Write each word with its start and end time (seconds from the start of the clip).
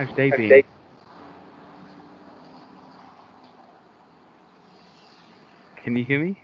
How's 0.00 0.14
day 0.14 0.32
been? 0.32 0.64
Can 5.76 5.96
you 5.96 6.04
hear 6.04 6.24
me? 6.24 6.42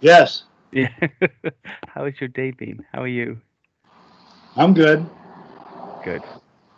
Yes, 0.00 0.44
Yeah. 0.72 0.88
How 1.88 2.04
has 2.06 2.20
your 2.20 2.28
day 2.28 2.50
been? 2.52 2.84
How 2.92 3.02
are 3.02 3.08
you? 3.08 3.40
I'm 4.56 4.74
good. 4.74 5.10
Good. 6.02 6.24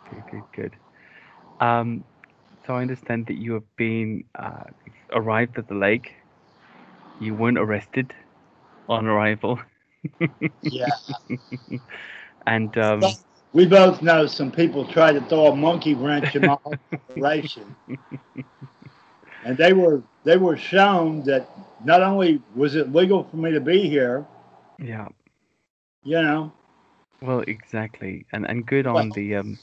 Good, 0.09 0.25
good, 0.27 0.45
good. 0.55 0.75
Um, 1.59 2.05
so 2.65 2.75
I 2.75 2.81
understand 2.81 3.27
that 3.27 3.35
you 3.37 3.53
have 3.53 3.75
been 3.77 4.23
uh, 4.37 4.63
arrived 5.13 5.57
at 5.57 5.67
the 5.67 5.75
lake. 5.75 6.11
You 7.19 7.35
weren't 7.35 7.57
arrested 7.59 8.13
on 8.87 9.05
arrival. 9.07 9.59
Yeah. 10.61 10.95
and 12.45 12.77
um, 12.77 13.17
We 13.53 13.65
both 13.65 14.01
know 14.01 14.25
some 14.27 14.51
people 14.51 14.85
tried 14.85 15.13
to 15.13 15.21
throw 15.21 15.47
a 15.47 15.55
monkey 15.55 15.93
wrench 15.95 16.35
in 16.35 16.43
my 16.45 16.57
operation. 17.09 17.75
And 19.43 19.57
they 19.57 19.73
were 19.73 20.03
they 20.23 20.37
were 20.37 20.57
shown 20.57 21.23
that 21.23 21.49
not 21.83 22.01
only 22.01 22.41
was 22.55 22.75
it 22.75 22.91
legal 22.93 23.23
for 23.23 23.37
me 23.37 23.51
to 23.51 23.59
be 23.61 23.87
here, 23.87 24.25
yeah, 24.79 25.07
you 26.03 26.21
know, 26.21 26.51
well, 27.21 27.41
exactly. 27.47 28.25
And 28.31 28.47
and 28.47 28.65
good 28.65 28.87
on 28.87 29.11
Well- 29.11 29.11
the 29.13 29.35
um, 29.35 29.59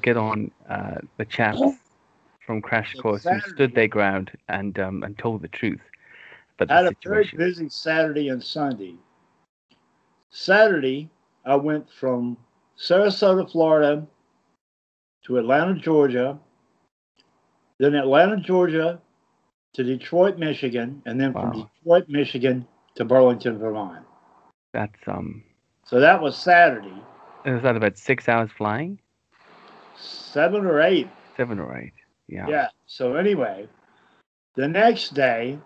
good 0.00 0.16
on 0.16 0.50
uh, 0.68 0.98
the 1.16 1.24
chaps 1.24 1.62
from 2.46 2.60
Crash 2.62 2.94
Course 2.94 3.26
who 3.26 3.40
stood 3.40 3.74
their 3.74 3.88
ground 3.88 4.30
and 4.48 4.78
um, 4.78 5.02
and 5.02 5.16
told 5.18 5.42
the 5.42 5.48
truth 5.48 5.82
about 6.58 6.70
had 6.70 6.86
a 6.86 6.94
very 7.04 7.24
busy 7.34 7.68
Saturday 7.68 8.28
and 8.28 8.42
Sunday. 8.42 8.96
Saturday, 10.30 11.10
I 11.44 11.56
went 11.56 11.90
from 11.90 12.36
Sarasota, 12.78 13.50
Florida 13.50 14.06
to 15.24 15.38
Atlanta, 15.38 15.74
Georgia, 15.74 16.38
then 17.78 17.94
Atlanta, 17.94 18.36
Georgia 18.36 19.00
to 19.74 19.84
Detroit, 19.84 20.38
Michigan, 20.38 21.02
and 21.06 21.20
then 21.20 21.32
from 21.32 21.68
Detroit, 21.84 22.08
Michigan 22.08 22.66
to 22.94 23.04
Burlington, 23.04 23.58
Vermont. 23.58 24.04
That's 24.72 24.98
um, 25.06 25.42
So 25.84 26.00
that 26.00 26.20
was 26.20 26.36
Saturday, 26.36 27.02
is 27.44 27.62
that 27.62 27.76
about 27.76 27.96
six 27.96 28.28
hours 28.28 28.50
flying? 28.56 28.98
seven 29.98 30.66
or 30.66 30.82
eight. 30.82 31.08
Seven 31.36 31.58
or 31.58 31.76
eight. 31.78 31.94
Yeah. 32.28 32.46
Yeah. 32.48 32.68
So 32.86 33.14
anyway, 33.14 33.68
the 34.54 34.68
next 34.68 35.14
day, 35.14 35.58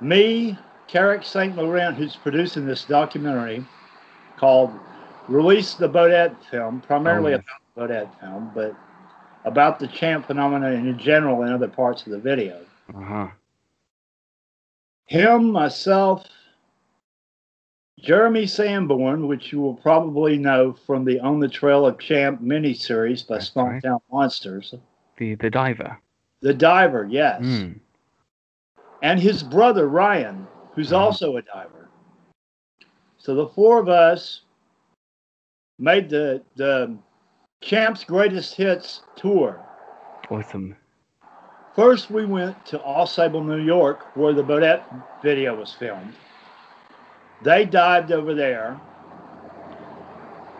me, 0.00 0.58
Carrick 0.88 1.24
St. 1.24 1.56
Laurent, 1.56 1.96
who's 1.96 2.16
producing 2.16 2.66
this 2.66 2.84
documentary 2.84 3.64
called 4.36 4.72
Release 5.36 5.72
the 5.74 5.88
Bodette 5.88 6.36
film, 6.50 6.82
primarily 6.82 7.32
Oh, 7.32 7.36
about 7.36 7.46
the 7.74 7.80
Bodette 7.80 8.20
film, 8.20 8.50
but 8.54 8.76
about 9.46 9.78
the 9.78 9.88
champ 9.88 10.26
phenomenon 10.26 10.74
in 10.74 10.98
general 10.98 11.42
in 11.42 11.48
other 11.50 11.68
parts 11.68 12.04
of 12.04 12.12
the 12.12 12.18
video. 12.18 12.60
Uh 12.94 13.00
huh. 13.02 13.28
Him, 15.06 15.50
myself, 15.50 16.26
Jeremy 17.98 18.46
Sanborn, 18.46 19.26
which 19.26 19.52
you 19.52 19.60
will 19.60 19.74
probably 19.74 20.36
know 20.36 20.74
from 20.86 21.04
the 21.04 21.18
On 21.20 21.40
the 21.40 21.48
Trail 21.48 21.86
of 21.86 21.98
Champ 21.98 22.42
miniseries 22.42 23.26
by 23.26 23.38
Small 23.38 23.68
right. 23.70 23.82
Monsters. 24.12 24.74
The 25.16 25.34
the 25.36 25.48
diver. 25.48 25.98
The 26.40 26.52
diver, 26.54 27.06
yes. 27.10 27.40
Mm. 27.42 27.78
and 29.00 29.18
his 29.18 29.42
brother 29.42 29.88
Ryan, 29.88 30.46
who's 30.74 30.90
Mhm. 30.90 30.98
also 30.98 31.36
a 31.36 31.42
diver. 31.42 31.88
So 33.16 33.34
the 33.34 33.48
four 33.48 33.78
of 33.78 33.88
us 33.88 34.42
made 35.82 36.08
the 36.08 36.40
the 36.54 36.96
Champs 37.60 38.04
Greatest 38.04 38.54
Hits 38.54 39.02
tour. 39.16 39.60
Awesome. 40.30 40.76
First, 41.74 42.10
we 42.10 42.24
went 42.24 42.64
to 42.66 42.78
Ausable, 42.78 43.44
New 43.44 43.62
York, 43.62 44.16
where 44.16 44.32
the 44.32 44.42
Bodette 44.42 44.84
video 45.22 45.54
was 45.54 45.72
filmed. 45.72 46.14
They 47.42 47.64
dived 47.64 48.12
over 48.12 48.34
there, 48.34 48.80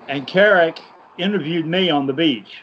and 0.09 0.27
Carrick 0.27 0.81
interviewed 1.19 1.67
me 1.67 1.91
on 1.91 2.07
the 2.07 2.13
beach. 2.13 2.63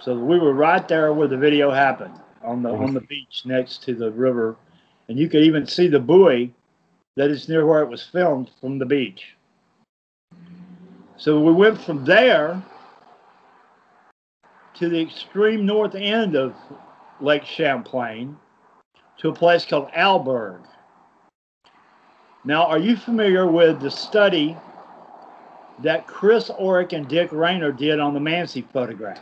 So 0.00 0.18
we 0.18 0.38
were 0.38 0.54
right 0.54 0.86
there 0.86 1.12
where 1.12 1.28
the 1.28 1.36
video 1.36 1.70
happened, 1.70 2.14
on 2.42 2.62
the 2.62 2.70
on 2.70 2.92
the 2.92 3.00
beach 3.00 3.42
next 3.46 3.82
to 3.84 3.94
the 3.94 4.10
river, 4.10 4.56
and 5.08 5.18
you 5.18 5.28
could 5.28 5.44
even 5.44 5.66
see 5.66 5.88
the 5.88 6.00
buoy 6.00 6.52
that 7.16 7.30
is 7.30 7.48
near 7.48 7.64
where 7.64 7.82
it 7.82 7.88
was 7.88 8.02
filmed 8.02 8.50
from 8.60 8.78
the 8.78 8.86
beach. 8.86 9.36
So 11.20 11.38
we 11.38 11.52
went 11.52 11.78
from 11.78 12.02
there 12.06 12.62
to 14.72 14.88
the 14.88 14.98
extreme 14.98 15.66
north 15.66 15.94
end 15.94 16.34
of 16.34 16.56
Lake 17.20 17.44
Champlain 17.44 18.38
to 19.18 19.28
a 19.28 19.32
place 19.34 19.66
called 19.66 19.90
Alburgh. 19.94 20.62
Now, 22.46 22.64
are 22.64 22.78
you 22.78 22.96
familiar 22.96 23.46
with 23.46 23.82
the 23.82 23.90
study 23.90 24.56
that 25.80 26.06
Chris 26.06 26.48
Orick 26.58 26.94
and 26.94 27.06
Dick 27.06 27.30
Raynor 27.32 27.72
did 27.72 28.00
on 28.00 28.14
the 28.14 28.20
Mansi 28.20 28.66
photograph? 28.72 29.20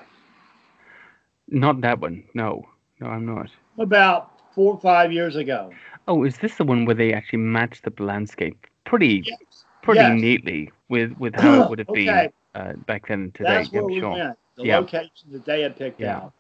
Not 1.49 1.81
that 1.81 1.99
one. 1.99 2.23
No. 2.33 2.65
No, 3.01 3.09
I'm 3.09 3.27
not. 3.27 3.51
About 3.77 4.31
four 4.55 4.75
or 4.75 4.81
five 4.81 5.13
years 5.13 5.35
ago. 5.35 5.73
Oh, 6.07 6.23
is 6.23 6.39
this 6.39 6.59
the 6.59 6.65
one 6.65 6.85
where 6.85 6.95
they 6.95 7.13
actually 7.13 7.41
matched 7.41 7.83
the 7.83 8.03
landscape 8.03 8.69
pretty 8.85 9.25
Yes. 9.27 9.65
pretty 9.83 10.01
Yes. 10.01 10.21
neatly 10.21 10.71
with 10.89 11.13
with 11.19 11.35
how 11.35 11.63
it 11.63 11.69
would 11.69 11.79
have 11.79 11.89
Okay. 11.89 12.31
been 12.55 12.61
uh, 12.61 12.73
back 12.87 13.09
then 13.09 13.31
today? 13.35 13.55
That's 13.55 13.73
where 13.73 13.83
I'm 13.83 13.89
we 13.89 14.01
sure. 14.01 14.13
went, 14.17 14.39
the 14.57 14.65
Yeah. 14.65 14.81
location 14.81 15.33
that 15.33 15.45
they 15.45 15.63
had 15.63 15.77
picked 15.77 16.01
Yeah. 16.01 16.17
out. 16.17 16.33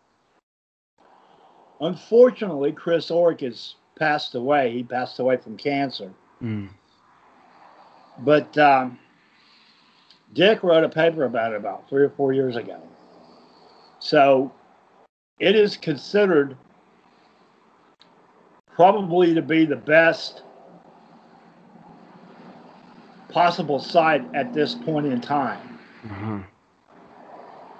Unfortunately, 1.80 2.72
Chris 2.72 3.10
Orick 3.10 3.40
has 3.40 3.76
passed 3.96 4.34
away. 4.34 4.72
He 4.72 4.82
passed 4.82 5.18
away 5.20 5.36
from 5.36 5.56
cancer. 5.56 6.10
Mm. 6.42 6.68
But 8.20 8.56
um, 8.58 8.98
Dick 10.32 10.62
wrote 10.62 10.84
a 10.84 10.88
paper 10.88 11.24
about 11.24 11.52
it 11.52 11.56
about 11.56 11.88
three 11.88 12.02
or 12.02 12.10
four 12.10 12.32
years 12.32 12.56
ago. 12.56 12.80
So 14.00 14.52
it 15.38 15.54
is 15.54 15.76
considered 15.76 16.56
probably 18.74 19.34
to 19.34 19.42
be 19.42 19.64
the 19.64 19.76
best 19.76 20.42
possible 23.28 23.78
site 23.78 24.24
at 24.34 24.52
this 24.52 24.74
point 24.74 25.06
in 25.06 25.20
time. 25.20 25.78
Uh-huh. 26.04 26.38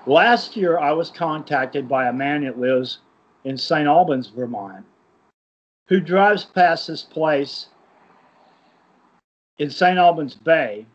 Last 0.06 0.56
year, 0.56 0.78
I 0.78 0.92
was 0.92 1.10
contacted 1.10 1.88
by 1.88 2.08
a 2.08 2.12
man 2.12 2.44
that 2.44 2.58
lives 2.58 2.98
in 3.44 3.56
St. 3.56 3.86
Albans, 3.86 4.28
Vermont, 4.28 4.84
who 5.86 6.00
drives 6.00 6.44
past 6.44 6.86
this 6.86 7.02
place 7.02 7.66
in 9.58 9.70
St. 9.70 9.98
Albans 9.98 10.34
Bay, 10.34 10.86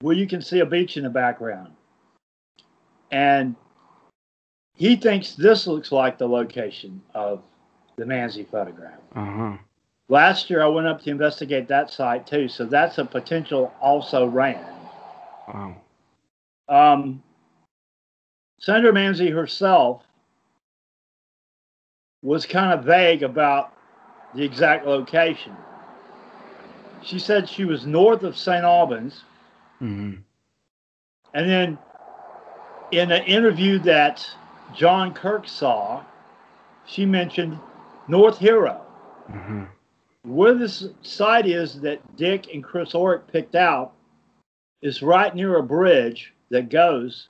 where 0.00 0.16
you 0.16 0.26
can 0.26 0.42
see 0.42 0.60
a 0.60 0.66
beach 0.66 0.96
in 0.96 1.04
the 1.04 1.10
background. 1.10 1.72
And 3.10 3.56
he 4.74 4.96
thinks 4.96 5.34
this 5.34 5.66
looks 5.66 5.92
like 5.92 6.18
the 6.18 6.28
location 6.28 7.02
of 7.14 7.42
the 7.96 8.04
Mansi 8.04 8.48
photograph. 8.48 8.98
Uh-huh. 9.14 9.56
Last 10.12 10.50
year, 10.50 10.62
I 10.62 10.66
went 10.66 10.86
up 10.86 11.00
to 11.04 11.10
investigate 11.10 11.68
that 11.68 11.90
site 11.90 12.26
too, 12.26 12.46
so 12.46 12.66
that's 12.66 12.98
a 12.98 13.04
potential 13.06 13.72
also 13.80 14.26
ran. 14.26 14.62
Wow. 15.48 15.76
Um, 16.68 17.22
Sandra 18.58 18.92
Mansi 18.92 19.32
herself 19.32 20.02
was 22.20 22.44
kind 22.44 22.78
of 22.78 22.84
vague 22.84 23.22
about 23.22 23.72
the 24.34 24.42
exact 24.42 24.86
location. 24.86 25.56
She 27.02 27.18
said 27.18 27.48
she 27.48 27.64
was 27.64 27.86
north 27.86 28.22
of 28.22 28.36
St. 28.36 28.64
Albans, 28.64 29.24
hmm 29.78 30.16
and 31.32 31.48
then 31.48 31.78
in 32.90 33.10
an 33.12 33.22
interview 33.24 33.78
that 33.78 34.28
John 34.76 35.14
Kirk 35.14 35.48
saw, 35.48 36.04
she 36.84 37.06
mentioned 37.06 37.58
North 38.08 38.36
Hero. 38.36 38.82
hmm 39.30 39.64
Where 40.24 40.54
this 40.54 40.86
site 41.02 41.46
is 41.46 41.80
that 41.80 42.16
Dick 42.16 42.52
and 42.54 42.62
Chris 42.62 42.92
Orick 42.92 43.22
picked 43.32 43.54
out 43.54 43.92
is 44.80 45.02
right 45.02 45.34
near 45.34 45.56
a 45.56 45.62
bridge 45.62 46.32
that 46.50 46.68
goes 46.68 47.28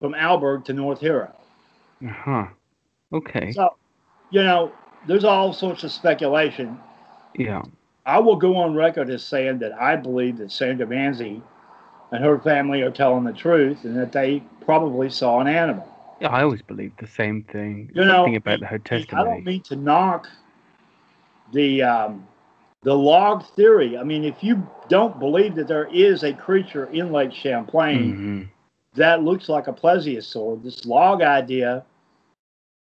from 0.00 0.14
Alburgh 0.14 0.64
to 0.64 0.72
North 0.72 1.00
Hero. 1.00 1.32
Uh-huh. 2.04 2.46
Okay. 3.12 3.52
So, 3.52 3.76
you 4.30 4.42
know, 4.42 4.72
there's 5.06 5.24
all 5.24 5.52
sorts 5.52 5.84
of 5.84 5.92
speculation. 5.92 6.78
Yeah. 7.36 7.62
I 8.04 8.18
will 8.18 8.36
go 8.36 8.56
on 8.56 8.74
record 8.74 9.10
as 9.10 9.22
saying 9.22 9.58
that 9.60 9.72
I 9.80 9.96
believe 9.96 10.38
that 10.38 10.50
Sandra 10.50 10.86
Mansi 10.86 11.42
and 12.12 12.24
her 12.24 12.38
family 12.38 12.82
are 12.82 12.90
telling 12.90 13.24
the 13.24 13.32
truth 13.32 13.84
and 13.84 13.96
that 13.96 14.12
they 14.12 14.42
probably 14.64 15.10
saw 15.10 15.40
an 15.40 15.46
animal. 15.46 15.92
Yeah, 16.20 16.28
I 16.28 16.42
always 16.42 16.62
believed 16.62 16.98
the 16.98 17.06
same 17.06 17.42
thing. 17.44 17.90
You 17.94 18.04
know, 18.04 18.32
about 18.34 18.62
her 18.62 18.80
I 18.90 19.02
don't 19.02 19.44
mean 19.44 19.62
to 19.62 19.76
knock 19.76 20.28
the 21.52 21.82
um, 21.82 22.26
the 22.82 22.94
log 22.94 23.44
theory. 23.54 23.96
I 23.98 24.02
mean, 24.04 24.24
if 24.24 24.42
you 24.42 24.66
don't 24.88 25.18
believe 25.18 25.54
that 25.56 25.68
there 25.68 25.88
is 25.92 26.22
a 26.22 26.32
creature 26.32 26.86
in 26.86 27.12
Lake 27.12 27.32
Champlain, 27.32 28.14
hmm 28.14 28.42
that 28.94 29.22
looks 29.22 29.50
like 29.50 29.68
a 29.68 29.72
plesiosaur. 29.74 30.62
This 30.62 30.86
log 30.86 31.20
idea 31.20 31.84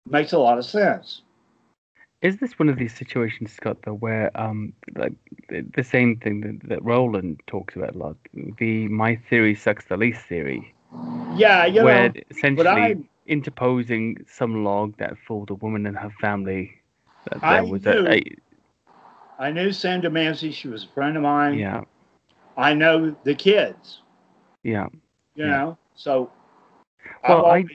makes 0.09 0.33
a 0.33 0.39
lot 0.39 0.57
of 0.57 0.65
sense. 0.65 1.21
Is 2.21 2.37
this 2.37 2.57
one 2.57 2.67
of 2.67 2.77
these 2.77 2.93
situations, 2.95 3.53
Scott, 3.53 3.77
though, 3.85 3.93
where 3.93 4.31
um, 4.35 4.73
like 4.95 5.13
the, 5.49 5.83
same 5.83 6.17
thing 6.17 6.41
that, 6.41 6.67
that 6.67 6.83
Roland 6.83 7.39
talks 7.47 7.75
about 7.75 7.95
a 7.95 7.97
lot, 7.97 8.17
the 8.57 8.87
my 8.87 9.15
theory 9.29 9.55
sucks 9.55 9.85
the 9.85 9.97
least 9.97 10.21
theory, 10.25 10.73
Yeah, 11.35 11.65
you 11.65 11.83
where 11.83 12.09
know, 12.09 12.13
essentially 12.31 13.05
interposing 13.27 14.17
some 14.27 14.63
log 14.63 14.97
that 14.97 15.15
fooled 15.27 15.49
a 15.51 15.55
woman 15.55 15.85
and 15.85 15.95
her 15.95 16.09
family 16.19 16.71
that 17.31 17.43
I 17.43 17.61
was 17.61 17.85
knew- 17.85 18.07
a, 18.07 18.15
a 18.15 18.23
I 19.39 19.51
knew 19.51 19.71
Sandra 19.71 20.09
Mansi. 20.09 20.53
She 20.53 20.67
was 20.67 20.83
a 20.83 20.87
friend 20.89 21.15
of 21.17 21.23
mine. 21.23 21.57
yeah 21.57 21.81
I 22.57 22.73
know 22.73 23.15
the 23.23 23.35
kids. 23.35 24.01
yeah. 24.63 24.87
You 25.35 25.45
Yeah. 25.45 25.57
know, 25.57 25.77
so 25.95 26.29
Well, 27.27 27.45
I- 27.45 27.65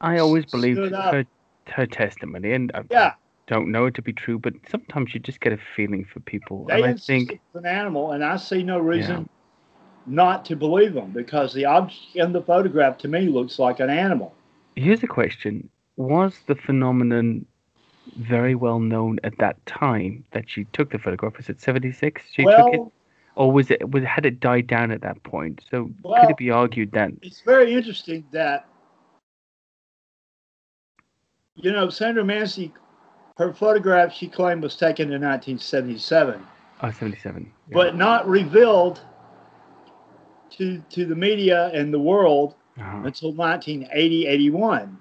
I 0.00 0.18
always 0.18 0.44
believed 0.44 0.78
her 0.78 1.24
her 1.68 1.86
testimony, 1.86 2.52
and 2.52 2.70
I 2.74 2.84
yeah, 2.90 3.14
don't 3.46 3.72
know 3.72 3.86
it 3.86 3.94
to 3.94 4.02
be 4.02 4.12
true, 4.12 4.38
but 4.38 4.54
sometimes 4.68 5.14
you 5.14 5.20
just 5.20 5.40
get 5.40 5.52
a 5.52 5.58
feeling 5.74 6.04
for 6.04 6.20
people, 6.20 6.66
they 6.68 6.82
and 6.82 6.84
I 6.84 6.92
think 6.94 7.32
it's 7.32 7.54
an 7.54 7.66
animal, 7.66 8.12
and 8.12 8.22
I 8.24 8.36
see 8.36 8.62
no 8.62 8.78
reason 8.78 9.28
not 10.06 10.44
to 10.44 10.56
believe 10.56 10.94
them 10.94 11.10
because 11.12 11.52
the 11.54 11.64
object 11.64 12.14
in 12.14 12.32
the 12.32 12.42
photograph 12.42 12.98
to 12.98 13.08
me 13.08 13.26
looks 13.28 13.58
like 13.58 13.80
an 13.80 13.90
animal. 13.90 14.32
here's 14.76 15.02
a 15.02 15.08
question: 15.08 15.68
Was 15.96 16.38
the 16.46 16.54
phenomenon 16.54 17.46
very 18.16 18.54
well 18.54 18.78
known 18.80 19.18
at 19.24 19.36
that 19.38 19.64
time 19.66 20.24
that 20.32 20.48
she 20.48 20.64
took 20.72 20.90
the 20.90 20.98
photograph? 20.98 21.36
Was 21.36 21.48
it 21.48 21.60
seventy 21.60 21.92
six? 21.92 22.22
She 22.32 22.42
took 22.44 22.74
it, 22.74 22.80
or 23.34 23.52
was 23.52 23.70
it 23.70 23.90
was 23.90 24.04
had 24.04 24.26
it 24.26 24.40
died 24.40 24.66
down 24.66 24.90
at 24.90 25.00
that 25.02 25.22
point? 25.22 25.62
So 25.70 25.90
could 26.04 26.30
it 26.30 26.36
be 26.36 26.50
argued 26.50 26.92
then? 26.92 27.18
it's 27.22 27.40
very 27.42 27.74
interesting 27.74 28.24
that 28.32 28.66
you 31.54 31.72
know 31.72 31.88
Sandra 31.88 32.22
Mansi, 32.22 32.72
her 33.38 33.52
photograph 33.52 34.12
she 34.12 34.28
claimed 34.28 34.62
was 34.62 34.76
taken 34.76 35.12
in 35.12 35.22
1977. 35.22 36.44
oh 36.82 36.90
77 36.90 37.42
yeah. 37.68 37.74
but 37.74 37.96
not 37.96 38.28
revealed 38.28 39.00
to 40.50 40.82
to 40.90 41.06
the 41.06 41.14
media 41.16 41.70
and 41.74 41.92
the 41.92 41.98
world 41.98 42.54
Uh-huh. 42.78 43.02
until 43.04 43.32
1980 43.32 44.26
81 44.26 44.98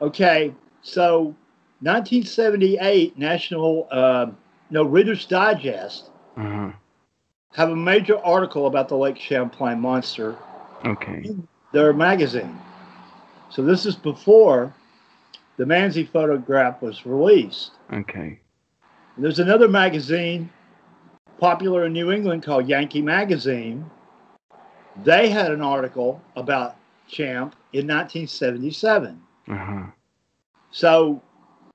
okay 0.00 0.54
so 0.82 1.34
1978 1.80 3.18
national 3.18 3.86
uh, 3.90 4.26
no 4.70 4.82
reader's 4.84 5.24
digest 5.26 6.10
Uh-huh. 6.36 6.70
have 7.52 7.70
a 7.70 7.76
major 7.76 8.18
article 8.24 8.66
about 8.66 8.88
the 8.88 8.96
lake 8.96 9.18
champlain 9.18 9.80
monster 9.80 10.36
okay 10.84 11.20
in 11.24 11.46
their 11.72 11.92
magazine 11.92 12.58
so 13.50 13.62
this 13.62 13.86
is 13.86 13.96
before 13.96 14.72
the 15.56 15.64
Mansi 15.64 16.06
photograph 16.08 16.80
was 16.82 17.04
released 17.06 17.72
okay 17.92 18.40
There's 19.18 19.38
another 19.38 19.68
magazine 19.68 20.50
popular 21.38 21.84
in 21.86 21.92
New 21.92 22.10
England 22.12 22.42
called 22.42 22.68
Yankee 22.68 23.02
Magazine. 23.02 23.90
They 25.04 25.28
had 25.30 25.50
an 25.50 25.62
article 25.62 26.20
about 26.36 26.76
Champ 27.08 27.54
in 27.72 27.86
1977. 27.86 29.22
uh-huh 29.48 29.86
So, 30.70 31.22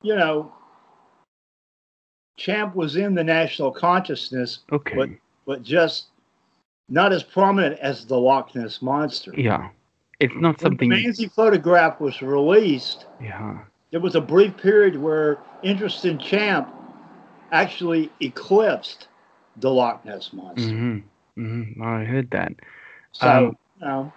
you 0.06 0.16
know, 0.16 0.52
Champ 2.38 2.76
was 2.76 2.96
in 2.96 3.16
the 3.16 3.24
national 3.24 3.72
consciousness, 3.72 4.60
okay 4.72 4.96
But- 4.98 5.10
but 5.46 5.64
just 5.64 6.08
not 6.90 7.12
as 7.14 7.24
prominent 7.24 7.80
as 7.80 8.06
the 8.06 8.18
Loch 8.20 8.54
Ness 8.56 8.82
Monster. 8.82 9.34
yeah 9.38 9.70
it's 10.20 10.36
not 10.36 10.60
When 10.60 10.72
the 10.72 10.78
something 10.78 10.90
Mansi 10.90 11.32
photograph 11.32 12.00
was 12.00 12.22
released, 12.22 13.06
yeah 13.22 13.58
there 13.92 14.00
was 14.00 14.16
a 14.16 14.22
brief 14.22 14.58
period 14.58 14.96
where 14.98 15.40
interest 15.64 16.06
in 16.06 16.18
Champ 16.20 16.68
actually 17.52 18.12
eclipsed 18.22 19.08
the 19.58 19.72
Loch 19.72 20.06
Ness 20.06 20.34
Monster. 20.34 20.76
hmm 20.76 20.98
hmm 21.36 21.82
I 21.82 22.04
heard 22.04 22.30
that 22.32 22.54
So, 23.14 23.28
Um, 23.30 23.58
you 23.80 23.86
know, 23.86 24.14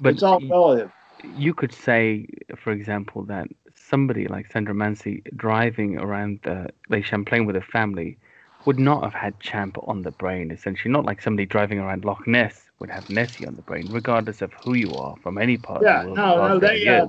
but 0.00 0.14
it's 0.14 0.22
all 0.22 0.40
relative. 0.50 0.90
you 1.24 1.54
could 1.54 1.72
say, 1.72 2.26
for 2.56 2.72
example, 2.72 3.24
that 3.24 3.48
somebody 3.88 4.26
like 4.28 4.50
Sandra 4.50 4.74
Mansi 4.74 5.22
driving 5.36 5.98
around 5.98 6.40
the 6.42 6.68
Lake 6.88 7.04
Champlain 7.04 7.46
with 7.46 7.56
a 7.56 7.60
family 7.62 8.16
would 8.64 8.78
not 8.78 9.02
have 9.02 9.14
had 9.14 9.38
Champ 9.40 9.76
on 9.86 10.02
the 10.02 10.10
brain, 10.10 10.50
essentially. 10.50 10.92
Not 10.92 11.04
like 11.04 11.22
somebody 11.22 11.46
driving 11.46 11.78
around 11.78 12.04
Loch 12.04 12.26
Ness 12.26 12.70
would 12.80 12.90
have 12.90 13.08
Nessie 13.08 13.46
on 13.46 13.56
the 13.56 13.62
brain, 13.62 13.88
regardless 13.90 14.42
of 14.42 14.52
who 14.54 14.74
you 14.74 14.94
are 14.94 15.16
from 15.22 15.38
any 15.38 15.56
part 15.56 15.82
Yeah, 15.82 16.00
of 16.00 16.02
the 16.02 16.06
world. 16.08 16.18
Yeah, 16.18 16.24
no, 16.36 16.48
no, 16.48 16.58
they, 16.58 16.88
uh. 16.88 17.06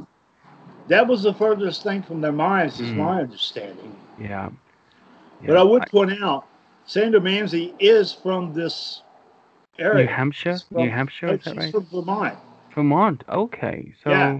That 0.88 1.06
was 1.08 1.24
the 1.24 1.34
furthest 1.34 1.84
thing 1.84 2.02
from 2.02 2.22
their 2.22 2.32
minds, 2.32 2.80
is 2.80 2.90
Mm. 2.90 2.96
my 2.96 3.22
understanding. 3.22 3.96
yeah. 4.20 4.50
But 5.46 5.58
I 5.58 5.64
would 5.64 5.86
point 5.88 6.12
out, 6.22 6.46
Sandra 6.86 7.20
Mansi 7.20 7.74
is 7.80 8.12
from 8.12 8.54
this 8.54 9.02
area. 9.78 10.06
New. 10.06 10.12
Hampshire? 10.12 10.58
From- 10.58 10.84
New 10.84 10.90
Hampshire, 10.90 11.28
Oh, 11.28 11.34
is 11.34 11.44
that 11.44 11.54
she's 11.56 11.64
right? 11.64 11.72
from 11.72 11.86
Vermont. 11.86 12.38
Vermont. 12.74 13.24
Okay. 13.30 13.94
So, 14.04 14.10
Yeah. 14.10 14.40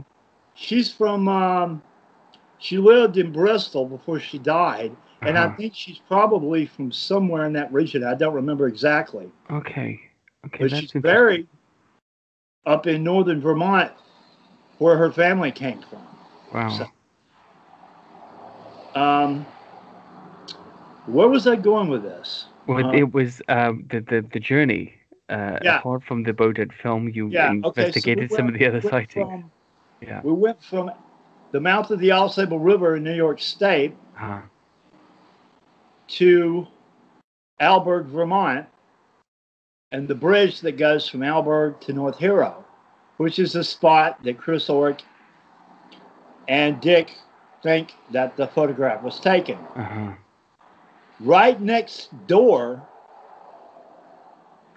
She's 0.56 0.92
from, 0.92 1.28
um, 1.30 1.82
she 2.60 2.78
lived 2.78 3.18
in 3.18 3.32
Bristol 3.32 3.86
before 3.86 4.20
she 4.20 4.38
died. 4.38 4.96
And 5.22 5.38
I 5.38 5.46
uh-huh. 5.46 5.58
think 5.58 5.76
she's 5.76 6.00
probably 6.08 6.66
from 6.66 6.94
somewhere 6.94 7.46
in 7.46 7.52
that 7.54 7.74
region. 7.74 8.06
I 8.06 8.14
don't 8.14 8.34
remember 8.34 8.68
exactly. 8.68 9.30
okay. 9.52 10.00
Okay. 10.46 10.68
But 10.70 10.78
she's 10.78 10.92
buried 10.94 11.46
up 12.66 12.88
in 12.88 13.04
northern 13.04 13.42
Vermont 13.42 13.92
where 14.78 14.96
her 14.96 15.12
family 15.12 15.52
came 15.52 15.82
from. 15.90 16.02
Wow. 16.54 16.70
so- 16.70 16.86
Um, 19.00 19.46
where 21.08 21.28
was 21.28 21.48
I 21.48 21.58
going 21.58 21.90
with 21.90 22.04
this? 22.04 22.46
Well, 22.68 22.86
Uh, 22.86 22.94
it 22.94 23.14
was 23.14 23.42
um, 23.50 23.86
the, 23.90 24.00
the 24.00 24.22
the 24.32 24.40
journey. 24.40 24.94
Uh, 25.28 25.60
Yeah. 25.62 25.80
Apart 25.80 26.04
from 26.04 26.24
the 26.24 26.32
Bodette 26.34 26.72
film, 26.82 27.10
you 27.10 27.28
Yeah, 27.28 27.52
okay. 27.52 27.52
so 27.52 27.74
we 27.76 27.84
investigated 27.84 28.32
some 28.32 28.48
of 28.48 28.54
the 28.54 28.66
other 28.66 28.80
went 28.80 28.90
sightings. 28.90 29.30
from- 29.30 29.52
Yeah. 30.02 30.22
We 30.24 30.32
went 30.32 30.64
from 30.64 30.92
the 31.52 31.60
mouth 31.60 31.90
of 31.92 32.00
the 32.00 32.10
Ausable 32.10 32.64
River 32.64 32.96
in 32.96 33.04
New 33.04 33.16
York 33.16 33.42
State 33.42 33.96
Uh, 34.20 34.42
to 36.08 36.68
Alburgh, 37.62 38.06
Vermont, 38.06 38.66
and 39.92 40.08
the 40.08 40.16
bridge 40.16 40.62
that 40.62 40.74
goes 40.78 41.08
from 41.08 41.22
Alburgh 41.22 41.80
to 41.82 41.94
North 41.94 42.18
Hero, 42.18 42.66
which 43.18 43.40
is 43.40 43.54
the 43.54 43.64
spot 43.64 44.22
that 44.24 44.38
Chris 44.38 44.68
Orrick 44.68 45.02
and 46.48 46.80
Dick 46.82 47.12
think 47.62 47.94
that 48.12 48.36
the 48.38 48.48
photograph 48.48 49.04
was 49.04 49.20
taken. 49.20 49.58
uh-huh. 49.76 50.14
right 51.20 51.60
next 51.60 52.10
door 52.28 52.82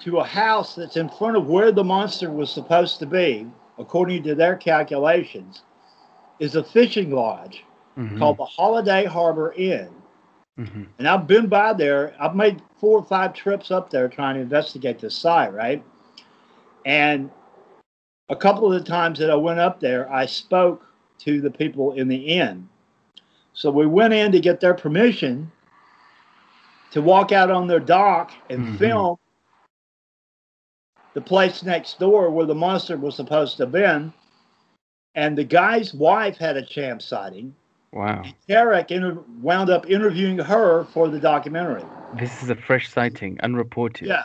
to 0.01 0.19
a 0.19 0.25
house 0.25 0.75
that's 0.75 0.97
in 0.97 1.09
front 1.09 1.37
of 1.37 1.47
where 1.47 1.71
the 1.71 1.85
monster 1.85 2.31
was 2.31 2.51
supposed 2.51 2.99
to 2.99 3.07
be, 3.07 3.47
according 3.79 4.23
to 4.25 4.35
their 4.35 4.57
calculations, 4.57 5.63
is 6.43 6.57
a 6.57 6.65
fishing 6.65 7.13
lodge 7.13 7.65
mhm, 7.97 8.19
called 8.19 8.37
the 8.37 8.45
Holiday 8.45 9.05
Harbor 9.05 9.53
Inn. 9.53 9.89
mhm. 10.59 10.89
And 10.99 11.07
I've 11.07 11.29
been 11.29 11.47
by 11.47 11.73
there. 11.73 12.17
I've 12.19 12.35
made 12.35 12.61
four 12.81 12.99
or 12.99 13.05
five 13.05 13.33
trips 13.33 13.71
up 13.71 13.91
there 13.91 14.09
trying 14.09 14.35
to 14.35 14.41
investigate 14.41 14.99
this 14.99 15.17
site, 15.17 15.53
right? 15.55 15.85
And 16.85 17.31
a 18.29 18.35
couple 18.35 18.73
of 18.73 18.73
the 18.73 18.85
times 18.85 19.21
that 19.21 19.31
I 19.31 19.37
went 19.37 19.61
up 19.61 19.79
there, 19.79 20.13
I 20.13 20.27
spoke 20.27 20.85
to 21.19 21.41
the 21.41 21.51
people 21.51 21.93
in 21.93 22.09
the 22.09 22.17
inn. 22.17 22.69
So 23.53 23.71
we 23.71 23.87
went 23.87 24.13
in 24.13 24.33
to 24.33 24.41
get 24.41 24.59
their 24.59 24.75
permission 24.75 25.53
to 26.91 27.01
walk 27.03 27.31
out 27.31 27.53
on 27.53 27.69
their 27.69 27.79
dock 27.81 28.33
and 28.51 28.67
Mhm. 28.67 28.79
film 28.79 29.19
the 31.15 31.21
place 31.21 31.63
next 31.63 32.01
door 32.01 32.31
where 32.31 32.47
the 32.47 32.55
monster 32.55 32.97
was 32.97 33.15
supposed 33.15 33.59
to 33.59 33.63
have 33.63 33.73
been. 33.73 34.13
And 35.15 35.37
the 35.37 35.45
guy's 35.45 35.93
wife 35.93 36.37
had 36.37 36.57
a 36.57 36.65
champ 36.65 37.03
sighting. 37.03 37.55
Wow. 37.93 38.23
Tarek 38.49 38.91
inter- 38.91 39.23
wound 39.41 39.69
up 39.69 39.89
interviewing 39.89 40.39
her 40.39 40.85
for 40.85 41.09
the 41.09 41.21
documentary. 41.21 41.85
This 42.19 42.43
is 42.43 42.49
a 42.49 42.57
fresh 42.57 42.91
sighting, 42.91 43.39
unreported. 43.43 44.09
Yeah. 44.09 44.25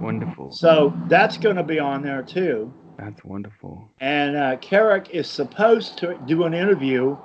Wonderful. 0.00 0.52
So 0.52 0.94
that's 1.08 1.36
going 1.36 1.56
to 1.56 1.62
be 1.62 1.78
on 1.78 2.02
there 2.02 2.22
too. 2.22 2.72
That's 2.98 3.22
wonderful. 3.24 3.90
And 4.00 4.36
uh, 4.36 4.56
Carrick 4.56 5.10
is 5.10 5.26
supposed 5.26 5.98
to 5.98 6.18
do 6.26 6.44
an 6.44 6.54
interview 6.54 7.16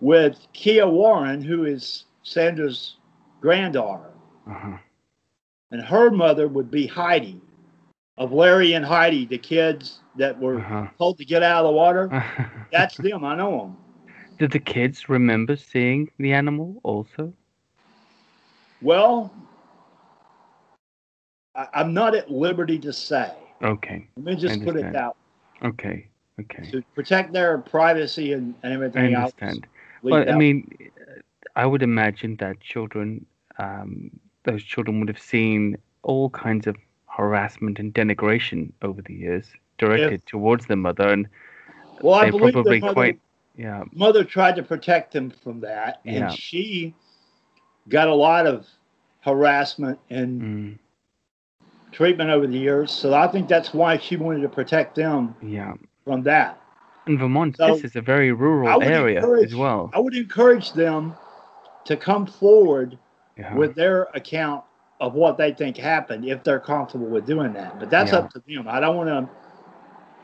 with 0.00 0.46
Kia 0.52 0.86
Warren, 0.86 1.40
who 1.40 1.64
is 1.64 2.04
Sandra's 2.22 2.96
granddaughter. 3.40 4.10
Uh-huh. 4.50 4.76
And 5.70 5.82
her 5.82 6.10
mother 6.10 6.48
would 6.48 6.70
be 6.70 6.86
Heidi, 6.86 7.40
of 8.20 8.32
Larry 8.32 8.74
and 8.74 8.84
Heidi, 8.84 9.24
the 9.24 9.38
kids 9.38 10.00
that 10.16 10.38
were 10.38 10.58
Uh-huh. 10.58 10.86
told 10.98 11.18
to 11.18 11.24
get 11.24 11.42
out 11.42 11.64
of 11.64 11.70
the 11.70 11.72
water. 11.72 12.10
That's 12.70 12.96
them. 12.98 13.24
I 13.24 13.34
know 13.34 13.58
them. 13.58 13.76
Did 14.38 14.52
the 14.52 14.58
kids 14.60 15.08
remember 15.08 15.56
seeing 15.56 16.10
the 16.18 16.32
animal 16.32 16.80
also? 16.84 17.32
Well, 18.82 19.32
I, 21.56 21.66
I'm 21.74 21.92
not 21.94 22.14
at 22.14 22.30
liberty 22.30 22.78
to 22.80 22.92
say. 22.92 23.32
Okay. 23.62 24.06
Let 24.16 24.24
me 24.24 24.36
just 24.36 24.62
put 24.62 24.76
it 24.76 24.92
that 24.92 25.16
Okay. 25.62 26.08
Okay. 26.40 26.70
to 26.70 26.82
protect 26.94 27.32
their 27.32 27.58
privacy 27.58 28.32
and, 28.32 28.54
and 28.62 28.72
I 28.72 28.76
everything 28.76 29.14
else. 29.14 29.32
understand. 29.32 29.66
leave 30.02 30.12
Well, 30.14 30.30
I 30.30 30.36
mean, 30.36 30.70
I 31.56 31.66
would 31.66 31.82
imagine 31.82 32.36
that 32.36 32.60
children, 32.60 33.26
um, 33.58 34.10
those 34.44 34.62
children 34.62 35.00
would 35.00 35.08
have 35.08 35.20
seen 35.20 35.76
all 36.02 36.30
kinds 36.30 36.66
of 36.66 36.76
harassment 37.10 37.78
and 37.78 37.92
denigration 37.92 38.72
over 38.82 39.02
the 39.02 39.14
years 39.14 39.46
directed 39.78 40.24
towards 40.26 40.66
the 40.66 40.76
mother, 40.76 41.08
and 41.08 41.28
well, 42.02 42.14
I 42.14 42.30
believe 42.30 42.52
probably 42.52 42.80
the 42.80 42.86
mother, 42.86 42.94
quite, 42.94 43.20
yeah, 43.56 43.84
mother 43.92 44.24
tried 44.24 44.56
to 44.56 44.62
protect 44.62 45.12
them 45.12 45.30
from 45.30 45.60
that, 45.60 46.00
and 46.04 46.24
Yeah. 46.24 46.28
she 46.30 46.94
got 47.88 48.08
a 48.08 48.14
lot 48.14 48.46
of 48.46 48.66
harassment 49.20 49.98
and 50.10 50.42
mm, 50.42 50.78
treatment 51.92 52.30
over 52.30 52.46
the 52.46 52.58
years. 52.58 52.90
So 52.90 53.14
I 53.14 53.26
think 53.26 53.48
that's 53.48 53.74
why 53.74 53.98
she 53.98 54.16
wanted 54.16 54.42
to 54.42 54.48
protect 54.48 54.94
them 54.94 55.34
yeah. 55.42 55.74
from 56.04 56.22
that. 56.22 56.60
In 57.06 57.18
Vermont, 57.18 57.56
So, 57.56 57.74
this 57.74 57.84
is 57.84 57.96
a 57.96 58.00
very 58.00 58.32
rural 58.32 58.82
area 58.82 59.26
as 59.42 59.54
well. 59.54 59.90
I 59.92 59.98
would 59.98 60.14
encourage 60.14 60.72
them 60.72 61.14
to 61.84 61.96
come 61.96 62.26
forward 62.26 62.98
Yeah. 63.36 63.54
with 63.56 63.74
their 63.74 64.04
account 64.14 64.64
of 65.00 65.14
what 65.14 65.38
they 65.38 65.52
think 65.52 65.76
happened 65.78 66.24
if 66.26 66.44
they're 66.44 66.60
comfortable 66.60 67.06
with 67.06 67.26
doing 67.26 67.54
that. 67.54 67.78
But 67.78 67.90
that's 67.90 68.12
Yeah. 68.12 68.18
up 68.18 68.30
to 68.32 68.42
them. 68.46 68.68
I 68.68 68.80
don't 68.80 68.96
want 68.96 69.08
to 69.08 69.28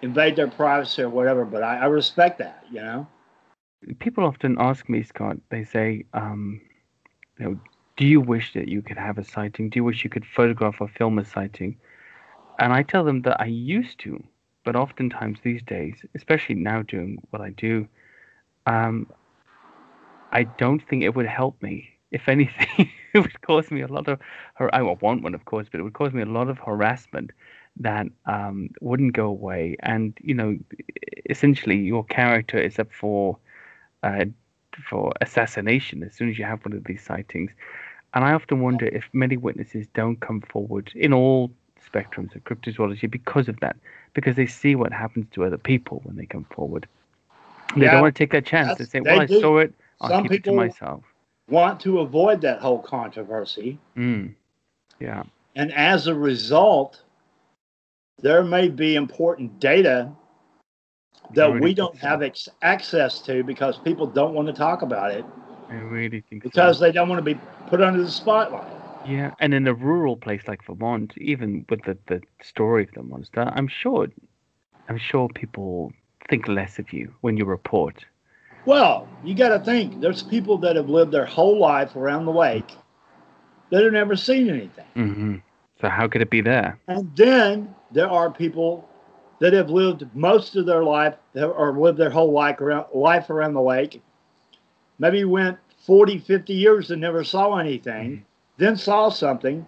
invade 0.02 0.36
their 0.36 0.48
privacy 0.48 1.02
or 1.02 1.08
whatever, 1.08 1.44
but 1.44 1.62
I, 1.62 1.78
I 1.78 1.86
respect 1.86 2.38
that, 2.38 2.64
you 2.70 2.80
know? 2.80 3.06
People 3.98 4.24
often 4.24 4.56
ask 4.58 4.88
me, 4.88 5.02
Scott. 5.02 5.38
They 5.50 5.64
say, 5.64 6.04
um, 6.12 6.60
you 7.38 7.44
know, 7.44 7.58
"Do 7.96 8.06
you 8.06 8.20
wish 8.20 8.52
that 8.54 8.68
you 8.68 8.82
could 8.82 8.98
have 8.98 9.18
a 9.18 9.24
sighting? 9.24 9.70
Do 9.70 9.78
you 9.78 9.84
wish 9.84 10.04
you 10.04 10.10
could 10.10 10.26
photograph 10.26 10.80
or 10.80 10.88
film 10.88 11.18
a 11.18 11.24
sighting?" 11.24 11.76
And 12.58 12.72
I 12.72 12.82
tell 12.82 13.04
them 13.04 13.22
that 13.22 13.40
I 13.40 13.46
used 13.46 13.98
to, 14.00 14.22
but 14.64 14.76
oftentimes 14.76 15.40
these 15.42 15.62
days, 15.62 16.04
especially 16.14 16.56
now 16.56 16.82
doing 16.82 17.18
what 17.30 17.40
I 17.42 17.50
do, 17.50 17.86
um, 18.66 19.06
I 20.32 20.44
don't 20.44 20.80
think 20.86 21.02
it 21.02 21.14
would 21.14 21.26
help 21.26 21.62
me. 21.62 21.90
If 22.10 22.28
anything, 22.28 22.90
it 23.16 23.20
would 23.32 23.42
cause 23.42 23.70
me 23.70 23.82
a 23.82 23.88
lot 23.88 24.08
of. 24.08 24.20
Har- 24.56 24.74
I 24.74 24.82
want 24.82 25.22
one, 25.22 25.34
of 25.34 25.44
course, 25.46 25.68
but 25.70 25.80
it 25.80 25.84
would 25.84 25.94
cause 25.94 26.12
me 26.14 26.22
a 26.22 26.26
lot 26.26 26.48
of 26.48 26.58
harassment 26.58 27.32
that 27.78 28.06
um, 28.26 28.70
wouldn't 28.80 29.14
go 29.14 29.26
away. 29.26 29.76
And 29.82 30.16
you 30.22 30.34
know, 30.34 30.58
essentially, 31.30 31.76
your 31.76 32.04
character 32.04 32.58
is 32.58 32.78
up 32.78 32.92
for 32.92 33.38
uh, 34.02 34.26
for 34.90 35.12
assassination 35.20 36.02
as 36.04 36.14
soon 36.14 36.30
as 36.30 36.38
you 36.38 36.44
have 36.44 36.64
one 36.64 36.74
of 36.74 36.84
these 36.84 37.02
sightings. 37.02 37.50
And 38.14 38.24
I 38.24 38.32
often 38.32 38.60
wonder 38.60 38.86
if 38.86 39.08
many 39.12 39.36
witnesses 39.36 39.86
don't 39.94 40.20
come 40.20 40.40
forward 40.42 40.92
in 40.94 41.12
all 41.14 41.50
spectrums 41.92 42.34
of 42.36 42.44
cryptozoology 42.44 43.10
because 43.10 43.48
of 43.48 43.60
that, 43.60 43.76
because 44.14 44.36
they 44.36 44.46
see 44.46 44.76
what 44.76 44.92
happens 44.92 45.26
to 45.32 45.44
other 45.44 45.58
people 45.58 46.00
when 46.04 46.16
they 46.16 46.26
come 46.26 46.44
forward. 46.54 46.88
They 47.76 47.88
Yeah, 47.88 48.00
don't 48.00 48.00
want 48.00 48.14
to 48.14 48.18
take 48.18 48.32
that 48.32 48.46
chance. 48.46 48.78
They 48.78 48.84
say, 48.86 49.00
they 49.04 49.18
"Well, 49.18 49.20
I 49.20 49.26
do. 49.26 49.48
saw 49.48 49.58
it. 49.58 49.74
I'll 50.00 50.12
Some 50.12 50.28
keep 50.28 50.34
it 50.34 50.44
to 50.44 50.52
myself." 50.52 51.15
Want 51.48 51.80
to 51.80 52.00
avoid 52.00 52.40
that 52.40 52.60
whole 52.60 52.80
controversy. 52.80 53.78
Mm. 53.96 54.34
Yeah. 54.98 55.22
And 55.54 55.72
as 55.72 56.06
a 56.06 56.14
result, 56.14 57.02
there 58.18 58.42
may 58.42 58.68
be 58.68 58.96
important 58.96 59.60
data 59.60 60.10
that 61.34 61.46
really 61.46 61.60
we 61.60 61.74
don't 61.74 61.98
so. 62.00 62.06
have 62.06 62.22
ex- 62.22 62.48
access 62.62 63.20
to 63.20 63.42
because 63.42 63.78
people 63.78 64.06
don't 64.06 64.34
want 64.34 64.46
to 64.48 64.54
talk 64.54 64.82
about 64.82 65.10
it 65.10 65.24
I 65.68 65.74
really 65.74 66.20
think 66.20 66.42
so. 66.42 66.48
because 66.48 66.78
they 66.78 66.92
don't 66.92 67.08
want 67.08 67.18
to 67.18 67.34
be 67.34 67.40
put 67.68 67.80
under 67.80 68.02
the 68.02 68.10
spotlight. 68.10 68.72
Yeah, 69.04 69.32
and 69.40 69.54
in 69.54 69.66
a 69.66 69.74
rural 69.74 70.16
place 70.16 70.42
like 70.48 70.64
Vermont, 70.64 71.14
even 71.16 71.64
with 71.68 71.82
the, 71.84 71.96
the 72.06 72.20
story 72.42 72.84
of 72.84 72.90
the 72.92 73.02
monster, 73.02 73.50
I'm 73.54 73.68
sure, 73.68 74.08
I'm 74.88 74.98
sure 74.98 75.28
people 75.28 75.92
think 76.28 76.48
less 76.48 76.78
of 76.78 76.92
you 76.92 77.14
when 77.20 77.36
you 77.36 77.44
report. 77.44 78.04
Well, 78.66 79.08
you 79.24 79.34
got 79.34 79.50
to 79.50 79.60
think 79.60 80.00
there's 80.00 80.22
people 80.22 80.58
that 80.58 80.76
have 80.76 80.90
lived 80.90 81.12
their 81.12 81.24
whole 81.24 81.58
life 81.58 81.96
around 81.96 82.26
the 82.26 82.32
lake 82.32 82.76
that 83.70 83.82
have 83.84 83.92
never 83.92 84.16
seen 84.16 84.50
anything. 84.50 84.86
hmm 84.94 85.36
So 85.80 85.88
how 85.88 86.08
could 86.08 86.20
it 86.22 86.30
be 86.30 86.40
there? 86.40 86.78
And 86.88 87.14
then 87.16 87.74
there 87.92 88.10
are 88.10 88.30
people 88.30 88.88
that 89.40 89.52
have 89.52 89.70
lived 89.70 90.08
most 90.14 90.56
of 90.56 90.66
their 90.66 90.82
life 90.82 91.14
or 91.34 91.72
lived 91.78 91.98
their 91.98 92.10
whole 92.10 92.32
life 92.32 92.60
around, 92.60 92.86
life 92.94 93.30
around 93.30 93.54
the 93.54 93.60
lake, 93.60 94.02
maybe 94.98 95.24
went 95.24 95.58
40, 95.78 96.18
50 96.18 96.54
years 96.54 96.90
and 96.90 97.00
never 97.00 97.22
saw 97.24 97.56
anything, 97.56 98.24
then 98.58 98.76
saw 98.76 99.08
something 99.08 99.64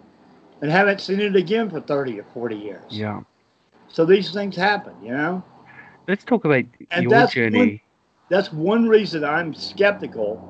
and 0.61 0.71
haven't 0.71 1.01
seen 1.01 1.19
it 1.21 1.35
again 1.35 1.69
for 1.69 1.79
30 1.79 2.19
or 2.19 2.23
40 2.33 2.55
years. 2.55 2.99
Yeah. 2.99 3.21
So 3.87 4.05
these 4.05 4.31
things 4.33 4.55
happen, 4.55 4.95
you 5.03 5.11
know? 5.11 5.43
Let's 6.07 6.23
talk 6.23 6.45
about 6.45 6.65
And 6.91 7.09
your 7.09 7.27
journey. 7.27 7.81
That's 8.29 8.51
one 8.53 8.87
reason 8.87 9.23
I'm 9.23 9.53
skeptical 9.53 10.45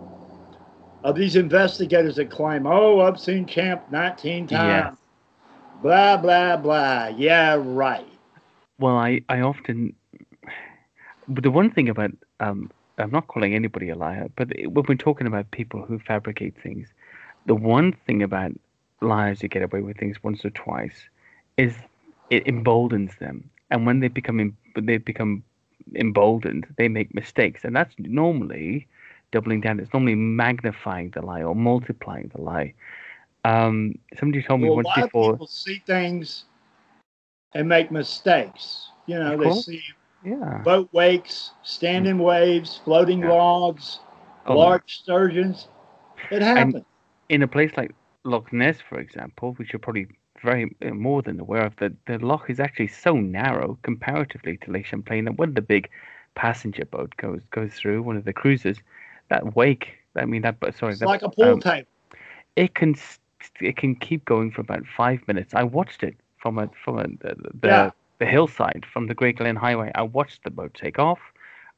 of 1.03 1.15
these 1.15 1.36
investigators 1.36 2.17
that 2.17 2.29
claim, 2.29 2.67
oh, 2.67 3.00
I've 3.00 3.19
seen 3.19 3.45
Champ 3.45 3.83
19 3.91 4.48
times. 4.48 4.98
Yes. 4.98 4.98
Blah, 5.81 6.17
blah, 6.17 6.57
blah. 6.57 7.07
Yeah, 7.07 7.57
right. 7.57 8.05
Well, 8.79 8.98
I, 8.98 9.21
I 9.29 9.41
often, 9.41 9.93
but 11.27 11.43
the 11.43 11.51
one 11.51 11.71
thing 11.71 11.88
about, 11.88 12.12
um, 12.41 12.69
I'm 12.98 13.12
not 13.12 13.27
calling 13.27 13.55
anybody 13.55 13.89
a 13.89 13.95
liar, 13.95 14.29
but 14.36 14.50
when 14.65 14.86
we're 14.88 14.95
talking 14.95 15.27
about 15.27 15.51
people 15.51 15.81
who 15.86 16.00
fabricate 16.00 16.62
things, 16.62 16.89
the 17.45 17.55
one 17.55 17.93
thing 18.05 18.21
about 18.21 18.51
liars 19.01 19.39
who 19.39 19.48
get 19.48 19.63
away 19.63 19.81
with 19.81 19.98
things 19.98 20.21
once 20.21 20.43
or 20.43 20.50
twice 20.50 21.07
is 21.57 21.74
it 22.29 22.45
emboldens 22.45 23.15
them, 23.19 23.50
and 23.71 23.86
when 23.86 24.01
they 24.01 24.07
become 24.07 24.38
when 24.74 24.86
they 24.86 24.98
become 24.98 25.43
emboldened, 25.96 26.67
they 26.77 26.88
make 26.88 27.13
mistakes, 27.13 27.63
and 27.63 27.75
that's 27.75 27.96
normally 28.00 28.88
doubling 29.31 29.62
down. 29.62 29.79
It's 29.79 29.93
normally 29.93 30.15
magnifying 30.15 31.12
the 31.12 31.22
lie 31.22 31.43
or 31.43 31.55
multiplying 31.55 32.31
the 32.36 32.41
lie. 32.41 32.74
Um, 33.46 33.96
somebody 34.19 34.41
told 34.43 34.62
me 34.62 34.67
Well, 34.67 34.75
a 34.75 34.75
once 34.75 34.91
before. 34.93 35.34
people 35.34 35.48
see 35.48 35.81
things 35.86 36.46
and 37.53 37.67
make 37.67 37.91
mistakes. 37.91 38.89
You 39.05 39.19
know, 39.19 39.38
they 39.38 39.51
see 39.51 39.81
Yeah. 40.24 40.63
boat 40.63 40.89
wakes, 40.91 41.51
standing 41.63 42.19
waves, 42.19 42.77
floating 42.84 43.22
Yeah. 43.22 43.27
logs, 43.27 44.00
Oh, 44.46 44.55
large 44.55 45.00
sturgeons. 45.01 45.67
It 46.29 46.41
happens. 46.41 46.86
in 47.29 47.43
a 47.43 47.48
place 47.48 47.72
like 47.77 47.93
Loch 48.24 48.51
Ness, 48.53 48.81
for 48.81 49.00
example, 49.00 49.53
which 49.53 49.74
you're 49.74 49.79
probably 49.79 50.08
very 50.41 50.75
uh, 50.86 50.91
more 50.91 51.22
than 51.22 51.39
aware 51.39 51.65
of, 51.65 51.75
that 51.77 51.93
the 52.05 52.17
loch 52.19 52.50
is 52.50 52.60
actually 52.60 52.88
so 52.88 53.15
narrow 53.15 53.77
comparatively 53.84 54.58
to 54.58 54.72
Lake 54.72 54.86
Champlain 54.86 55.25
that 55.25 55.38
when 55.38 55.53
the 55.53 55.62
big 55.62 55.89
passenger 56.36 56.86
boat 56.86 57.13
goes 57.17 57.41
goes 57.51 57.74
through 57.74 58.01
one 58.03 58.17
of 58.17 58.25
the 58.25 58.34
cruises, 58.34 58.77
that 59.29 59.55
wake, 59.55 59.98
I 60.15 60.25
mean 60.25 60.41
that, 60.43 60.60
but 60.60 60.75
sorry, 60.75 60.93
it's 60.93 61.01
that, 61.01 61.08
like 61.08 61.22
a 61.24 61.29
pool 61.29 61.53
um, 61.53 61.60
table. 61.60 61.88
it 62.55 62.74
can 62.75 62.96
it 63.62 63.77
can 63.77 63.96
keep 63.96 64.25
going 64.25 64.51
for 64.51 64.62
about 64.62 64.86
five 64.86 65.19
minutes. 65.27 65.53
I 65.53 65.63
watched 65.63 66.03
it 66.03 66.15
from 66.38 66.58
a 66.60 66.69
from 66.84 67.00
a, 67.00 67.03
the 67.08 67.36
the, 67.62 67.67
Yeah. 67.67 67.91
the 68.19 68.25
hillside 68.25 68.86
from 68.91 69.08
the 69.08 69.15
Great 69.15 69.38
Glen 69.38 69.55
Highway. 69.55 69.91
I 69.96 70.03
watched 70.03 70.43
the 70.43 70.51
boat 70.51 70.74
take 70.74 71.00
off, 71.00 71.19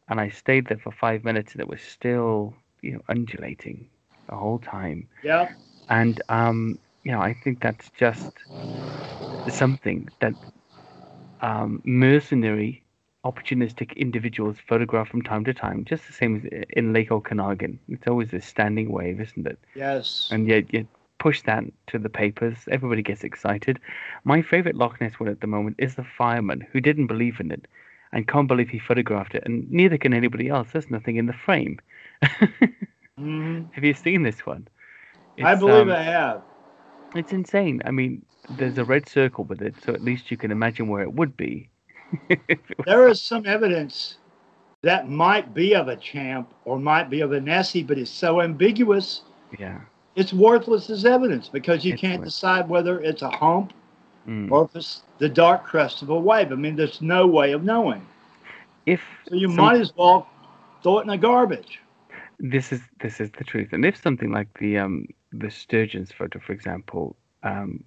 and 0.10 0.20
I 0.20 0.30
stayed 0.30 0.68
there 0.68 0.78
for 0.78 0.92
five 0.92 1.24
minutes, 1.24 1.54
and 1.54 1.62
it 1.62 1.68
was 1.68 1.82
still 1.82 2.54
you 2.82 2.94
know 2.94 3.02
undulating 3.10 3.88
the 4.30 4.36
whole 4.36 4.60
time. 4.60 5.08
Yeah. 5.24 5.50
And 5.90 6.22
um, 6.30 6.80
you 7.04 7.12
know, 7.12 7.22
I 7.22 7.34
think 7.34 7.62
that's 7.62 7.90
just 7.92 8.32
something 9.50 10.08
that 10.20 10.34
um, 11.42 11.82
mercenary, 11.86 12.84
opportunistic 13.26 13.96
individuals 13.96 14.58
photograph 14.68 15.08
from 15.10 15.22
time 15.22 15.44
to 15.46 15.54
time, 15.54 15.86
just 15.86 16.08
the 16.08 16.14
same 16.14 16.38
as 16.38 16.64
in 16.72 16.94
Lake 16.94 17.12
Okanagan. 17.12 17.80
It's 17.90 18.08
always 18.08 18.34
a 18.34 18.42
standing 18.42 18.92
wave, 18.92 19.20
isn't 19.22 19.48
it? 19.48 19.60
Yes. 19.76 20.30
And 20.30 20.48
yet 20.48 20.74
you 20.74 20.88
push 21.20 21.42
that 21.44 21.64
to 21.88 22.00
the 22.00 22.10
papers, 22.10 22.58
everybody 22.72 23.02
gets 23.02 23.24
excited. 23.24 23.80
My 24.24 24.42
favorite 24.42 24.76
Loch 24.76 25.00
Ness 25.02 25.20
one 25.20 25.30
at 25.30 25.42
the 25.42 25.48
moment 25.48 25.76
is 25.80 25.96
the 25.96 26.04
fireman 26.04 26.62
who 26.72 26.80
didn't 26.82 27.08
believe 27.08 27.40
in 27.40 27.52
it 27.52 27.68
and 28.12 28.28
can't 28.28 28.48
believe 28.48 28.70
he 28.70 28.80
photographed 28.80 29.36
it, 29.36 29.44
and 29.46 29.70
neither 29.72 29.98
can 29.98 30.14
anybody 30.14 30.50
else. 30.50 30.70
There's 30.72 30.90
nothing 30.92 31.18
in 31.18 31.28
the 31.28 31.34
frame. 31.34 31.80
Mhm. 33.18 33.70
Have 33.72 33.84
you 33.84 33.94
seen 33.94 34.24
this 34.24 34.46
one? 34.46 34.68
I 35.42 35.56
believe 35.56 35.88
um, 35.88 35.90
I 35.90 36.02
have. 36.04 36.44
It's 37.16 37.32
insane. 37.34 37.82
I 37.86 37.92
mean, 37.92 38.26
there's 38.50 38.78
a 38.78 38.86
red 38.86 39.08
circle 39.08 39.44
with 39.44 39.62
it, 39.62 39.76
so 39.84 39.94
at 39.94 40.02
least 40.04 40.32
you 40.32 40.38
can 40.38 40.52
imagine 40.52 40.88
where 40.88 41.02
it 41.04 41.14
would 41.14 41.36
be. 41.38 41.70
There 42.86 43.08
is 43.08 43.22
some 43.22 43.46
evidence 43.46 44.18
that 44.82 45.08
might 45.10 45.54
be 45.54 45.76
of 45.76 45.88
a 45.88 45.96
champ 45.96 46.52
or 46.66 46.80
might 46.80 47.10
be 47.10 47.22
of 47.22 47.32
a 47.32 47.40
Nessie, 47.40 47.84
but 47.84 47.98
it's 47.98 48.12
so 48.12 48.42
ambiguous, 48.42 49.22
yeah. 49.60 49.80
it's 50.16 50.34
worthless 50.34 50.90
as 50.90 51.06
evidence 51.06 51.48
because 51.48 51.86
you 51.86 51.94
It's 51.94 52.02
can't 52.02 52.20
worth- 52.20 52.28
decide 52.30 52.68
whether 52.68 53.00
it's 53.00 53.22
a 53.22 53.30
hump 53.30 53.74
Mm. 54.28 54.52
or 54.52 54.66
if 54.66 54.76
it's 54.76 55.02
the 55.18 55.28
dark 55.30 55.64
crest 55.66 56.04
of 56.04 56.10
a 56.12 56.20
wave. 56.20 56.52
I 56.52 56.56
mean, 56.56 56.76
there's 56.76 57.02
no 57.02 57.26
way 57.26 57.54
of 57.54 57.64
knowing. 57.64 58.06
If 58.86 59.02
So 59.28 59.34
you 59.36 59.48
some- 59.48 59.56
might 59.58 59.82
as 59.82 59.92
well 59.96 60.28
throw 60.84 61.00
it 61.00 61.02
in 61.04 61.08
the 61.08 61.18
garbage. 61.18 61.80
this 62.40 62.72
is 62.72 62.82
this 63.00 63.20
is 63.20 63.32
the 63.32 63.44
truth, 63.44 63.70
and 63.74 63.84
if 63.86 63.96
something 63.98 64.32
like 64.32 64.48
the 64.60 64.78
um 64.78 65.08
the 65.32 65.50
Surgeon's 65.50 66.12
photo, 66.12 66.40
for 66.40 66.54
example, 66.54 67.16
um, 67.44 67.84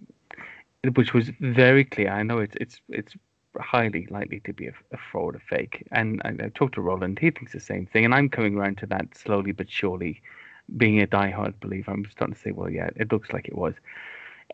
which 0.95 1.15
was 1.15 1.31
very 1.41 1.85
clear, 1.85 2.11
I 2.11 2.23
know 2.23 2.39
it's 2.39 2.57
it's 2.61 2.81
it's 2.89 3.15
highly 3.61 4.07
likely 4.11 4.41
to 4.41 4.53
be 4.53 4.67
a, 4.67 4.73
a 4.93 4.99
fraud, 5.11 5.37
a 5.37 5.39
fake. 5.39 5.87
And 5.93 6.21
I, 6.25 6.31
I 6.45 6.49
talked 6.55 6.75
to 6.75 6.81
Roland; 6.81 7.19
he 7.19 7.31
thinks 7.31 7.53
the 7.53 7.61
same 7.61 7.87
thing, 7.87 8.05
and 8.05 8.15
I'm 8.15 8.29
coming 8.29 8.57
around 8.57 8.79
to 8.79 8.87
that 8.87 9.17
slowly 9.17 9.53
but 9.53 9.71
surely. 9.71 10.23
Being 10.79 11.03
a 11.03 11.07
diehard 11.07 11.61
believer, 11.61 11.91
I'm 11.91 12.07
starting 12.11 12.35
to 12.35 12.41
say, 12.41 12.51
well, 12.51 12.71
yeah, 12.71 12.89
it 12.97 13.13
looks 13.13 13.35
like 13.35 13.49
it 13.49 13.55
was. 13.55 13.75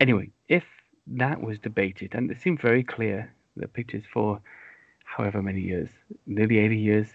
Anyway, 0.01 0.31
if 0.49 0.65
that 1.07 1.41
was 1.41 1.57
debated, 1.61 2.17
and 2.17 2.29
it 2.33 2.41
seemed 2.43 2.61
very 2.61 2.83
clear, 2.83 3.33
the 3.57 3.69
pictures 3.69 4.03
for 4.13 4.41
however 5.05 5.41
many 5.41 5.61
years, 5.61 5.89
nearly 6.27 6.59
80 6.59 6.77
years, 6.77 7.09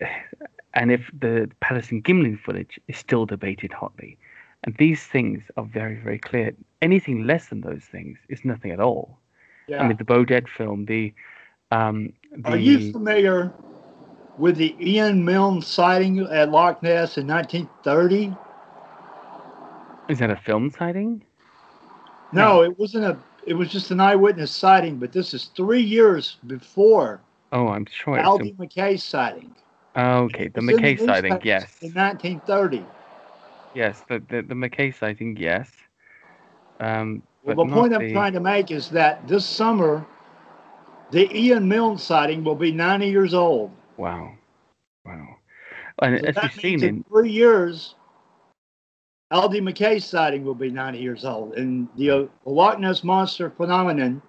and 0.74 0.92
if 0.92 1.10
the 1.18 1.50
Patterson 1.60 2.02
Gimlin 2.02 2.38
footage 2.38 2.78
is 2.86 2.98
still 2.98 3.24
debated 3.24 3.72
hotly, 3.72 4.18
and 4.64 4.74
these 4.76 5.04
things 5.04 5.42
are 5.56 5.64
very, 5.64 5.96
very 5.96 6.18
clear. 6.18 6.54
Anything 6.82 7.26
less 7.26 7.48
than 7.48 7.60
those 7.60 7.84
things 7.84 8.18
is 8.28 8.44
nothing 8.44 8.70
at 8.70 8.80
all. 8.80 9.18
Yeah. 9.68 9.82
I 9.82 9.88
mean, 9.88 9.96
the 9.96 10.04
Bodette 10.04 10.48
film, 10.48 10.86
the 10.86 11.12
um, 11.70 12.12
the, 12.36 12.50
Are 12.50 12.56
you 12.56 12.92
familiar 12.92 13.52
with 14.38 14.56
the 14.56 14.74
Ian 14.80 15.24
Milne 15.24 15.62
sighting 15.62 16.20
at 16.20 16.50
Loch 16.50 16.82
Ness 16.82 17.18
in 17.18 17.26
1930? 17.26 18.34
is 20.08 20.18
that 20.18 20.30
a 20.30 20.36
film 20.36 20.70
sighting? 20.70 21.24
No, 22.32 22.62
it 22.62 22.78
wasn't 22.78 23.04
a. 23.04 23.16
It 23.46 23.54
was 23.54 23.70
just 23.70 23.90
an 23.90 24.00
eyewitness 24.00 24.50
sighting, 24.50 24.96
but 24.96 25.12
this 25.12 25.34
is 25.34 25.46
three 25.56 25.82
years 25.82 26.36
before 26.46 27.20
Oh, 27.54 27.68
I'm 27.68 27.86
sure. 27.86 28.18
It's 28.18 28.26
Aldie 28.26 28.56
McKay's 28.58 29.04
sighting. 29.04 29.54
okay, 29.96 30.48
the 30.48 30.60
It 30.60 30.64
was 30.64 30.68
in 30.68 30.76
McKay 30.80 31.06
sighting, 31.06 31.40
yes, 31.44 31.78
In 31.82 31.94
1930. 31.94 32.84
Yes, 33.74 34.02
the, 34.08 34.22
the 34.28 34.42
the 34.42 34.54
McKay 34.54 34.94
sighting, 34.94 35.36
yes. 35.36 35.70
Um, 36.80 37.22
Well, 37.44 37.56
the 37.56 37.72
point 37.72 37.92
not 37.92 38.02
I'm 38.02 38.12
trying 38.12 38.32
to 38.32 38.40
make 38.40 38.70
is 38.70 38.88
that 38.90 39.26
this 39.26 39.44
summer, 39.44 40.06
the 41.10 41.30
Ian 41.36 41.68
Milne 41.68 41.98
sighting 41.98 42.44
will 42.44 42.54
be 42.54 42.72
90 42.72 43.06
years 43.08 43.34
old. 43.34 43.70
Wow, 43.96 44.32
wow. 45.04 45.36
And 46.02 46.20
So 46.20 46.26
as 46.26 46.42
we've 46.42 46.52
seen 46.52 46.82
in 46.82 47.04
three 47.04 47.30
years, 47.30 47.94
Aldie 49.30 49.60
McKay's 49.60 50.04
sighting 50.04 50.44
will 50.44 50.54
be 50.54 50.70
90 50.70 50.98
years 50.98 51.24
old, 51.24 51.54
and 51.54 51.88
the 51.96 52.10
uh, 52.10 52.24
Loch 52.44 52.78
Ness 52.78 53.02
monster 53.02 53.50
phenomenon, 53.50 54.22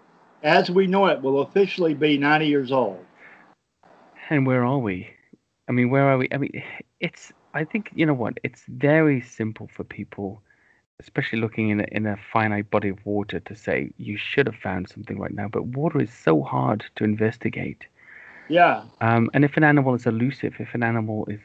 as 0.43 0.71
we 0.71 0.87
know 0.87 1.07
it, 1.07 1.21
will 1.21 1.41
officially 1.41 1.93
be 1.93 2.17
90 2.17 2.47
years 2.47 2.71
old. 2.71 3.03
And 4.29 4.47
where 4.47 4.65
are 4.65 4.79
we? 4.79 5.07
I 5.67 5.71
mean, 5.71 5.89
where 5.89 6.09
are 6.09 6.17
we? 6.17 6.27
I 6.31 6.37
mean, 6.37 6.63
it's. 6.99 7.31
I 7.55 7.63
think 7.63 7.89
you 7.95 8.05
know 8.05 8.13
what? 8.13 8.37
It's 8.43 8.63
very 8.67 9.21
simple 9.21 9.69
for 9.75 9.83
people, 9.85 10.41
especially 10.99 11.39
looking 11.39 11.69
in 11.69 11.79
a, 11.81 11.85
in 11.91 12.05
a 12.05 12.17
finite 12.31 12.69
body 12.69 12.89
of 12.89 13.05
water, 13.05 13.39
to 13.39 13.55
say 13.55 13.91
you 13.97 14.17
should 14.17 14.47
have 14.47 14.57
found 14.57 14.89
something 14.89 15.17
right 15.17 15.33
now. 15.33 15.47
But 15.47 15.67
water 15.67 16.01
is 16.01 16.13
so 16.13 16.43
hard 16.43 16.85
to 16.97 17.03
investigate. 17.03 17.87
Yeah, 18.49 18.83
Um, 19.01 19.29
and 19.33 19.43
if 19.43 19.57
an 19.57 19.63
animal 19.63 19.95
is 19.95 20.05
elusive, 20.05 20.55
if 20.59 20.75
an 20.75 20.83
animal 20.83 21.25
is 21.27 21.39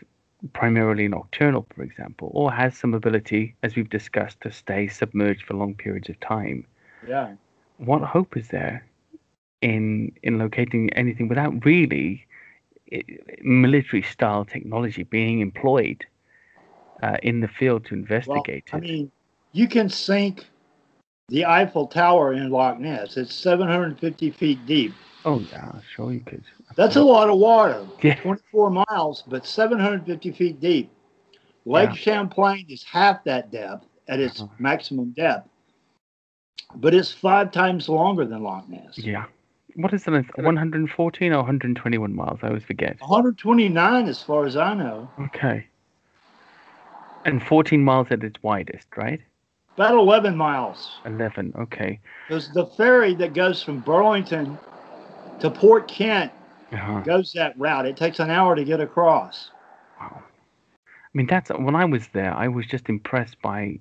primarily 0.52 1.09
nocturnal, 1.09 1.67
for 1.75 1.83
example, 1.83 2.31
or 2.35 2.52
has 2.52 2.76
some 2.76 2.93
ability, 2.95 3.55
as 3.62 3.76
we've 3.76 3.88
discussed, 3.88 4.40
to 4.43 4.50
stay 4.52 4.88
submerged 4.88 5.45
for 5.47 5.55
long 5.55 5.75
periods 5.75 6.09
of 6.11 6.21
time, 6.21 6.67
yeah. 7.07 7.35
what 7.79 8.02
hope 8.02 8.37
is 8.37 8.49
there 8.49 8.85
in 9.62 10.12
in 10.23 10.38
locating 10.38 10.93
anything 10.95 11.29
without 11.29 11.64
really 11.64 12.26
military 13.42 14.02
style 14.02 14.44
technology 14.44 15.04
being 15.04 15.40
employed 15.40 16.04
uh, 17.02 17.16
in 17.23 17.40
the 17.40 17.49
field 17.49 17.85
to 17.87 18.04
Well, 18.26 18.44
it. 18.49 18.64
I 18.73 18.78
mean, 18.78 19.11
you 19.52 19.68
can 19.68 19.88
sink 19.88 20.47
the 21.28 21.44
Eiffel 21.44 21.87
Tower 21.87 22.32
in 22.32 22.50
Loch 22.50 22.78
Ness. 22.78 23.16
It's 23.16 23.35
750 23.35 24.30
feet 24.30 24.64
deep. 24.66 24.92
oh 25.25 25.40
yeah, 25.50 25.73
sure 25.94 26.12
you 26.12 26.20
could. 26.20 26.42
That's 26.76 26.97
a 26.97 27.02
lot 27.02 27.28
of 27.28 27.38
water. 27.38 27.87
Yeah. 28.02 28.14
24 28.20 28.70
miles, 28.88 29.23
but 29.26 29.47
750 29.47 30.33
feet 30.33 30.61
deep. 30.61 30.90
Lake 31.66 31.90
Yeah. 31.90 31.94
Champlain 31.94 32.66
is 32.68 32.83
half 32.83 33.22
that 33.24 33.50
depth 33.50 33.87
at 34.09 34.18
its 34.20 34.40
Uh-huh. 34.40 34.48
maximum 34.59 35.11
depth, 35.11 35.48
but 36.74 36.94
it's 36.94 37.12
five 37.12 37.53
times 37.53 37.88
longer 37.88 38.24
than 38.24 38.42
Loch 38.42 38.68
Ness. 38.68 38.98
Yeah. 38.98 39.26
What 39.76 39.92
is 39.92 40.04
the 40.04 40.11
length? 40.11 40.30
114 40.37 41.33
or 41.33 41.37
121 41.37 42.14
miles? 42.14 42.40
I 42.42 42.48
always 42.48 42.62
forget. 42.64 42.96
129, 43.00 44.09
as 44.09 44.22
far 44.22 44.46
as 44.46 44.56
I 44.56 44.74
know. 44.74 45.09
Okay. 45.20 45.66
And 47.24 47.42
14 47.42 47.83
miles 47.85 48.09
at 48.11 48.24
its 48.24 48.42
widest, 48.42 48.87
right? 48.96 49.20
About 49.76 49.94
11 49.94 50.37
miles. 50.37 50.90
11. 51.04 51.52
Okay. 51.59 52.00
Because 52.28 52.50
the 52.52 52.66
ferry 52.66 53.14
that 53.14 53.35
goes 53.35 53.62
from 53.62 53.80
Burlington 53.80 54.59
to 55.40 55.50
Port 55.50 55.87
Kent 55.88 56.33
Uh-huh. 56.72 57.00
goes 57.00 57.33
that 57.35 57.59
route. 57.59 57.87
It 57.87 57.96
takes 57.96 58.18
an 58.20 58.30
hour 58.30 58.54
to 58.56 58.64
get 58.64 58.80
across. 58.80 59.50
Wow. 60.00 60.22
I 60.22 61.09
mean, 61.14 61.26
that's 61.26 61.50
when 61.50 61.74
I 61.74 61.85
was 61.85 62.09
there. 62.12 62.33
I 62.35 62.48
was 62.48 62.66
just 62.66 62.88
impressed 62.88 63.40
by 63.42 63.80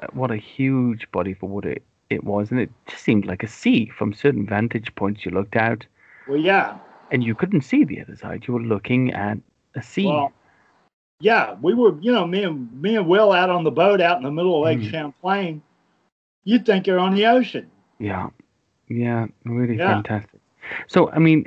uh, 0.00 0.06
what 0.12 0.30
a 0.30 0.36
huge 0.36 1.10
body 1.10 1.32
of 1.32 1.42
water 1.42 1.76
it 2.12 2.24
was, 2.24 2.50
and 2.50 2.60
it 2.60 2.70
just 2.86 3.02
seemed 3.02 3.24
like 3.26 3.42
a 3.42 3.48
sea 3.48 3.90
from 3.96 4.12
certain 4.12 4.46
vantage 4.46 4.94
points 4.94 5.24
you 5.24 5.30
looked 5.32 5.56
out, 5.56 5.84
Well, 6.28 6.38
yeah. 6.38 6.78
and 7.10 7.22
you 7.24 7.34
couldn't 7.34 7.62
see 7.62 7.84
the 7.84 8.00
other 8.00 8.16
side. 8.16 8.44
You 8.46 8.54
were 8.54 8.60
looking 8.62 9.12
at 9.12 9.38
a 9.74 9.82
sea. 9.82 10.06
Well, 10.06 10.32
yeah, 11.20 11.54
we 11.62 11.74
were, 11.74 11.96
you 12.00 12.12
know, 12.12 12.26
me 12.26 12.42
and 12.44 12.70
me 12.80 12.96
and 12.96 13.06
Will 13.06 13.32
out 13.32 13.48
on 13.50 13.64
the 13.64 13.70
boat 13.70 14.00
out 14.00 14.16
in 14.18 14.24
the 14.24 14.30
middle 14.30 14.56
of 14.56 14.64
Lake 14.64 14.80
Mhm. 14.80 14.90
Champlain. 14.90 15.62
You'd 16.44 16.66
think 16.66 16.86
you're 16.86 16.98
on 16.98 17.14
the 17.14 17.26
ocean. 17.26 17.70
yeah, 17.98 18.30
yeah, 18.88 19.26
really 19.44 19.76
Yeah. 19.76 19.94
fantastic. 19.94 20.40
So, 20.88 21.10
I 21.10 21.18
mean, 21.20 21.46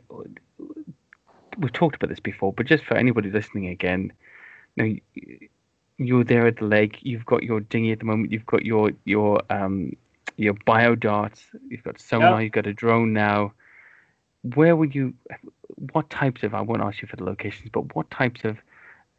we've 1.58 1.74
talked 1.74 1.96
about 1.96 2.10
this 2.10 2.20
before, 2.20 2.54
but 2.54 2.66
just 2.66 2.84
for 2.86 2.96
anybody 2.96 3.30
listening 3.30 3.68
again, 3.68 4.12
now 4.78 4.90
you're 5.98 6.24
there 6.24 6.48
at 6.48 6.58
the 6.58 6.66
lake. 6.66 7.00
You've 7.02 7.26
got 7.26 7.44
your 7.44 7.60
dinghy 7.62 7.92
at 7.92 8.00
the 8.00 8.06
moment. 8.06 8.32
You've 8.32 8.46
got 8.46 8.66
your 8.66 8.92
your 9.06 9.42
um 9.50 9.94
your 10.38 10.54
bio 10.66 10.96
darts. 10.96 11.46
You've 11.70 11.84
got 11.84 12.00
sonar. 12.00 12.42
You've 12.42 12.54
got 12.54 12.68
a 12.68 12.74
drone 12.74 13.14
now. 13.14 13.54
Where 14.56 14.76
would 14.76 14.96
you? 14.96 15.14
What 15.92 16.10
types 16.10 16.44
of? 16.44 16.54
I 16.54 16.62
won't 16.62 16.82
ask 16.82 17.02
you 17.02 17.08
for 17.08 17.18
the 17.18 17.24
locations, 17.24 17.70
but 17.74 17.96
what 17.96 18.10
types 18.12 18.44
of 18.46 18.58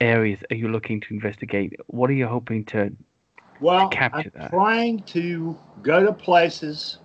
areas 0.00 0.40
are 0.50 0.56
you 0.56 0.68
looking 0.68 1.00
to 1.00 1.14
investigate? 1.14 1.74
What 1.86 2.10
are 2.10 2.14
you 2.14 2.26
hoping 2.26 2.64
to? 2.66 2.92
Well, 3.60 3.88
capture 3.88 4.30
I'm 4.30 4.40
that. 4.40 4.50
trying 4.50 5.02
to 5.04 5.58
go 5.82 6.04
to 6.04 6.12
places 6.12 6.98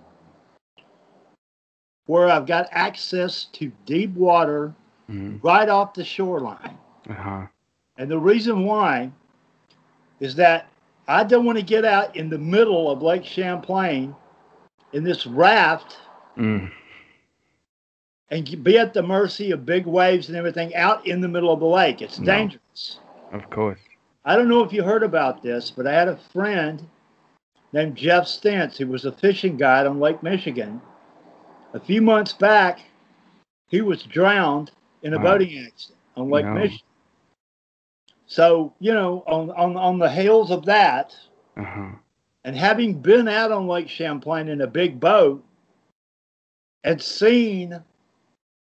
where 2.06 2.28
I've 2.28 2.46
got 2.46 2.68
access 2.72 3.44
to 3.52 3.72
deep 3.86 4.14
water 4.14 4.74
Mm, 5.10 5.40
right 5.42 5.68
off 5.68 5.94
the 5.94 6.04
shoreline. 6.04 6.78
uh-huh. 7.10 7.46
And 7.98 8.10
the 8.10 8.18
reason 8.18 8.64
why 8.64 9.12
is 10.20 10.34
that 10.36 10.71
I 11.08 11.24
don't 11.24 11.44
want 11.44 11.58
to 11.58 11.64
get 11.64 11.84
out 11.84 12.16
in 12.16 12.30
the 12.30 12.38
middle 12.38 12.90
of 12.90 13.02
Lake 13.02 13.24
Champlain 13.24 14.14
in 14.92 15.04
this 15.04 15.26
raft 15.26 15.98
Mm, 16.38 16.70
and 18.30 18.64
be 18.64 18.78
at 18.78 18.94
the 18.94 19.02
mercy 19.02 19.50
of 19.50 19.66
big 19.66 19.84
waves 19.86 20.28
and 20.28 20.36
everything 20.36 20.74
out 20.74 21.06
in 21.06 21.20
the 21.20 21.28
middle 21.28 21.52
of 21.52 21.60
the 21.60 21.66
lake. 21.66 22.00
It's 22.00 22.18
No. 22.18 22.24
dangerous. 22.26 22.98
of 23.32 23.48
course. 23.50 23.78
I 24.24 24.36
don't 24.36 24.48
know 24.48 24.62
if 24.62 24.72
you 24.72 24.82
heard 24.82 25.02
about 25.02 25.42
this, 25.42 25.70
but 25.70 25.86
I 25.86 25.92
had 25.92 26.08
a 26.08 26.16
friend 26.16 26.88
named 27.72 27.96
Jeff 27.96 28.26
Stentz 28.26 28.78
He 28.78 28.84
was 28.84 29.04
a 29.04 29.12
fishing 29.12 29.56
guide 29.56 29.86
on 29.86 30.00
Lake 30.00 30.22
Michigan. 30.22 30.80
A 31.74 31.80
few 31.80 32.00
months 32.00 32.32
back, 32.32 32.80
he 33.68 33.80
was 33.80 34.02
drowned 34.04 34.70
in 35.02 35.14
a 35.14 35.18
Wow. 35.18 35.24
boating 35.24 35.58
accident 35.66 35.98
on 36.16 36.30
Lake 36.30 36.44
No. 36.46 36.54
Michigan. 36.54 36.86
So, 38.36 38.72
you 38.80 38.94
know, 38.94 39.22
on, 39.26 39.50
on, 39.50 39.76
on 39.76 39.98
the 39.98 40.10
heels 40.10 40.50
of 40.50 40.64
that, 40.64 41.14
Uh-huh. 41.58 41.90
and 42.44 42.56
having 42.56 42.94
been 42.98 43.28
out 43.28 43.52
on 43.52 43.68
Lake 43.68 43.90
Champlain 43.90 44.48
in 44.48 44.62
a 44.62 44.66
big 44.66 44.98
boat 44.98 45.44
and 46.82 47.00
seen 47.00 47.78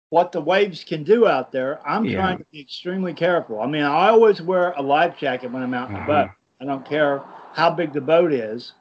what 0.10 0.34
the 0.34 0.42
waves 0.42 0.84
can 0.84 1.06
do 1.06 1.26
out 1.26 1.54
there, 1.54 1.80
I'm 1.88 2.04
Yeah. 2.04 2.18
trying 2.18 2.38
to 2.40 2.46
be 2.52 2.60
extremely 2.60 3.14
careful. 3.14 3.62
I 3.62 3.68
mean, 3.68 3.84
I 3.84 4.10
always 4.10 4.42
wear 4.42 4.72
a 4.74 4.82
life 4.82 5.18
jacket 5.18 5.50
when 5.50 5.64
I'm 5.64 5.74
out 5.74 5.88
in 5.88 5.94
the 5.94 6.00
Uh-huh. 6.02 6.24
boat. 6.26 6.30
I 6.60 6.66
don't 6.66 6.86
care 6.86 7.24
how 7.54 7.70
big 7.72 7.94
the 7.94 8.02
boat 8.02 8.34
is. 8.34 8.74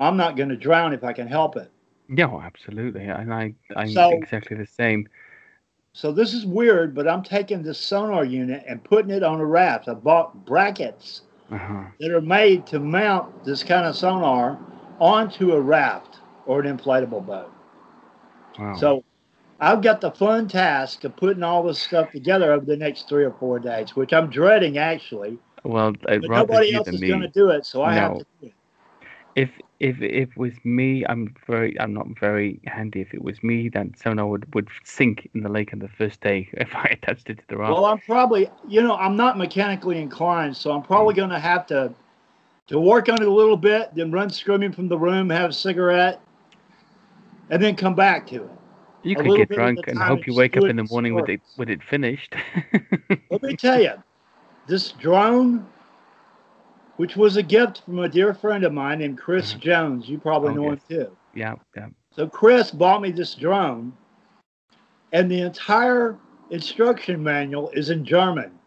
I'm 0.00 0.16
not 0.16 0.36
going 0.36 0.48
to 0.48 0.56
drown 0.56 0.94
if 0.94 1.04
I 1.04 1.12
can 1.12 1.28
help 1.28 1.54
it. 1.56 1.70
Yeah, 2.08 2.36
absolutely. 2.42 3.04
And 3.04 3.32
I, 3.32 3.54
I'm 3.76 3.88
So- 3.90 4.10
exactly 4.10 4.56
the 4.56 4.66
same. 4.66 5.08
So 5.96 6.12
this 6.12 6.34
is 6.34 6.44
weird, 6.44 6.94
but 6.94 7.08
I'm 7.08 7.22
taking 7.22 7.62
this 7.62 7.78
sonar 7.78 8.22
unit 8.22 8.62
and 8.68 8.84
putting 8.84 9.10
it 9.10 9.22
on 9.22 9.40
a 9.40 9.46
raft. 9.46 9.88
I 9.88 9.94
bought 9.94 10.44
brackets 10.44 11.22
Uh-huh. 11.50 11.84
that 12.00 12.10
are 12.10 12.20
made 12.20 12.66
to 12.66 12.78
mount 12.78 13.44
this 13.44 13.62
kind 13.62 13.86
of 13.86 13.96
sonar 13.96 14.58
onto 15.00 15.52
a 15.52 15.60
raft 15.60 16.18
or 16.44 16.60
an 16.60 16.76
inflatable 16.76 17.24
boat. 17.24 17.50
Wow. 18.58 18.74
So 18.74 19.04
I've 19.58 19.80
got 19.80 20.02
the 20.02 20.10
fun 20.10 20.48
task 20.48 21.04
of 21.04 21.16
putting 21.16 21.42
all 21.42 21.62
this 21.62 21.80
stuff 21.80 22.10
together 22.12 22.52
over 22.52 22.66
the 22.66 22.76
next 22.76 23.08
three 23.08 23.24
or 23.24 23.32
four 23.32 23.58
days, 23.58 23.96
which 23.96 24.12
I'm 24.12 24.28
dreading 24.28 24.76
actually. 24.76 25.38
well, 25.64 25.94
nobody 26.20 26.74
else 26.74 26.88
is 26.88 27.00
going 27.00 27.22
to 27.22 27.28
do 27.28 27.48
it, 27.48 27.64
so 27.64 27.82
I 27.82 27.94
have 27.94 28.18
to 28.18 28.26
do 28.42 28.48
it. 28.48 28.52
if 29.34 29.50
if 29.80 30.00
if 30.00 30.30
it 30.30 30.36
was 30.36 30.52
me, 30.64 31.04
I'm 31.08 31.34
very 31.46 31.78
I'm 31.80 31.92
not 31.94 32.06
very 32.18 32.60
handy. 32.66 33.00
If 33.00 33.14
it 33.14 33.22
was 33.22 33.42
me, 33.42 33.68
then 33.68 33.94
sonar 33.96 34.26
would 34.26 34.54
would 34.54 34.68
sink 34.84 35.28
in 35.34 35.42
the 35.42 35.48
lake 35.48 35.72
on 35.72 35.78
the 35.80 35.88
first 35.88 36.20
day 36.20 36.48
if 36.54 36.74
I 36.74 36.84
attached 36.84 37.30
it 37.30 37.38
to 37.38 37.44
the 37.48 37.56
raft. 37.58 37.72
Well, 37.72 37.84
I'm 37.86 37.98
probably, 38.00 38.50
you 38.68 38.82
know, 38.82 38.96
I'm 38.96 39.16
not 39.16 39.36
mechanically 39.38 39.98
inclined, 40.00 40.56
so 40.56 40.72
I'm 40.72 40.82
probably 40.82 41.14
Mm. 41.14 41.16
going 41.16 41.30
to 41.30 41.38
have 41.38 41.66
to 41.68 41.92
to 42.68 42.80
work 42.80 43.08
on 43.08 43.22
it 43.22 43.28
a 43.28 43.32
little 43.32 43.56
bit, 43.56 43.94
then 43.94 44.10
run 44.10 44.28
screaming 44.28 44.72
from 44.72 44.88
the 44.88 44.98
room, 44.98 45.30
have 45.30 45.50
a 45.50 45.52
cigarette, 45.52 46.20
and 47.50 47.62
then 47.62 47.76
come 47.76 47.94
back 47.94 48.26
to 48.28 48.42
it. 48.42 48.50
you 49.04 49.14
a 49.16 49.22
could 49.22 49.34
get 49.36 49.48
drunk 49.50 49.86
and 49.86 49.98
hope 49.98 50.26
you 50.26 50.34
wake 50.34 50.56
up 50.56 50.64
in 50.68 50.76
the 50.76 50.82
in 50.82 50.88
morning 50.90 51.14
with 51.14 51.28
it 51.28 51.40
with 51.56 51.70
it 51.70 51.82
finished. 51.82 52.34
Let 53.30 53.42
me 53.42 53.54
tell 53.54 53.80
you, 53.80 53.92
this 54.66 54.92
drone, 54.92 55.66
which 56.96 57.16
was 57.16 57.36
a 57.36 57.42
gift 57.42 57.82
from 57.84 57.98
a 58.00 58.08
dear 58.08 58.32
friend 58.34 58.64
of 58.64 58.72
mine 58.72 58.98
named 59.00 59.18
Chris 59.18 59.54
Mhm. 59.54 59.60
Jones, 59.60 60.08
you 60.08 60.18
probably 60.18 60.50
Oh, 60.52 60.54
know 60.54 60.70
yes. 60.72 60.72
him 60.90 60.98
too. 61.04 61.16
yeah, 61.34 61.54
yeah, 61.76 61.88
So 62.12 62.26
Chris 62.26 62.70
bought 62.70 63.02
me 63.02 63.10
this 63.10 63.34
drone, 63.34 63.92
and 65.12 65.30
the 65.30 65.40
entire 65.42 66.16
instruction 66.50 67.22
manual 67.22 67.70
is 67.70 67.90
in 67.90 68.04
German. 68.04 68.58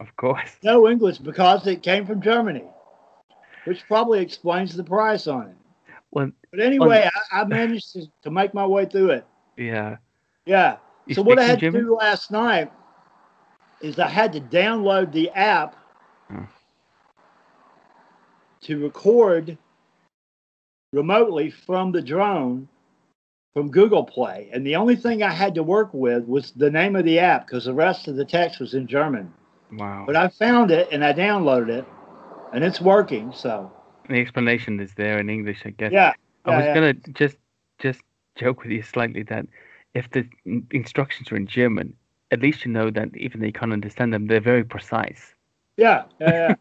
of 0.00 0.14
course. 0.16 0.56
No 0.62 0.88
English 0.88 1.18
because 1.18 1.66
it 1.66 1.82
came 1.82 2.06
from 2.06 2.20
Germany, 2.20 2.64
which 3.64 3.84
probably 3.86 4.20
explains 4.20 4.76
the 4.76 4.84
price 4.84 5.26
on 5.26 5.48
it. 5.48 5.56
Well, 6.10 6.30
But 6.50 6.60
anyway, 6.60 7.08
I, 7.32 7.40
I 7.40 7.44
managed 7.44 7.92
to, 7.94 8.06
to 8.22 8.30
make 8.30 8.54
my 8.54 8.64
way 8.66 8.84
through 8.86 9.10
it. 9.10 9.26
yeah. 9.56 9.96
Yeah. 10.46 10.76
You 11.06 11.14
so 11.14 11.22
what 11.22 11.38
I 11.38 11.42
had 11.42 11.60
some 11.60 11.72
to 11.72 11.78
German? 11.78 11.84
do 11.84 11.94
last 11.96 12.30
night 12.30 12.72
is 13.80 13.98
I 13.98 14.08
had 14.08 14.32
to 14.34 14.40
download 14.40 15.12
the 15.12 15.30
app 15.30 15.74
Hmm. 16.30 16.44
To 18.62 18.82
record 18.82 19.56
remotely 20.92 21.50
from 21.50 21.92
the 21.92 22.02
drone 22.02 22.68
from 23.54 23.70
Google 23.70 24.04
Play. 24.04 24.48
And 24.52 24.66
the 24.66 24.76
only 24.76 24.96
thing 24.96 25.22
I 25.22 25.32
had 25.32 25.54
to 25.56 25.62
work 25.62 25.90
with 25.92 26.24
was 26.26 26.52
the 26.52 26.70
name 26.70 26.96
of 26.96 27.04
the 27.04 27.18
app 27.18 27.46
because 27.46 27.64
the 27.64 27.74
rest 27.74 28.08
of 28.08 28.16
the 28.16 28.24
text 28.24 28.60
was 28.60 28.74
in 28.74 28.86
German. 28.86 29.32
Wow. 29.72 30.04
But 30.06 30.16
I 30.16 30.28
found 30.28 30.70
it 30.70 30.88
and 30.92 31.04
I 31.04 31.12
downloaded 31.12 31.68
it 31.70 31.84
and 32.52 32.64
it's 32.64 32.80
working. 32.80 33.32
So 33.32 33.72
the 34.08 34.20
explanation 34.20 34.80
is 34.80 34.94
there 34.94 35.18
in 35.18 35.28
English, 35.28 35.62
I 35.64 35.70
guess. 35.70 35.92
yeah. 35.92 36.12
I 36.44 36.56
was 36.56 36.64
yeah, 36.64 36.66
yeah. 36.66 36.74
gonna 36.74 36.94
just 37.12 37.36
just 37.78 38.00
joke 38.36 38.62
with 38.62 38.72
you 38.72 38.82
slightly 38.82 39.22
that 39.24 39.46
if 39.94 40.10
the 40.10 40.26
instructions 40.70 41.30
are 41.32 41.36
in 41.36 41.46
German, 41.46 41.94
at 42.30 42.40
least 42.40 42.64
you 42.64 42.70
know 42.70 42.90
that 42.90 43.08
even 43.16 43.40
though 43.40 43.46
you 43.46 43.52
can't 43.52 43.72
understand 43.72 44.12
them, 44.12 44.26
they're 44.26 44.40
very 44.40 44.64
precise. 44.64 45.34
Yeah, 45.78 46.04
yeah, 46.20 46.54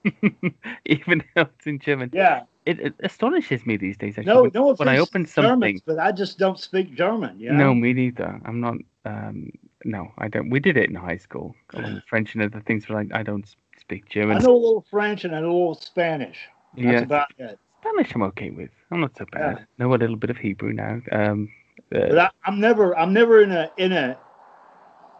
even 0.85 1.23
though 1.35 1.41
it's 1.41 1.65
in 1.65 1.79
German, 1.79 2.11
yeah. 2.13 2.43
it, 2.67 2.79
it 2.79 2.93
astonishes 2.99 3.65
me 3.65 3.75
these 3.75 3.97
days. 3.97 4.15
Actually, 4.15 4.31
No, 4.31 4.41
when, 4.43 4.51
no 4.53 4.73
when 4.75 4.87
I 4.87 4.99
open 4.99 5.25
Germans, 5.25 5.33
something, 5.33 5.81
but 5.87 5.97
I 5.97 6.11
just 6.11 6.37
don't 6.37 6.59
speak 6.59 6.93
German. 6.93 7.39
Know? 7.39 7.53
no, 7.53 7.73
me 7.73 7.93
neither. 7.93 8.39
I'm 8.45 8.61
not. 8.61 8.75
Um, 9.05 9.49
no, 9.83 10.11
I 10.19 10.27
don't. 10.27 10.51
We 10.51 10.59
did 10.59 10.77
it 10.77 10.87
in 10.87 10.95
high 10.95 11.17
school, 11.17 11.55
French 12.07 12.35
and 12.35 12.43
other 12.43 12.61
things. 12.61 12.85
But 12.87 12.97
I, 12.97 13.19
I 13.19 13.23
don't 13.23 13.43
speak 13.79 14.07
German. 14.07 14.37
I 14.37 14.39
know 14.41 14.53
a 14.53 14.55
little 14.55 14.85
French 14.91 15.25
and 15.25 15.33
a 15.33 15.41
little 15.41 15.73
Spanish. 15.73 16.37
That's 16.75 16.85
yeah, 16.85 16.99
about 16.99 17.27
it. 17.39 17.57
Spanish 17.81 18.13
I'm 18.13 18.21
okay 18.21 18.51
with. 18.51 18.69
I'm 18.91 19.01
not 19.01 19.17
so 19.17 19.25
bad. 19.31 19.57
Yeah. 19.57 19.65
Know 19.79 19.95
a 19.95 19.97
little 19.97 20.15
bit 20.15 20.29
of 20.29 20.37
Hebrew 20.37 20.73
now. 20.73 21.01
Um, 21.11 21.49
uh, 21.91 22.07
But 22.09 22.17
I, 22.19 22.29
I'm 22.45 22.59
never, 22.59 22.95
I'm 22.95 23.13
never 23.13 23.41
in 23.41 23.51
a 23.51 23.71
in 23.77 23.93
a 23.93 24.15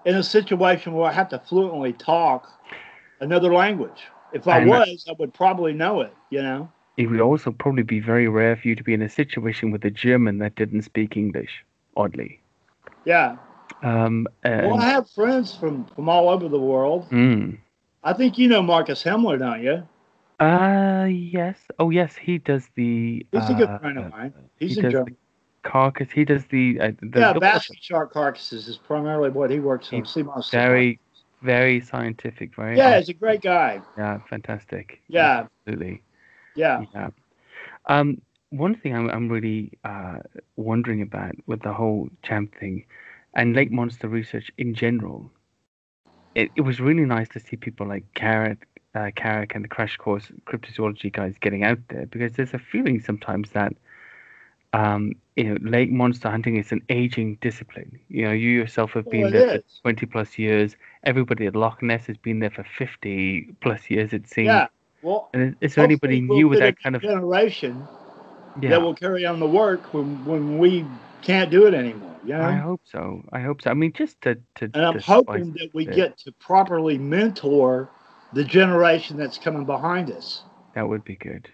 in 0.05 0.15
a 0.15 0.23
situation 0.23 0.93
where 0.93 1.09
I 1.09 1.13
have 1.13 1.29
to 1.29 1.39
fluently 1.39 1.93
talk 1.93 2.47
another 3.19 3.53
language. 3.53 4.03
If 4.33 4.47
I 4.47 4.59
And- 4.59 4.69
was, 4.69 5.05
I 5.09 5.13
would 5.19 5.33
probably 5.33 5.73
know 5.73 6.01
it. 6.01 6.13
You 6.29 6.41
know? 6.41 6.71
it 6.97 7.07
would 7.09 7.21
also 7.21 7.51
probably 7.51 7.83
be 7.83 7.99
very 7.99 8.27
rare 8.27 8.55
for 8.55 8.67
you 8.67 8.75
to 8.75 8.83
be 8.83 8.93
in 8.93 9.01
a 9.03 9.09
situation 9.09 9.69
with 9.71 9.85
a 9.85 9.91
German 9.91 10.39
that 10.39 10.55
didn't 10.55 10.81
speak 10.81 11.15
English, 11.15 11.63
oddly. 11.95 12.39
Yeah. 13.05 13.37
Um, 13.83 14.27
well, 14.43 14.79
I 14.79 14.85
have 14.89 15.07
friends 15.11 15.55
from 15.55 15.85
from 15.95 16.09
all 16.09 16.29
over 16.29 16.47
the 16.49 16.59
world. 16.59 17.07
mm. 17.11 17.57
I 18.03 18.13
think 18.13 18.37
you 18.37 18.47
know 18.47 18.61
Marcus 18.63 19.03
Hemmler, 19.03 19.37
don't 19.37 19.61
you? 19.61 19.83
Uh, 20.39 21.05
yes. 21.09 21.57
Oh, 21.79 21.89
yes, 21.89 22.15
he 22.15 22.37
does 22.37 22.67
the. 22.75 23.25
He's 23.31 23.49
a 23.49 23.53
good 23.53 23.69
uh, 23.69 23.79
friend 23.79 23.97
of 23.99 24.11
mine. 24.11 24.33
He's 24.59 24.75
he 24.75 24.81
in 24.81 24.91
Germany. 24.91 25.15
carcass. 25.63 26.09
He 26.11 26.25
does 26.25 26.45
the. 26.45 26.79
Uh, 26.79 26.91
the 27.01 27.19
Yeah, 27.19 27.33
basking 27.33 27.77
shark 27.81 28.11
carcasses 28.13 28.67
is 28.67 28.77
primarily 28.77 29.29
what 29.29 29.49
he 29.51 29.59
works 29.59 29.91
on. 29.93 30.03
CMOS 30.03 30.51
Very, 30.51 30.99
very 31.41 31.81
scientific. 31.81 32.55
Very. 32.55 32.77
Yeah, 32.77 32.97
he's 32.97 33.09
a 33.09 33.13
great 33.13 33.41
guy. 33.41 33.81
Yeah, 33.97 34.19
fantastic. 34.29 35.01
Yeah. 35.07 35.47
Absolutely. 35.65 36.01
Yeah. 36.55 36.83
Yeah. 36.93 37.09
Um, 37.85 38.21
one 38.49 38.75
thing 38.75 38.95
I'm, 38.95 39.09
I'm 39.09 39.29
really 39.29 39.71
uh, 39.83 40.19
wondering 40.55 41.01
about 41.01 41.35
with 41.45 41.61
the 41.61 41.73
whole 41.73 42.09
champ 42.23 42.55
thing 42.59 42.85
and 43.33 43.55
lake 43.55 43.71
monster 43.71 44.07
research 44.07 44.51
in 44.57 44.73
general, 44.73 45.31
it, 46.35 46.51
it 46.55 46.61
was 46.61 46.79
really 46.79 47.05
nice 47.05 47.29
to 47.29 47.39
see 47.39 47.55
people 47.55 47.87
like 47.87 48.03
Carrot, 48.13 48.59
uh, 48.95 49.11
Carrick 49.15 49.53
and 49.53 49.63
the 49.63 49.69
Crash 49.69 49.97
Course 49.97 50.31
cryptozoology 50.45 51.11
guys 51.11 51.35
getting 51.39 51.63
out 51.63 51.79
there 51.89 52.05
because 52.07 52.33
there's 52.33 52.53
a 52.53 52.59
feeling 52.59 53.01
sometimes 53.01 53.51
that 53.51 53.73
um, 54.73 55.13
you 55.35 55.43
know, 55.43 55.57
lake 55.61 55.91
monster 55.91 56.29
hunting 56.29 56.57
is 56.57 56.71
an 56.71 56.81
aging 56.89 57.37
discipline. 57.41 57.99
You 58.09 58.25
know, 58.25 58.31
you 58.31 58.49
yourself 58.49 58.91
have 58.91 59.09
been 59.09 59.23
Well, 59.23 59.31
there 59.31 59.55
is. 59.57 59.61
for 59.77 59.83
20 59.83 60.05
plus 60.07 60.37
years. 60.37 60.75
Everybody 61.03 61.45
at 61.45 61.55
Loch 61.55 61.81
Ness 61.81 62.05
has 62.07 62.17
been 62.17 62.39
there 62.39 62.49
for 62.49 62.65
50 62.77 63.55
plus 63.61 63.89
years, 63.89 64.13
it 64.13 64.27
seems. 64.27 64.47
Yeah. 64.47 64.67
Well, 65.01 65.29
And 65.33 65.55
is, 65.61 65.75
there 65.75 65.83
anybody 65.83 66.21
new 66.21 66.47
with 66.47 66.59
that 66.59 66.81
kind 66.81 66.95
of 66.95 67.01
generation 67.01 67.87
yeah? 68.61 68.71
that 68.71 68.81
will 68.81 68.95
carry 68.95 69.25
on 69.25 69.39
the 69.39 69.47
work 69.47 69.93
when 69.93 70.25
when 70.25 70.57
we 70.57 70.85
can't 71.21 71.51
do 71.51 71.65
it 71.67 71.73
anymore. 71.73 72.15
You 72.23 72.33
know? 72.33 72.41
I 72.41 72.53
hope 72.53 72.81
so. 72.83 73.23
I 73.31 73.39
hope 73.41 73.61
so. 73.61 73.69
I 73.69 73.73
mean, 73.73 73.93
just 73.93 74.19
to 74.21 74.35
to. 74.55 74.65
and 74.73 74.85
I'm 74.85 74.99
hoping 74.99 75.53
that 75.53 75.69
we 75.73 75.87
it, 75.87 75.95
get 75.95 76.17
to 76.19 76.31
properly 76.33 76.97
mentor 76.97 77.89
the 78.33 78.43
generation 78.43 79.17
that's 79.17 79.37
coming 79.37 79.65
behind 79.65 80.11
us 80.11 80.43
that 80.73 80.87
would 80.87 81.03
be 81.03 81.15
good. 81.15 81.49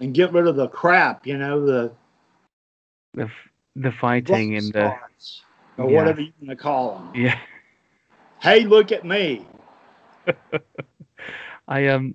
and 0.00 0.14
get 0.14 0.32
rid 0.32 0.46
of 0.46 0.56
the 0.56 0.68
crap. 0.68 1.26
You 1.26 1.38
know, 1.38 1.64
the 1.64 1.92
The 3.14 3.30
the 3.76 3.92
fighting 3.92 4.56
and 4.56 4.72
the 4.72 4.94
or 5.78 5.88
Yeah. 5.88 5.96
whatever 5.96 6.20
you 6.20 6.32
want 6.40 6.50
to 6.50 6.56
call 6.56 6.94
them. 6.98 7.12
yeah. 7.14 7.38
Hey, 8.40 8.64
look 8.64 8.92
at 8.92 9.04
me. 9.04 9.46
I 11.68 11.86
um, 11.88 12.14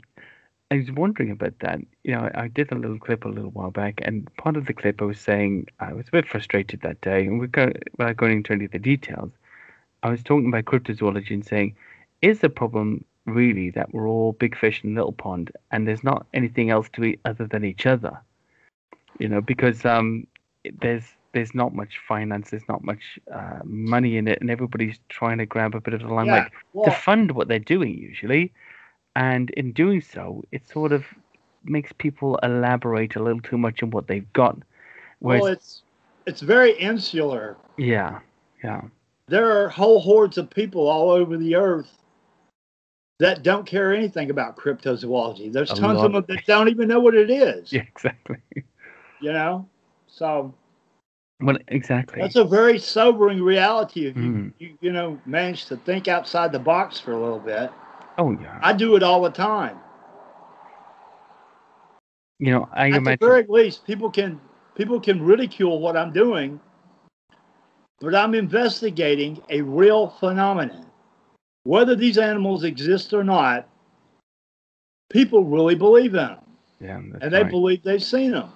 I 0.71 0.77
was 0.77 0.91
wondering 0.91 1.31
about 1.31 1.59
that. 1.59 1.79
You 2.03 2.13
know, 2.13 2.29
I, 2.33 2.43
I 2.43 2.47
did 2.49 2.71
a 2.71 2.75
little 2.75 2.99
clip 2.99 3.25
a 3.25 3.29
little 3.29 3.51
while 3.51 3.71
back, 3.71 3.99
and 4.03 4.29
part 4.37 4.57
of 4.57 4.65
the 4.65 4.73
clip 4.73 5.01
I 5.01 5.05
was 5.05 5.19
saying 5.19 5.67
I 5.79 5.93
was 5.93 6.07
a 6.07 6.11
bit 6.11 6.27
frustrated 6.27 6.81
that 6.81 7.01
day, 7.01 7.25
and 7.25 7.39
we're 7.39 7.47
go, 7.47 7.71
without 7.97 8.17
going 8.17 8.37
into 8.37 8.53
any 8.53 8.65
of 8.65 8.71
the 8.71 8.79
details. 8.79 9.31
I 10.03 10.09
was 10.09 10.23
talking 10.23 10.47
about 10.49 10.65
cryptozoology 10.65 11.31
and 11.31 11.45
saying, 11.45 11.75
is 12.21 12.39
the 12.39 12.49
problem 12.49 13.03
really 13.25 13.71
that 13.71 13.93
we're 13.93 14.07
all 14.07 14.33
big 14.33 14.57
fish 14.57 14.83
in 14.83 14.91
a 14.91 14.95
little 14.95 15.11
pond, 15.13 15.51
and 15.71 15.87
there's 15.87 16.03
not 16.03 16.27
anything 16.33 16.69
else 16.69 16.89
to 16.93 17.03
eat 17.03 17.19
other 17.25 17.47
than 17.47 17.65
each 17.65 17.85
other? 17.85 18.17
You 19.19 19.29
know, 19.29 19.41
because 19.41 19.85
um, 19.85 20.27
there's 20.81 21.03
there's 21.33 21.53
not 21.53 21.73
much 21.75 21.99
finance, 22.07 22.49
there's 22.49 22.67
not 22.67 22.83
much 22.83 23.19
uh, 23.33 23.59
money 23.63 24.17
in 24.17 24.27
it, 24.27 24.39
and 24.41 24.49
everybody's 24.49 24.99
trying 25.09 25.37
to 25.37 25.45
grab 25.45 25.75
a 25.75 25.81
bit 25.81 25.93
of 25.93 26.01
the 26.01 26.07
limelight 26.13 26.51
Yeah. 26.73 26.83
to 26.85 26.91
fund 26.91 27.31
what 27.31 27.47
they're 27.47 27.59
doing 27.59 27.95
usually, 27.97 28.53
and 29.15 29.49
in 29.51 29.71
doing 29.73 30.01
so, 30.01 30.43
it 30.51 30.67
sort 30.67 30.91
of 30.91 31.05
makes 31.63 31.91
people 31.91 32.37
elaborate 32.43 33.15
a 33.15 33.23
little 33.23 33.41
too 33.41 33.57
much 33.57 33.83
on 33.83 33.91
what 33.91 34.07
they've 34.07 34.31
got. 34.33 34.57
Whereas, 35.19 35.41
well, 35.43 35.51
it's 35.51 35.83
it's 36.25 36.41
very 36.41 36.71
insular. 36.79 37.57
yeah, 37.77 38.19
yeah, 38.63 38.81
There 39.27 39.51
are 39.63 39.69
whole 39.69 39.99
hordes 39.99 40.37
of 40.37 40.49
people 40.49 40.87
all 40.87 41.09
over 41.09 41.37
the 41.37 41.55
earth 41.55 41.91
that 43.19 43.43
don't 43.43 43.65
care 43.65 43.93
anything 43.93 44.29
about 44.29 44.55
cryptozoology. 44.57 45.51
There's 45.51 45.71
A 45.71 45.75
tons 45.75 45.97
lot. 45.97 46.05
of 46.05 46.13
them 46.13 46.25
that 46.27 46.45
don't 46.45 46.69
even 46.69 46.87
know 46.87 46.99
what 46.99 47.15
it 47.15 47.29
is. 47.29 47.71
yeah, 47.73 47.81
exactly. 47.81 48.37
You 49.21 49.33
know, 49.33 49.67
so 50.07 50.53
Well, 51.41 51.57
exactly. 51.67 52.21
that's 52.21 52.35
a 52.35 52.43
very 52.43 52.79
sobering 52.79 53.41
reality 53.43 54.07
if 54.07 54.15
you, 54.15 54.21
Mm. 54.31 54.53
you 54.59 54.77
you 54.81 54.91
know 54.91 55.19
manage 55.25 55.65
to 55.65 55.77
think 55.77 56.07
outside 56.07 56.51
the 56.51 56.59
box 56.59 56.99
for 56.99 57.11
a 57.13 57.19
little 57.19 57.39
bit. 57.39 57.71
oh 58.17 58.31
yeah. 58.31 58.59
I 58.61 58.73
do 58.73 58.95
it 58.95 59.03
all 59.03 59.21
the 59.21 59.29
time. 59.31 59.77
you 62.39 62.51
know, 62.51 62.69
I 62.71 62.87
At 62.87 62.91
the 62.93 62.97
imagine. 62.97 63.27
very 63.27 63.45
least, 63.49 63.85
people 63.85 64.09
can 64.11 64.39
people 64.75 64.99
can 64.99 65.21
ridicule 65.23 65.79
what 65.79 65.97
I'm 65.97 66.11
doing, 66.13 66.59
but 67.99 68.13
I'm 68.13 68.35
investigating 68.35 69.41
a 69.49 69.61
real 69.61 70.09
phenomenon. 70.09 70.85
Whether 71.63 71.95
these 71.95 72.17
animals 72.17 72.63
exist 72.63 73.13
or 73.13 73.23
not, 73.23 73.67
people 75.09 75.43
really 75.43 75.75
believe 75.75 76.11
in 76.13 76.17
them, 76.17 76.39
yeah, 76.79 76.97
and 76.97 77.33
they 77.33 77.41
right. 77.41 77.51
believe 77.51 77.83
they've 77.83 78.03
seen 78.03 78.31
them. 78.31 78.49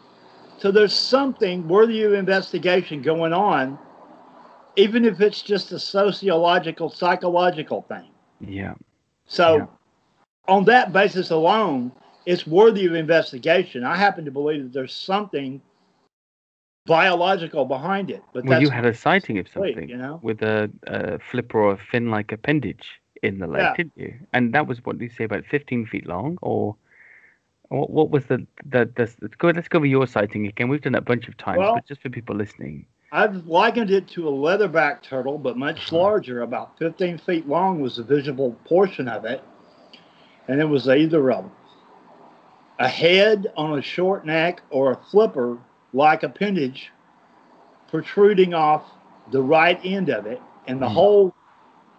So 0.61 0.69
there's 0.69 0.93
something 0.93 1.67
worthy 1.67 2.03
of 2.03 2.13
investigation 2.13 3.01
going 3.01 3.33
on, 3.33 3.79
even 4.75 5.05
if 5.05 5.19
it's 5.19 5.41
just 5.41 5.71
a 5.71 5.79
sociological, 5.79 6.87
psychological 6.87 7.81
thing. 7.81 8.05
yeah, 8.39 8.75
So, 9.25 9.57
Yeah. 9.57 9.65
on 10.47 10.65
that 10.65 10.93
basis 10.93 11.31
alone, 11.31 11.91
it's 12.27 12.45
worthy 12.45 12.85
of 12.85 12.93
investigation. 12.93 13.83
I 13.83 13.95
happen 13.95 14.23
to 14.25 14.29
believe 14.29 14.61
that 14.61 14.73
there's 14.73 14.93
something 14.93 15.63
biological 16.85 17.65
behind 17.65 18.11
it. 18.11 18.21
But 18.31 18.45
Well, 18.45 18.61
you 18.61 18.69
had 18.69 18.85
a 18.85 18.93
sighting 18.93 19.39
of 19.39 19.47
complete, 19.47 19.77
something 19.77 19.89
you 19.89 19.97
know. 19.97 20.19
with 20.21 20.43
a, 20.43 20.69
a 20.85 21.17
flipper 21.17 21.59
or 21.59 21.71
a 21.71 21.77
fin-like 21.77 22.31
appendage 22.31 23.01
in 23.23 23.39
the 23.39 23.47
lake, 23.47 23.63
Yeah. 23.63 23.73
didn't 23.77 23.97
you? 23.97 24.13
And 24.31 24.53
that 24.53 24.67
was 24.67 24.85
what 24.85 24.99
did 24.99 25.09
you 25.09 25.15
say 25.17 25.23
about 25.23 25.43
15 25.47 25.87
feet 25.87 26.05
long, 26.05 26.37
or 26.43 26.75
what, 27.71 27.89
what 27.89 28.09
was 28.11 28.25
the 28.25 28.45
the, 28.65 28.85
the 28.95 29.09
let's 29.21 29.35
go 29.35 29.49
let's 29.49 29.67
go 29.67 29.77
over 29.77 29.85
your 29.85 30.05
sighting 30.07 30.47
again. 30.47 30.67
We've 30.69 30.81
done 30.81 30.93
that 30.93 30.99
a 30.99 31.05
bunch 31.05 31.27
of 31.27 31.37
times, 31.37 31.59
Well- 31.59 31.75
but 31.75 31.85
just 31.85 32.01
for 32.01 32.09
people 32.09 32.35
listening. 32.35 32.85
I've 33.13 33.45
likened 33.45 33.91
it 33.91 34.07
to 34.09 34.29
a 34.29 34.31
leatherback 34.31 35.01
turtle, 35.01 35.37
but 35.37 35.57
much 35.57 35.87
Uh-huh. 35.91 35.97
larger, 35.97 36.43
about 36.43 36.77
15 36.77 37.17
feet 37.17 37.45
long 37.47 37.81
was 37.81 37.97
the 37.97 38.03
visible 38.03 38.55
portion 38.63 39.09
of 39.09 39.25
it. 39.25 39.43
And 40.47 40.61
it 40.61 40.65
was 40.65 40.87
either 40.87 41.29
a, 41.29 41.43
a 42.79 42.87
head 42.87 43.51
on 43.57 43.77
a 43.77 43.81
short 43.81 44.25
neck 44.25 44.61
or 44.69 44.91
a 44.91 44.95
flipper 44.95 45.57
like 45.93 46.23
appendage 46.23 46.89
protruding 47.89 48.53
off 48.53 48.83
the 49.31 49.41
right 49.41 49.79
end 49.83 50.07
of 50.09 50.25
it. 50.25 50.41
And 50.67 50.81
the 50.81 50.87
Hmm. 50.87 50.93
whole 50.95 51.35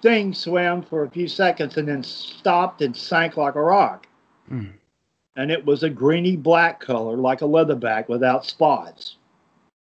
thing 0.01 0.33
swam 0.33 0.81
for 0.83 1.05
a 1.05 1.11
few 1.11 1.29
seconds 1.29 1.77
and 1.77 1.87
then 1.89 2.03
stopped 2.03 2.81
and 2.81 2.97
sank 2.97 3.37
like 3.37 3.55
a 3.55 3.63
rock. 3.63 4.07
Hmm. 4.49 4.71
And 5.37 5.51
it 5.51 5.65
was 5.65 5.83
a 5.83 5.91
greeny 5.91 6.37
black 6.37 6.81
color 6.81 7.17
like 7.17 7.41
a 7.43 7.47
leatherback 7.47 8.09
without 8.09 8.45
spots. 8.45 9.17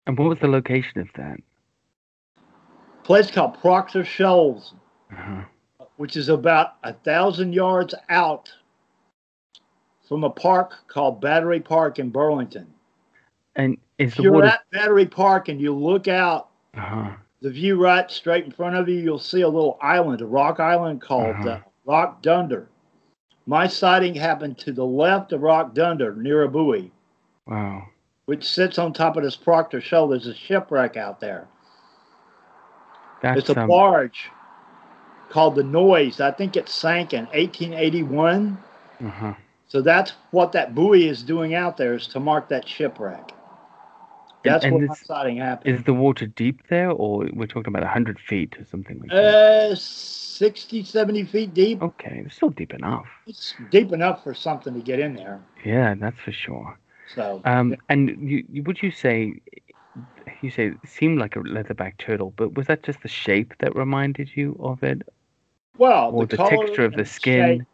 And 0.07 0.17
what 0.17 0.29
was 0.29 0.39
the 0.39 0.47
location 0.47 1.01
of 1.01 1.07
that? 1.15 1.39
place 3.03 3.29
called 3.29 3.59
Proctor 3.61 4.03
Shoals, 4.03 4.73
Uh-huh. 5.11 5.43
which 5.97 6.17
is 6.17 6.29
about 6.29 6.73
a 6.83 6.91
thousand 6.91 7.53
yards 7.53 7.93
out 8.09 8.51
from 10.07 10.23
a 10.23 10.29
park 10.31 10.73
called 10.87 11.21
Battery 11.21 11.59
Park 11.59 11.99
in 11.99 12.09
Burlington. 12.09 12.65
And 13.55 13.77
If 13.99 14.15
the 14.15 14.23
you're 14.23 14.33
water? 14.33 14.47
at 14.47 14.61
Battery 14.71 15.05
Park 15.05 15.49
and 15.49 15.61
you 15.61 15.71
look 15.75 16.07
out, 16.07 16.49
Uh-huh. 16.73 17.11
the 17.41 17.51
view 17.51 17.75
right 17.79 18.09
straight 18.09 18.45
in 18.45 18.51
front 18.51 18.75
of 18.75 18.89
you, 18.89 18.95
you'll 18.95 19.19
see 19.19 19.41
a 19.41 19.47
little 19.47 19.77
island, 19.81 20.21
a 20.21 20.25
rock 20.25 20.59
island 20.59 20.99
called 21.01 21.35
Uh-huh. 21.35 21.49
uh, 21.49 21.59
Rock 21.85 22.23
Dunder. 22.23 22.67
My 23.45 23.67
sighting 23.67 24.15
happened 24.15 24.57
to 24.59 24.71
the 24.71 24.85
left 24.85 25.31
of 25.31 25.41
Rock 25.41 25.73
Dunder 25.73 26.15
near 26.15 26.43
a 26.43 26.47
buoy, 26.49 26.91
Wow. 27.47 27.87
which 28.25 28.43
sits 28.47 28.79
on 28.79 28.91
top 28.91 29.17
of 29.17 29.23
this 29.23 29.35
Proctor 29.35 29.81
Shoal. 29.81 30.07
There's 30.07 30.25
a 30.27 30.33
shipwreck 30.33 30.97
out 30.97 31.19
there. 31.19 31.47
That's 33.21 33.41
It's 33.41 33.49
a 33.49 33.61
um, 33.61 33.67
barge 33.67 34.29
called 35.29 35.55
the 35.55 35.63
Noise. 35.63 36.19
I 36.19 36.31
think 36.31 36.55
it 36.55 36.69
sank 36.69 37.13
in 37.13 37.25
1881. 37.27 38.57
uh-huh. 39.05 39.33
So 39.67 39.81
that's 39.81 40.13
what 40.31 40.51
that 40.53 40.73
buoy 40.73 41.07
is 41.07 41.21
doing 41.23 41.53
out 41.53 41.75
there 41.77 41.95
is 41.95 42.07
to 42.07 42.19
mark 42.19 42.47
that 42.49 42.67
shipwreck. 42.67 43.31
And- 44.45 44.53
That's 44.53 44.65
and 44.65 44.73
my 44.77 44.83
it's- 44.83 45.05
sighting 45.05 45.37
happened. 45.37 45.75
Is 45.75 45.83
the 45.83 45.93
water 45.93 46.27
deep 46.27 46.67
there, 46.67 46.91
or 46.91 47.27
we're 47.33 47.47
talking 47.47 47.69
about 47.73 47.83
100 47.83 48.19
feet 48.19 48.55
or 48.59 48.65
something 48.65 48.99
like 48.99 49.09
that? 49.09 49.71
Uh, 49.71 49.75
60, 49.75 50.83
70 50.83 51.23
feet 51.23 51.53
deep. 51.53 51.81
Okay, 51.81 52.23
it's 52.25 52.35
still 52.35 52.49
deep 52.49 52.73
enough. 52.73 53.07
It's 53.25 53.55
deep 53.71 53.91
enough 53.91 54.23
for 54.23 54.33
something 54.33 54.73
to 54.73 54.81
get 54.81 54.99
in 54.99 55.15
there. 55.15 55.41
Yeah, 55.63 55.95
that's 55.95 56.19
for 56.19 56.31
sure. 56.31 56.77
So 57.13 57.41
Um, 57.45 57.75
and 57.89 58.09
you, 58.19 58.43
you 58.51 58.63
would 58.63 58.81
you 58.81 58.91
say 58.91 59.33
you 60.41 60.49
say 60.49 60.67
it 60.67 60.77
seemed 60.85 61.19
like 61.19 61.35
a 61.35 61.39
leatherback 61.39 61.97
turtle, 61.97 62.33
but 62.35 62.55
was 62.55 62.67
that 62.67 62.83
just 62.83 63.01
the 63.01 63.07
shape 63.07 63.53
that 63.59 63.75
reminded 63.75 64.29
you 64.35 64.57
of 64.59 64.83
it, 64.83 65.03
well, 65.77 66.11
or 66.13 66.25
the, 66.25 66.35
color 66.37 66.49
texture 66.49 66.83
of 66.83 66.93
the 66.93 67.05
skin? 67.05 67.59
shape, 67.59 67.67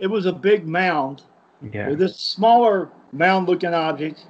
it 0.00 0.08
was 0.08 0.26
a 0.26 0.32
big 0.32 0.66
mound 0.68 1.22
Yeah. 1.72 1.88
with 1.90 1.98
this 2.00 2.16
smaller 2.16 2.90
mound-looking 3.12 3.72
object 3.72 4.26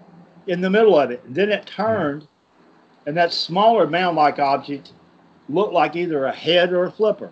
in 0.47 0.61
the 0.61 0.71
middle 0.71 0.99
of 0.99 1.11
it. 1.11 1.23
And 1.25 1.35
then 1.35 1.51
it 1.51 1.67
turned, 1.67 2.27
and 3.07 3.17
that 3.17 3.33
smaller 3.33 3.87
mound-like 3.87 4.39
object 4.39 4.93
looked 5.49 5.73
like 5.73 5.97
either 5.97 6.25
a 6.25 6.33
head 6.33 6.73
or 6.73 6.85
a 6.85 6.91
flipper. 6.91 7.31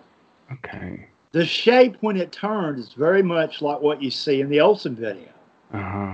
Okay. 0.51 1.07
The 1.31 1.45
shape 1.45 1.95
when 2.01 2.17
it 2.17 2.31
turned 2.31 2.77
is 2.77 2.93
very 2.93 3.23
much 3.23 3.61
like 3.61 3.79
what 3.79 4.01
you 4.01 4.11
see 4.11 4.41
in 4.41 4.49
the 4.49 4.59
Olsen 4.59 4.95
video. 4.95 5.29
Uh 5.73 5.81
huh. 5.81 6.13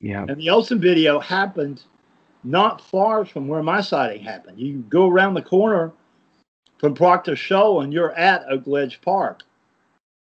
Yeah. 0.00 0.26
And 0.28 0.36
the 0.36 0.50
Olsen 0.50 0.80
video 0.80 1.18
happened 1.18 1.82
not 2.44 2.80
far 2.80 3.24
from 3.24 3.48
where 3.48 3.62
my 3.62 3.80
sighting 3.80 4.22
happened. 4.22 4.58
You 4.58 4.84
go 4.88 5.08
around 5.08 5.34
the 5.34 5.42
corner 5.42 5.92
from 6.78 6.94
Proctor 6.94 7.36
Shoal 7.36 7.82
and 7.82 7.92
you're 7.92 8.12
at 8.12 8.44
Oak 8.50 8.66
Ledge 8.66 9.00
Park. 9.02 9.42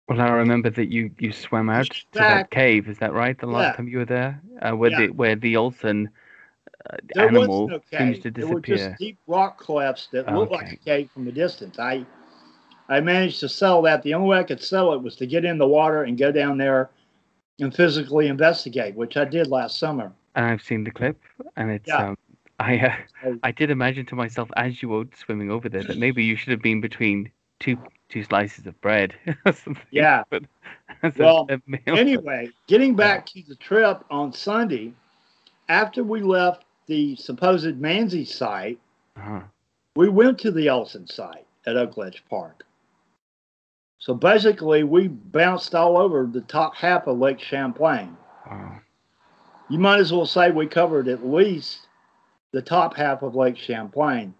Well, 0.07 0.19
I 0.19 0.29
remember 0.29 0.69
that 0.69 0.91
you 0.91 1.11
you 1.19 1.31
swam 1.31 1.69
out 1.69 1.89
to 2.13 2.25
that 2.25 2.49
cave. 2.49 2.89
Is 2.89 2.97
that 2.99 3.13
right? 3.13 3.37
The 3.37 3.47
last 3.47 3.65
Yeah. 3.65 3.73
time 3.73 3.87
you 3.87 3.99
were 3.99 4.05
there, 4.05 4.41
uh, 4.61 4.71
where 4.75 4.89
Yeah. 4.89 4.97
the 4.97 5.09
where 5.09 5.35
the 5.35 5.55
Olsen 5.55 6.09
uh, 6.89 6.97
animal 7.17 7.69
no 7.69 7.79
seems 7.97 8.19
to 8.19 8.31
There 8.31 8.47
were 8.47 8.59
just 8.59 8.97
deep 8.97 9.17
rock 9.27 9.57
clefts 9.59 10.07
that 10.11 10.31
looked 10.33 10.51
like 10.51 10.73
a 10.73 10.75
cave 10.77 11.09
from 11.11 11.27
a 11.27 11.31
distance. 11.31 11.79
I 11.79 12.05
I 12.89 12.99
managed 12.99 13.39
to 13.39 13.49
sell 13.49 13.81
that. 13.83 14.03
The 14.03 14.13
only 14.13 14.27
way 14.29 14.39
I 14.39 14.43
could 14.43 14.61
sell 14.61 14.93
it 14.93 15.01
was 15.01 15.15
to 15.17 15.25
get 15.25 15.45
in 15.45 15.57
the 15.57 15.67
water 15.67 16.03
and 16.03 16.17
go 16.17 16.31
down 16.31 16.57
there 16.57 16.89
and 17.59 17.73
physically 17.73 18.27
investigate, 18.27 18.95
which 18.95 19.15
I 19.15 19.25
did 19.25 19.47
last 19.47 19.79
summer. 19.79 20.11
And 20.35 20.45
I've 20.45 20.61
seen 20.61 20.83
the 20.83 20.91
clip, 20.91 21.17
and 21.55 21.71
it's 21.71 21.87
Yeah. 21.87 22.09
um, 22.09 22.17
I 22.59 22.77
uh, 22.79 22.95
Oh. 23.25 23.39
I 23.43 23.51
did 23.51 23.69
imagine 23.71 24.05
to 24.07 24.15
myself 24.15 24.49
as 24.57 24.81
you 24.81 24.89
were 24.89 25.05
swimming 25.15 25.49
over 25.49 25.69
there 25.69 25.83
that 25.83 25.97
maybe 25.97 26.23
you 26.23 26.35
should 26.35 26.51
have 26.51 26.61
been 26.61 26.81
between 26.81 27.31
two 27.63 27.77
two 28.09 28.23
slices 28.23 28.67
of 28.67 28.79
bread. 28.81 29.15
Yeah. 29.91 30.23
But 30.29 30.43
Well, 31.17 31.47
anyway, 31.87 32.49
getting 32.67 32.95
back 32.95 33.25
to 33.27 33.41
the 33.47 33.55
trip 33.55 34.03
on 34.11 34.31
Sunday, 34.31 34.93
after 35.69 36.03
we 36.03 36.21
left 36.21 36.65
the 36.85 37.15
supposed 37.15 37.79
Mansi 37.81 38.27
site, 38.27 38.79
Uh-huh. 39.17 39.41
we 39.95 40.09
went 40.09 40.37
to 40.39 40.51
the 40.51 40.69
Olsen 40.69 41.07
site 41.07 41.45
at 41.65 41.75
Oak 41.77 41.97
Ledge 41.97 42.23
Park. 42.29 42.63
So 43.99 44.13
basically, 44.13 44.83
we 44.83 45.07
bounced 45.07 45.73
all 45.73 45.97
over 45.97 46.25
the 46.25 46.41
top 46.41 46.75
half 46.75 47.07
of 47.07 47.17
Lake 47.17 47.39
Champlain. 47.39 48.15
Wow. 48.49 48.79
You 49.69 49.79
might 49.79 49.99
as 49.99 50.11
well 50.11 50.25
say 50.25 50.51
we 50.51 50.67
covered 50.67 51.07
at 51.07 51.25
least 51.25 51.87
the 52.51 52.61
top 52.61 52.95
half 52.95 53.23
of 53.23 53.33
Lake 53.35 53.57
Champlain 53.57 54.35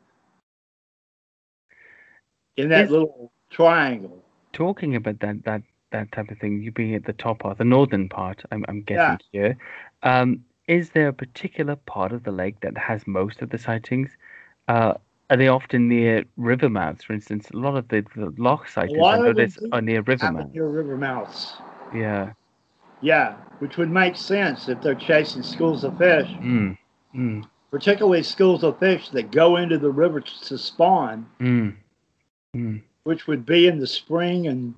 in 2.57 2.69
that 2.69 2.85
Is- 2.85 2.91
little 2.91 3.31
triangle. 3.49 4.19
Talking 4.53 4.95
about 4.95 5.19
that 5.19 5.43
that 5.45 5.63
that 5.91 6.11
type 6.11 6.29
of 6.31 6.37
thing, 6.39 6.61
you 6.61 6.71
being 6.71 6.95
at 6.95 7.05
the 7.05 7.13
top 7.13 7.39
part, 7.39 7.57
the 7.57 7.63
northern 7.65 8.09
part, 8.09 8.43
I'm 8.51 8.63
I'm 8.67 8.81
guessing 8.81 9.19
here. 9.31 9.57
Um, 10.03 10.43
is 10.67 10.91
there 10.91 11.07
a 11.09 11.13
particular 11.13 11.75
part 11.75 12.11
of 12.11 12.23
the 12.23 12.31
lake 12.31 12.59
that 12.61 12.77
has 12.77 13.05
most 13.07 13.41
of 13.41 13.49
the 13.49 13.57
sightings? 13.57 14.11
Uh, 14.67 14.93
are 15.29 15.37
they 15.37 15.47
often 15.47 15.87
near 15.89 16.23
river 16.37 16.69
mouths, 16.69 17.03
for 17.03 17.13
instance? 17.13 17.49
A 17.51 17.57
lot 17.57 17.75
of 17.75 17.87
the, 17.87 18.05
the 18.15 18.33
loch 18.37 18.67
sightings 18.67 18.97
lot 18.99 19.19
I 19.21 19.27
of 19.29 19.35
this 19.35 19.57
are 19.71 19.81
near 19.81 20.01
river 20.01 20.31
mouths. 20.31 20.53
near 20.53 20.67
river 20.67 20.95
mouths. 20.97 21.53
Yeah. 21.93 22.33
Yeah, 23.01 23.33
which 23.59 23.77
would 23.77 23.89
make 23.89 24.15
sense 24.15 24.69
if 24.69 24.81
they're 24.81 24.95
chasing 24.95 25.43
schools 25.43 25.83
of 25.83 25.97
fish, 25.97 26.29
Mm. 26.29 26.77
Mm. 27.15 27.43
particularly 27.71 28.23
schools 28.23 28.63
of 28.63 28.79
fish 28.79 29.09
that 29.09 29.31
go 29.31 29.57
into 29.57 29.77
the 29.77 29.89
river 29.91 30.21
to 30.21 30.57
spawn, 30.57 31.25
Mm. 31.39 31.75
Mm. 32.55 32.81
which 33.03 33.25
would 33.25 33.45
be 33.45 33.67
in 33.67 33.79
the 33.79 33.87
spring 33.87 34.47
and 34.47 34.75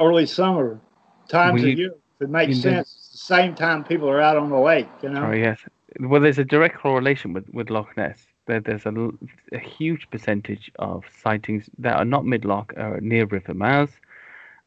early 0.00 0.26
summer 0.26 0.80
times 1.28 1.62
We- 1.62 1.72
of 1.72 1.78
year. 1.78 1.94
If 2.16 2.26
it 2.26 2.30
makes 2.30 2.60
sense. 2.60 2.88
It's 2.88 3.12
the 3.12 3.18
same 3.18 3.54
time 3.54 3.82
people 3.84 4.08
are 4.08 4.20
out 4.20 4.36
on 4.36 4.48
the 4.50 4.58
lake, 4.58 4.88
you 5.02 5.08
know. 5.08 5.26
Oh 5.26 5.32
yes. 5.32 5.60
Well, 5.98 6.20
there's 6.20 6.38
a 6.38 6.44
direct 6.44 6.76
correlation 6.76 7.32
with, 7.32 7.48
with 7.52 7.68
Loch 7.70 7.96
Ness. 7.96 8.26
There, 8.46 8.60
there's 8.60 8.86
a 8.86 9.58
huge 9.58 10.08
percentage 10.10 10.70
of 10.78 11.04
sightings 11.22 11.68
that 11.78 11.96
are 11.96 12.04
not 12.04 12.24
mid-loch, 12.24 12.72
are 12.76 13.00
near 13.00 13.26
river 13.26 13.54
mouths, 13.54 13.92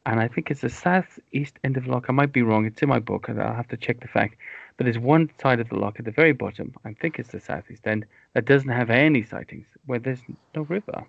and 0.06 0.20
I 0.20 0.28
think 0.28 0.50
it's 0.50 0.62
the 0.62 0.70
southeast 0.70 1.58
end 1.64 1.76
of 1.76 1.86
Loch. 1.86 2.06
I 2.08 2.12
might 2.12 2.32
be 2.32 2.42
wrong. 2.42 2.64
It's 2.64 2.82
in 2.82 2.88
my 2.88 2.98
book, 3.00 3.28
and 3.28 3.40
I'll 3.40 3.54
have 3.54 3.68
to 3.68 3.76
check 3.76 4.00
the 4.00 4.08
fact. 4.08 4.36
But 4.76 4.84
there's 4.84 4.98
one 4.98 5.30
side 5.40 5.60
of 5.60 5.68
the 5.68 5.76
lock 5.76 5.98
at 5.98 6.04
the 6.04 6.10
very 6.10 6.32
bottom. 6.32 6.74
I 6.84 6.92
think 6.92 7.18
it's 7.18 7.30
the 7.32 7.40
southeast 7.40 7.86
end 7.86 8.04
that 8.34 8.44
doesn't 8.44 8.68
have 8.68 8.90
any 8.90 9.24
sightings, 9.24 9.66
where 9.86 9.98
there's 9.98 10.22
no 10.54 10.62
river. 10.62 11.06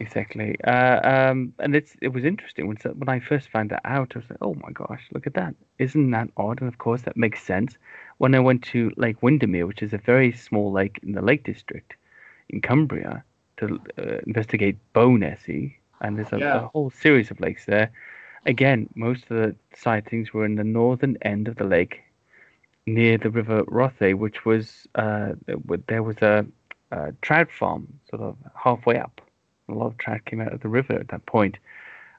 Exactly. 0.00 0.56
Uh, 0.62 1.00
um, 1.08 1.52
and 1.58 1.74
it's 1.74 1.96
it 2.00 2.08
was 2.08 2.24
interesting 2.24 2.68
when 2.68 2.76
when 2.96 3.08
I 3.08 3.18
first 3.20 3.50
found 3.50 3.70
that 3.70 3.82
out. 3.84 4.12
I 4.14 4.18
was 4.20 4.30
like, 4.30 4.38
oh 4.42 4.54
my 4.54 4.70
gosh, 4.72 5.02
look 5.12 5.26
at 5.26 5.34
that! 5.34 5.54
Isn't 5.78 6.10
that 6.12 6.28
odd? 6.36 6.60
And 6.60 6.68
of 6.68 6.78
course, 6.78 7.02
that 7.02 7.16
makes 7.16 7.42
sense. 7.42 7.76
When 8.18 8.34
I 8.34 8.38
went 8.40 8.62
to 8.64 8.92
Lake 8.96 9.22
Windermere, 9.22 9.66
which 9.66 9.82
is 9.82 9.92
a 9.92 9.98
very 9.98 10.32
small 10.32 10.70
lake 10.70 11.00
in 11.02 11.12
the 11.12 11.22
Lake 11.22 11.42
District 11.44 11.94
in 12.48 12.60
Cumbria, 12.60 13.24
to 13.58 13.80
uh, 13.98 14.18
investigate 14.26 14.76
Bownessie, 14.94 15.74
and 16.00 16.16
there's 16.16 16.32
a, 16.32 16.38
Yeah. 16.38 16.64
a 16.64 16.68
whole 16.68 16.90
series 16.90 17.30
of 17.32 17.40
lakes 17.40 17.66
there. 17.66 17.90
Again, 18.46 18.88
most 18.94 19.24
of 19.30 19.36
the 19.36 19.56
sightings 19.74 20.32
were 20.32 20.44
in 20.44 20.54
the 20.54 20.64
northern 20.64 21.16
end 21.22 21.48
of 21.48 21.56
the 21.56 21.64
lake, 21.64 22.02
near 22.94 23.18
the 23.18 23.30
River 23.30 23.62
Rothay, 23.64 24.14
which 24.14 24.44
was 24.44 24.86
uh, 24.94 25.32
there 25.86 26.02
was 26.02 26.16
a, 26.22 26.46
a 26.90 27.12
trout 27.22 27.50
farm 27.50 27.86
sort 28.10 28.22
of 28.22 28.36
halfway 28.54 28.98
up. 28.98 29.20
A 29.68 29.74
lot 29.74 29.86
of 29.86 29.98
trout 29.98 30.24
came 30.24 30.40
out 30.40 30.52
of 30.52 30.60
the 30.60 30.68
river 30.68 30.94
at 30.94 31.08
that 31.08 31.26
point. 31.26 31.58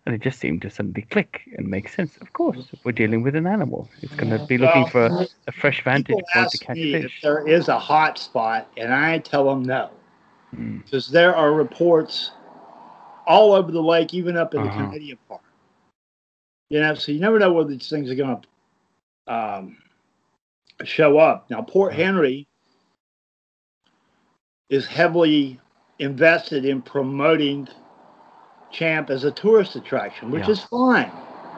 And 0.05 0.15
it 0.15 0.21
just 0.21 0.39
seemed 0.39 0.62
to 0.63 0.69
suddenly 0.69 1.01
click 1.12 1.41
and 1.58 1.67
make 1.67 1.88
sense. 1.89 2.17
Of 2.17 2.34
course, 2.34 2.58
we're 2.84 2.93
dealing 2.93 3.21
with 3.21 3.36
an 3.36 3.45
animal. 3.45 3.88
It's 4.01 4.15
going 4.15 4.32
to 4.32 4.43
be 4.45 4.58
looking 4.58 4.84
Well, 4.84 4.89
for 4.91 5.05
a, 5.08 5.27
a 5.47 5.51
fresh 5.51 5.84
vantage 5.84 6.15
point 6.34 6.49
to 6.51 6.58
catch 6.58 6.77
fish. 6.77 7.19
there 7.21 7.47
is 7.47 7.67
a 7.67 7.77
hot 7.77 8.17
spot, 8.17 8.71
and 8.77 8.93
I 8.93 9.19
tell 9.19 9.43
them 9.45 9.63
no, 9.63 9.89
Mm. 10.55 10.84
because 10.84 11.12
there 11.12 11.36
are 11.36 11.53
reports 11.53 12.32
all 13.27 13.53
over 13.53 13.71
the 13.71 13.84
lake, 13.84 14.13
even 14.15 14.36
up 14.36 14.55
in 14.55 14.63
the 14.63 14.69
Uh-huh. 14.69 14.86
Canadian 14.88 15.17
Park. 15.27 15.41
You 16.69 16.79
know, 16.79 16.95
so 16.95 17.12
you 17.12 17.19
never 17.19 17.38
know 17.38 17.51
where 17.53 17.65
these 17.65 17.88
things 17.88 18.10
are 18.10 18.15
going 18.15 18.41
to 19.27 19.34
um, 19.34 19.77
show 20.84 21.18
up. 21.18 21.50
Now, 21.50 21.62
Port. 21.62 21.94
Henry 21.94 22.48
is 24.70 24.86
heavily 24.86 25.60
invested 26.00 26.65
in 26.65 26.82
promoting 26.82 27.68
Champ 28.72 29.10
as 29.10 29.24
a 29.24 29.32
tourist 29.32 29.76
attraction, 29.76 30.32
which 30.32 30.46
Yeah. 30.46 30.52
is 30.52 30.63
fine. 30.63 31.12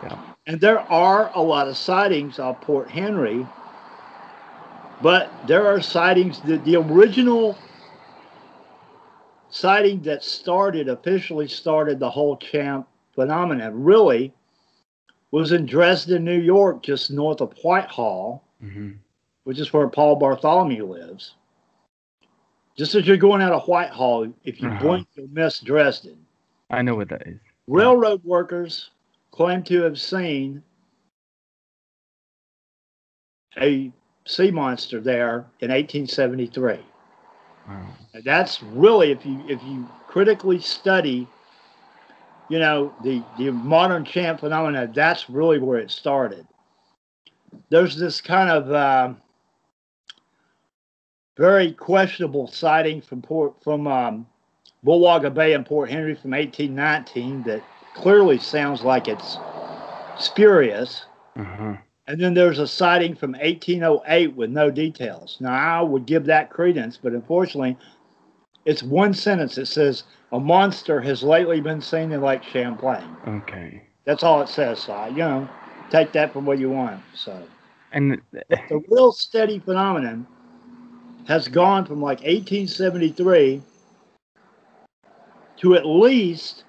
Yeah. 0.04 0.18
And 0.48 0.60
there 0.60 0.80
are 0.92 1.30
a 1.36 1.42
lot 1.42 1.68
of 1.68 1.78
sightings 1.78 2.40
of 2.40 2.60
Port 2.62 2.90
Henry, 2.90 3.46
but 5.02 5.30
there 5.46 5.68
are 5.68 5.82
sightings 5.82 6.40
that 6.42 6.64
the 6.64 6.78
original 6.78 7.58
sighting 9.50 10.02
that 10.04 10.24
started 10.24 10.88
officially 10.88 11.48
started 11.48 12.00
the 12.00 12.10
whole 12.10 12.38
Champ 12.38 12.88
phenomenon 13.14 13.84
really 13.84 14.34
was 15.32 15.52
in 15.52 15.66
Dresden, 15.66 16.24
New 16.24 16.40
York, 16.40 16.82
just 16.82 17.12
north 17.12 17.42
of 17.42 17.54
Whitehall 17.62 18.44
Mhm. 18.64 18.98
Which 19.52 19.60
is 19.60 19.74
where 19.74 19.90
Paul 19.90 20.16
Bartholomew 20.16 20.86
lives. 20.86 21.34
Just 22.78 22.96
as 22.96 23.06
you're 23.06 23.18
going 23.18 23.42
out 23.42 23.52
of 23.52 23.68
Whitehall, 23.68 24.34
if 24.46 24.62
you 24.62 24.70
Uh-huh. 24.70 24.80
blink, 24.80 25.08
you'll 25.14 25.28
miss 25.28 25.60
Dresden. 25.60 26.26
I 26.70 26.82
know 26.82 26.96
what 26.96 27.10
that 27.10 27.28
is. 27.28 27.38
Railroad 27.68 28.24
workers 28.24 28.92
claim 29.32 29.62
to 29.64 29.82
have 29.82 30.00
seen 30.00 30.64
a 33.58 33.92
sea 34.24 34.52
monster 34.52 35.02
there 35.02 35.48
in 35.60 35.70
1873. 35.70 36.80
Wow. 37.68 37.88
That's 38.24 38.64
really, 38.64 39.12
if 39.12 39.26
you 39.26 39.44
if 39.50 39.62
you 39.64 39.86
critically 40.08 40.62
study, 40.62 41.28
you 42.48 42.58
know, 42.60 42.94
the 43.04 43.22
the 43.38 43.52
modern 43.52 44.06
champ 44.06 44.40
phenomena, 44.40 44.90
that's 44.96 45.30
really 45.30 45.60
where 45.60 45.80
it 45.80 45.92
started. 45.92 46.48
There's 47.70 47.98
this 47.98 48.22
kind 48.22 48.50
of 48.50 48.72
um 48.74 49.18
very 51.41 51.71
questionable 51.71 52.45
sighting 52.45 53.01
from 53.01 53.19
Port 53.19 53.56
from 53.63 53.88
um, 53.88 54.27
Bulwagga 54.86 55.34
Bay 55.34 55.54
in 55.54 55.63
Port 55.63 55.89
Henry 55.89 56.13
from 56.13 56.32
1819 56.32 57.41
that 57.43 57.63
clearly 57.95 58.38
sounds 58.38 58.84
like 58.84 59.08
it's 59.08 59.38
spurious. 60.19 61.08
Uh-huh. 61.36 61.77
And 62.06 62.21
then 62.21 62.36
there's 62.36 62.60
a 62.60 62.67
sighting 62.67 63.15
from 63.15 63.32
1808 63.32 64.36
with 64.36 64.51
no 64.51 64.69
details. 64.69 65.38
Now, 65.39 65.80
I 65.80 65.82
would 65.82 66.06
give 66.06 66.25
that 66.25 66.51
credence, 66.51 66.99
but 67.01 67.13
unfortunately, 67.13 67.75
it's 68.65 68.84
one 68.84 69.12
sentence. 69.12 69.58
It 69.58 69.65
says, 69.65 70.04
A 70.32 70.39
monster 70.39 71.01
has 71.01 71.23
lately 71.23 71.60
been 71.60 71.82
seen 71.82 72.12
in 72.12 72.21
Lake 72.21 72.43
Champlain. 72.43 73.15
Okay. 73.27 73.82
That's 74.06 74.21
all 74.21 74.43
it 74.43 74.49
says. 74.49 74.80
So, 74.82 74.93
I- 74.93 75.08
you 75.08 75.17
know, 75.17 75.49
take 75.89 76.12
that 76.12 76.34
from 76.34 76.45
what 76.45 76.60
you 76.60 76.69
want. 76.69 77.01
So, 77.15 77.41
And 77.91 78.21
the 78.32 78.84
real 78.89 79.12
steady 79.12 79.58
phenomenon 79.58 80.27
has 81.28 81.48
gone 81.48 81.86
from 81.86 82.02
like 82.02 82.20
1873 82.22 83.62
to 85.58 85.76
at 85.76 85.86
least 85.86 86.64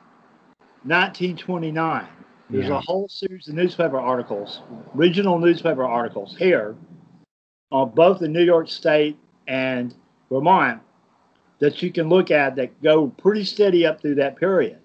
1929. 0.85 2.07
There's 2.51 2.69
Yeah. 2.69 2.77
a 2.77 2.81
whole 2.81 3.09
series 3.09 3.49
of 3.49 3.55
newspaper 3.55 3.99
articles, 3.99 4.61
regional 4.95 5.39
newspaper 5.39 5.85
articles 5.85 6.37
here 6.37 6.77
on 7.71 7.91
both 7.91 8.19
the 8.19 8.29
New 8.29 8.43
York 8.43 8.69
State 8.69 9.17
and 9.49 9.95
Vermont 10.31 10.81
that 11.59 11.83
you 11.83 11.91
can 11.91 12.09
look 12.09 12.31
at 12.31 12.57
that 12.57 12.83
go 12.83 13.09
pretty 13.09 13.45
steady 13.45 13.87
up 13.87 14.01
through 14.01 14.17
that 14.17 14.37
period. 14.37 14.79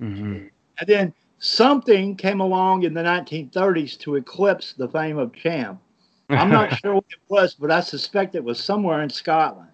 Mhm. 0.00 0.50
And 0.78 0.86
then 0.86 1.14
something 1.38 2.14
came 2.14 2.40
along 2.40 2.84
in 2.84 2.94
the 2.94 3.02
1930s 3.02 3.96
to 3.98 4.14
eclipse 4.14 4.74
the 4.74 4.88
fame 4.88 5.18
of 5.18 5.32
Champ. 5.32 5.80
I'm 6.30 6.50
not 6.50 6.72
sure 6.78 6.94
what 6.94 7.04
it 7.10 7.18
was, 7.28 7.54
but 7.54 7.70
I 7.70 7.80
suspect 7.80 8.34
it 8.34 8.44
was 8.44 8.62
somewhere 8.62 9.02
in 9.02 9.10
Scotland. 9.10 9.68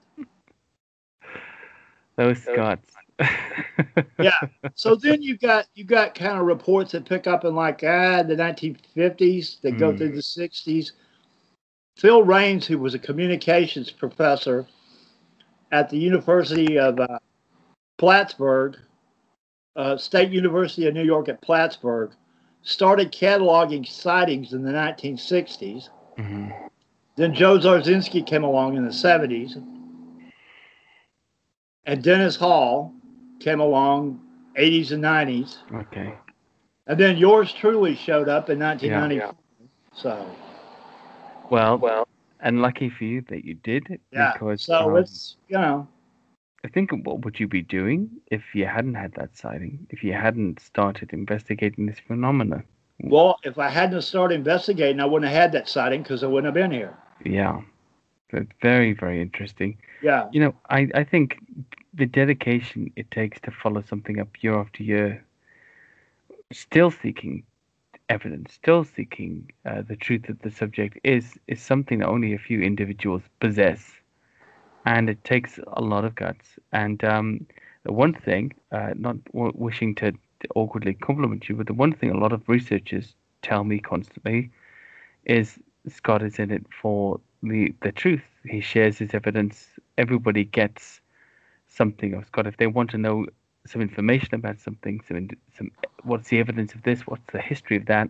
Those 2.17 2.43
Scots. 2.43 2.93
Yeah. 4.19 4.31
So 4.77 4.97
then 4.97 5.23
you 5.23 5.38
got 5.38 5.67
you 5.77 5.85
got 5.85 6.17
kind 6.17 6.37
of 6.37 6.47
reports 6.47 6.93
that 6.93 7.05
pick 7.05 7.29
up 7.29 7.45
in 7.45 7.55
like 7.55 7.85
ah 7.85 8.25
the 8.25 8.35
1950s 8.35 9.61
that 9.61 9.79
go 9.79 9.93
Mm. 9.93 9.99
through 9.99 10.09
the 10.11 10.21
60s. 10.21 10.90
Phil 11.97 12.25
Reines, 12.25 12.67
who 12.67 12.77
was 12.79 12.93
a 12.95 12.99
communications 12.99 13.93
professor 13.93 14.67
at 15.71 15.88
the 15.90 15.97
University 15.97 16.77
of 16.77 16.99
uh, 16.99 17.19
Plattsburgh, 17.99 18.77
uh, 19.77 19.97
State 19.97 20.33
University 20.33 20.88
of 20.88 20.95
New 20.95 21.05
York 21.05 21.29
at 21.29 21.40
Plattsburgh, 21.40 22.11
started 22.62 23.12
cataloging 23.12 23.87
sightings 23.87 24.55
in 24.55 24.64
the 24.64 24.73
1960s. 24.73 25.88
Mhm. 26.18 26.68
Then 27.16 27.35
Joe 27.35 27.59
Zarzynski 27.59 28.27
came 28.27 28.44
along 28.44 28.77
in 28.77 28.85
the 28.85 28.92
70s. 28.92 29.57
And 31.87 32.03
Dennis 32.03 32.37
Hall 32.37 32.92
came 33.40 33.61
along 33.61 34.20
80s 34.57 34.92
and 34.92 35.03
90s. 35.03 35.59
Okay. 35.72 36.14
And 36.87 36.98
then 36.98 37.16
yours 37.16 37.53
truly 37.53 37.94
showed 37.94 38.29
up 38.29 38.50
in 38.50 38.59
1994. 38.59 39.35
So, 39.92 40.27
Well, 41.50 41.79
well, 41.79 42.09
and 42.40 42.61
lucky 42.61 42.88
for 42.88 43.05
you 43.05 43.22
that 43.29 43.44
you 43.44 43.55
did, 43.55 44.00
yeah. 44.12 44.33
because 44.33 44.62
so 44.64 44.90
um, 44.90 44.96
it's, 44.96 45.37
you 45.48 45.57
know, 45.57 45.87
I 46.64 46.68
think 46.68 46.90
what 47.05 47.24
would 47.24 47.38
you 47.38 47.46
be 47.46 47.62
doing 47.62 48.11
if 48.31 48.55
you 48.55 48.66
hadn't 48.66 48.94
had 48.94 49.12
that 49.14 49.37
sighting? 49.37 49.87
If 49.90 50.03
you 50.03 50.14
hadn't 50.14 50.61
started 50.61 51.12
investigating 51.12 51.87
this 51.87 51.98
phenomena? 52.00 52.64
Well, 53.01 53.39
if 53.43 53.59
I 53.59 53.69
hadn't 53.69 54.03
started 54.03 54.35
investigating, 54.35 55.01
I 55.01 55.05
wouldn't 55.05 55.31
have 55.31 55.41
had 55.41 55.53
that 55.53 55.69
sighting 55.69 56.03
because 56.03 56.23
I 56.23 56.27
wouldn't 56.27 56.47
have 56.47 56.55
been 56.55 56.71
here. 56.71 56.97
Yeah. 57.25 57.61
But 58.31 58.47
very, 58.63 58.93
very 58.93 59.21
interesting. 59.21 59.77
Yeah. 60.03 60.29
You 60.33 60.41
know, 60.41 60.55
I, 60.71 60.89
I 60.95 61.05
think 61.05 61.39
the 61.93 62.07
dedication 62.07 62.93
it 62.97 63.11
takes 63.11 63.41
to 63.43 63.51
follow 63.51 63.83
something 63.83 64.19
up 64.21 64.29
year 64.43 64.59
after 64.59 64.83
year, 64.83 65.25
still 66.53 66.91
seeking 66.91 67.45
evidence, 68.09 68.53
still 68.53 68.85
seeking 68.85 69.51
uh, 69.65 69.83
the 69.83 69.97
truth 69.97 70.29
of 70.29 70.39
the 70.41 70.51
subject 70.51 70.99
is 71.05 71.39
is 71.47 71.61
something 71.63 71.99
that 72.01 72.09
only 72.09 72.35
a 72.35 72.39
few 72.39 72.61
individuals 72.61 73.23
possess, 73.41 73.93
and 74.85 75.09
it 75.09 75.23
takes 75.25 75.59
a 75.73 75.81
lot 75.81 76.05
of 76.05 76.15
guts. 76.15 76.59
And 76.73 77.03
um, 77.05 77.47
the 77.85 77.93
one 77.93 78.15
thing, 78.15 78.53
uh, 78.73 78.91
not 78.97 79.23
w- 79.33 79.53
wishing 79.55 79.95
to, 79.97 80.13
to 80.45 80.51
awkwardly 80.55 80.95
compliment 80.95 81.49
you, 81.49 81.57
but 81.57 81.67
the 81.67 81.75
one 81.75 81.93
thing 81.93 82.11
a 82.11 82.19
lot 82.19 82.33
of 82.33 82.49
researchers 82.49 83.15
tell 83.43 83.65
me 83.65 83.79
constantly 83.79 84.51
is 85.25 85.59
Scott 85.89 86.23
is 86.23 86.39
in 86.39 86.51
it 86.51 86.65
for 86.81 87.21
the 87.43 87.75
the 87.83 87.93
truth. 87.93 88.23
He 88.45 88.61
shares 88.61 88.99
his 88.99 89.15
evidence. 89.15 89.69
Everybody 89.99 90.45
gets 90.45 91.01
something 91.69 92.15
of 92.15 92.27
Scott. 92.27 92.47
If 92.47 92.57
they 92.57 92.67
want 92.67 92.91
to 92.91 92.99
know 92.99 93.27
some 93.67 93.81
information 93.81 94.35
about 94.35 94.61
something, 94.61 95.01
some 95.07 95.29
some 95.57 95.71
what's 96.03 96.29
the 96.29 96.39
evidence 96.39 96.75
of 96.75 96.83
this, 96.83 97.07
what's 97.07 97.33
the 97.33 97.41
history 97.41 97.77
of 97.77 97.87
that, 97.87 98.09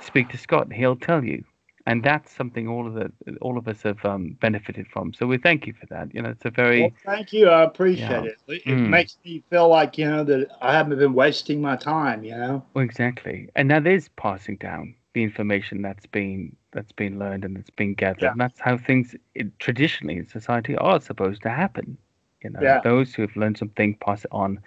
speak 0.00 0.30
to 0.30 0.38
Scott. 0.38 0.72
He'll 0.72 0.96
tell 0.96 1.24
you, 1.24 1.44
and 1.90 2.04
that's 2.04 2.32
something 2.40 2.68
all 2.68 2.86
of 2.88 2.94
the 2.94 3.12
all 3.46 3.58
of 3.58 3.68
us 3.68 3.82
have 3.82 4.04
um, 4.14 4.36
benefited 4.46 4.86
from. 4.92 5.14
So 5.14 5.26
we 5.26 5.38
thank 5.38 5.66
you 5.66 5.74
for 5.80 5.86
that. 5.94 6.14
You 6.14 6.22
know, 6.22 6.30
it's 6.30 6.46
a 6.46 6.50
very 6.64 6.82
Well, 6.82 6.92
thank 7.04 7.32
you. 7.32 7.48
I 7.48 7.62
appreciate 7.62 8.24
Yeah. 8.24 8.26
it. 8.26 8.38
It 8.48 8.86
Mm. 8.86 8.86
makes 8.86 9.18
me 9.24 9.42
feel 9.50 9.68
like, 9.68 9.98
you 9.98 10.06
know, 10.06 10.24
that 10.24 10.48
I 10.60 10.72
haven't 10.72 10.98
been 10.98 11.14
wasting 11.14 11.60
my 11.60 11.76
time, 11.76 12.24
you 12.24 12.36
know? 12.36 12.64
Well, 12.74 12.84
exactly, 12.84 13.48
and 13.56 13.70
that 13.70 13.86
is 13.86 14.08
passing 14.08 14.56
down 14.56 14.94
the 15.14 15.22
information 15.22 15.82
that's 15.82 16.06
been 16.06 16.56
that's 16.72 16.92
been 16.92 17.18
learned 17.18 17.44
and 17.44 17.56
that's 17.56 17.70
been 17.70 17.94
gathered. 17.94 18.22
Yeah. 18.22 18.32
And 18.32 18.40
that's 18.40 18.60
how 18.60 18.76
things 18.76 19.14
it, 19.34 19.58
traditionally 19.58 20.16
in 20.16 20.26
society 20.28 20.76
are 20.76 21.00
supposed 21.00 21.42
to 21.42 21.50
happen. 21.50 21.98
You 22.42 22.50
know, 22.50 22.64
Yeah. 22.64 22.80
those 22.82 23.14
who 23.14 23.22
have 23.22 23.36
learned 23.36 23.58
something 23.58 23.96
pass 24.04 24.24
it 24.24 24.30
on, 24.32 24.60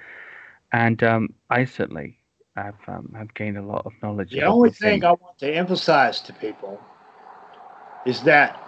and 0.71 1.03
um, 1.03 1.33
I 1.49 1.65
certainly 1.65 2.17
have 2.55 2.75
um, 2.87 3.13
have 3.17 3.33
gained 3.33 3.57
a 3.57 3.63
lot 3.63 3.85
of 3.85 3.93
knowledge. 4.01 4.31
The 4.31 4.43
only 4.43 4.71
thing 4.71 5.03
I 5.03 5.11
want 5.13 5.37
to 5.39 5.51
emphasize 5.51 6.21
to 6.21 6.33
people 6.33 6.79
is 8.05 8.21
that, 8.23 8.59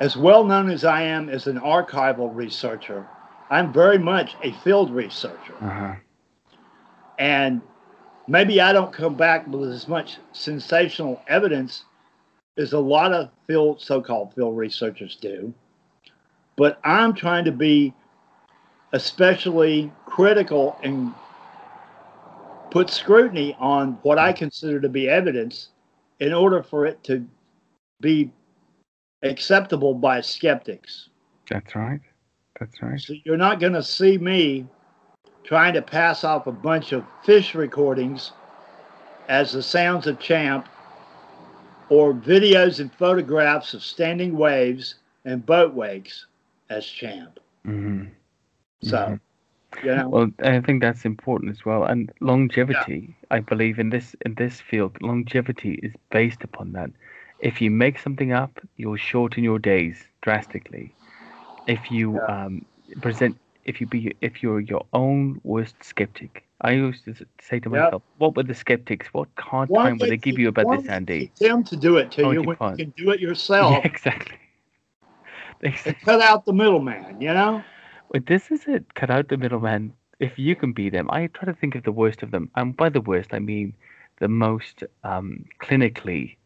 as 0.00 0.16
well 0.16 0.44
known 0.44 0.70
as 0.70 0.84
I 0.84 1.02
am 1.02 1.28
as 1.28 1.46
an 1.46 1.60
archival 1.60 2.34
researcher, 2.34 3.06
I'm 3.50 3.72
very 3.72 3.98
much 3.98 4.36
a 4.42 4.52
field 4.52 4.90
researcher. 4.90 5.54
Uh-huh. 5.60 5.94
And 7.18 7.60
maybe 8.26 8.60
I 8.60 8.72
don't 8.72 8.92
come 8.92 9.14
back 9.14 9.46
with 9.46 9.70
as 9.70 9.88
much 9.88 10.18
sensational 10.32 11.20
evidence 11.28 11.84
as 12.56 12.72
a 12.72 12.78
lot 12.78 13.12
of 13.12 13.30
field, 13.46 13.80
so-called 13.80 14.34
field 14.34 14.56
researchers 14.56 15.16
do. 15.16 15.52
But 16.56 16.80
I'm 16.84 17.14
trying 17.14 17.44
to 17.46 17.52
be 17.52 17.92
especially 18.92 19.92
critical 20.06 20.78
and 20.82 21.12
put 22.70 22.90
scrutiny 22.90 23.56
on 23.58 23.98
what 24.02 24.18
I 24.18 24.32
consider 24.32 24.80
to 24.80 24.88
be 24.88 25.08
evidence 25.08 25.68
in 26.20 26.32
order 26.32 26.62
for 26.62 26.86
it 26.86 27.02
to 27.04 27.26
be 28.00 28.32
acceptable 29.22 29.94
by 29.94 30.20
skeptics. 30.20 31.08
That's 31.48 31.74
right. 31.74 32.00
That's 32.58 32.82
right. 32.82 33.00
So 33.00 33.14
you're 33.24 33.36
not 33.36 33.60
going 33.60 33.72
to 33.72 33.82
see 33.82 34.18
me 34.18 34.66
trying 35.44 35.74
to 35.74 35.82
pass 35.82 36.24
off 36.24 36.46
a 36.46 36.52
bunch 36.52 36.92
of 36.92 37.04
fish 37.24 37.54
recordings 37.54 38.32
as 39.28 39.52
the 39.52 39.62
sounds 39.62 40.06
of 40.06 40.18
champ 40.18 40.68
or 41.88 42.12
videos 42.14 42.80
and 42.80 42.92
photographs 42.94 43.74
of 43.74 43.82
standing 43.82 44.36
waves 44.36 44.96
and 45.24 45.44
boat 45.44 45.74
wakes 45.74 46.26
as 46.68 46.86
champ. 46.86 47.40
Mm-hmm. 47.66 48.04
So, 48.82 48.96
Mhm. 48.96 49.20
you 49.84 49.94
know, 49.94 50.08
Well, 50.08 50.30
I 50.42 50.60
think 50.60 50.82
that's 50.82 51.04
important 51.04 51.50
as 51.50 51.64
well. 51.64 51.84
And 51.84 52.12
longevity, 52.20 53.14
I 53.30 53.40
believe 53.40 53.78
in 53.78 53.90
this 53.90 54.14
in 54.24 54.34
this 54.34 54.60
field, 54.60 54.96
longevity 55.02 55.74
is 55.82 55.92
based 56.10 56.44
upon 56.44 56.72
that. 56.72 56.90
If 57.40 57.60
you 57.60 57.70
make 57.70 57.98
something 57.98 58.32
up, 58.32 58.60
you'll 58.76 58.96
shorten 58.96 59.44
your 59.44 59.58
days 59.58 60.08
drastically. 60.22 60.94
If 61.66 61.90
you 61.90 62.22
Yeah. 62.22 62.28
um, 62.28 62.66
present, 63.00 63.38
if 63.64 63.80
you 63.80 63.86
be, 63.86 64.14
if 64.20 64.42
you're 64.42 64.60
your 64.60 64.86
own 64.92 65.40
worst 65.44 65.82
skeptic, 65.82 66.44
I 66.60 66.72
used 66.72 67.04
to 67.04 67.14
say 67.40 67.60
to 67.60 67.70
myself, 67.70 68.02
what 68.18 68.36
were 68.36 68.44
the 68.44 68.54
skeptics? 68.54 69.08
What 69.12 69.28
hard 69.38 69.74
why 69.74 69.82
time 69.82 69.98
would 69.98 70.10
they 70.10 70.16
give 70.16 70.38
you 70.38 70.48
about 70.48 70.70
this, 70.70 70.88
Andy? 70.88 71.30
them 71.38 71.64
to 71.64 71.76
do 71.76 71.96
it 71.96 72.10
to 72.12 72.24
you 72.24 72.42
when 72.42 72.56
you 72.76 72.84
can 72.84 72.92
do 72.96 73.10
it 73.10 73.20
yourself 73.20 73.84
Yeah, 73.84 73.84
exactly. 73.84 74.38
Exactly. 75.62 76.04
cut 76.04 76.20
out 76.20 76.44
the 76.46 76.52
middleman, 76.52 77.20
you 77.20 77.32
know? 77.32 77.62
But 78.10 78.26
this 78.26 78.50
is 78.50 78.66
it. 78.68 78.94
Cut 78.94 79.10
out 79.10 79.28
the 79.28 79.36
middleman. 79.38 79.94
If 80.18 80.38
you 80.38 80.54
can 80.56 80.72
be 80.72 80.88
them, 80.90 81.08
I 81.10 81.26
try 81.28 81.46
to 81.46 81.54
think 81.54 81.74
of 81.74 81.84
the 81.84 81.92
worst 81.92 82.22
of 82.22 82.30
them. 82.30 82.50
And 82.56 82.76
by 82.76 82.88
the 82.90 83.00
worst, 83.00 83.32
I 83.34 83.38
mean 83.40 83.74
the 84.18 84.28
most 84.28 84.84
um, 85.04 85.46
clinically, 85.60 86.36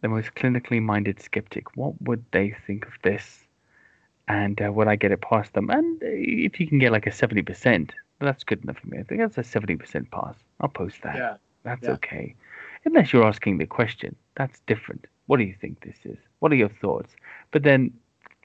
the 0.00 0.08
most 0.08 0.34
clinically 0.34 0.80
minded 0.82 1.20
skeptic. 1.20 1.76
What 1.76 2.00
would 2.02 2.24
they 2.30 2.56
think 2.66 2.86
of 2.86 2.92
this? 3.02 3.40
And 4.28 4.60
uh, 4.60 4.70
would 4.72 4.88
I 4.88 4.96
get 4.96 5.12
it 5.12 5.22
past 5.22 5.54
them? 5.54 5.70
And 5.70 5.98
if 6.02 6.60
you 6.60 6.66
can 6.66 6.78
get 6.78 6.92
like 6.92 7.06
a 7.06 7.12
seventy 7.12 7.42
percent, 7.42 7.94
that's 8.20 8.44
good 8.44 8.62
enough 8.62 8.78
for 8.78 8.88
me. 8.88 8.98
I 8.98 9.02
think 9.02 9.20
that's 9.20 9.38
a 9.38 9.44
seventy 9.44 9.76
percent 9.76 10.10
pass. 10.10 10.34
I'll 10.60 10.68
post 10.68 11.02
that. 11.02 11.16
Yeah. 11.16 11.36
That's 11.64 11.84
yeah. 11.84 11.92
okay. 11.92 12.34
Unless 12.84 13.12
you're 13.12 13.26
asking 13.26 13.58
the 13.58 13.66
question, 13.66 14.14
that's 14.36 14.60
different. 14.66 15.06
What 15.26 15.38
do 15.38 15.44
you 15.44 15.54
think 15.60 15.80
this 15.80 15.96
is? 16.04 16.18
What 16.38 16.52
are 16.52 16.56
your 16.56 16.68
thoughts? 16.68 17.14
But 17.50 17.62
then 17.62 17.92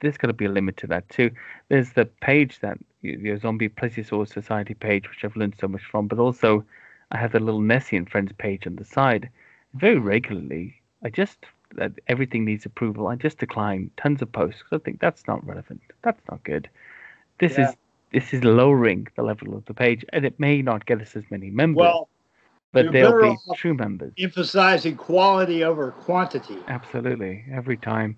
there's 0.02 0.18
got 0.18 0.28
to 0.28 0.34
be 0.34 0.46
a 0.46 0.50
limit 0.50 0.78
to 0.78 0.88
that 0.88 1.08
too. 1.10 1.32
There's 1.70 1.94
the 1.94 2.06
page 2.06 2.60
that 2.62 2.78
your 3.02 3.38
Zombie 3.38 3.70
Plesiosaur 3.70 4.28
Society 4.28 4.74
page, 4.74 5.10
which 5.10 5.24
I've 5.24 5.36
learned 5.36 5.56
so 5.60 5.68
much 5.68 5.84
from, 5.84 6.08
but 6.08 6.20
also 6.20 6.66
I 7.12 7.18
have 7.18 7.32
the 7.32 7.40
little 7.40 7.62
Nessie 7.62 7.98
and 7.98 8.10
Friends 8.10 8.32
page 8.38 8.66
on 8.66 8.76
the 8.76 8.86
side. 8.86 9.30
Very 9.74 9.98
regularly, 9.98 10.82
I 11.04 11.10
just 11.10 11.46
that 11.76 11.92
everything 12.08 12.46
needs 12.46 12.66
approval. 12.66 13.08
I 13.08 13.16
just 13.16 13.40
decline 13.40 13.92
tons 13.98 14.22
of 14.22 14.32
posts 14.32 14.62
'cause 14.64 14.80
I 14.80 14.84
think 14.84 15.00
that's 15.00 15.28
not 15.28 15.46
relevant. 15.46 15.82
That's 16.04 16.22
not 16.30 16.44
good. 16.44 16.70
This 17.40 17.58
Yeah. 17.58 17.70
is 17.70 17.78
this 18.12 18.34
is 18.34 18.44
lowering 18.44 19.08
the 19.16 19.24
level 19.24 19.56
of 19.56 19.66
the 19.66 19.74
page, 19.74 20.06
and 20.14 20.24
it 20.24 20.40
may 20.40 20.62
not 20.62 20.86
get 20.86 21.02
us 21.02 21.16
as 21.16 21.24
many 21.32 21.50
members, 21.50 21.80
Well, 21.80 22.10
but 22.72 22.92
they'll 22.92 23.20
be 23.20 23.40
true 23.56 23.74
members. 23.74 24.14
emphasizing 24.20 24.96
quality 24.98 25.64
over 25.64 25.92
quantity. 25.92 26.58
Absolutely, 26.68 27.44
every 27.52 27.78
time, 27.78 28.16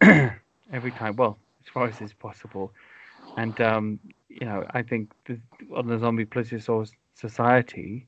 every 0.72 0.92
time. 0.92 1.16
Well, 1.16 1.38
as 1.62 1.68
far 1.72 1.86
as 1.88 2.00
is 2.02 2.12
possible, 2.12 2.72
and 3.38 3.58
um, 3.62 3.98
you 4.28 4.46
know, 4.46 4.64
I 4.72 4.82
think 4.82 5.10
the, 5.26 5.40
on 5.74 5.86
the 5.86 5.98
Zombie 5.98 6.26
Plesiosaur 6.26 6.90
Society, 7.14 8.06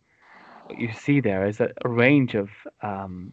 what 0.66 0.78
you 0.78 0.92
see 0.92 1.20
there 1.20 1.46
is 1.46 1.60
a, 1.60 1.70
a 1.84 1.88
range 1.88 2.34
of 2.34 2.50
um, 2.82 3.32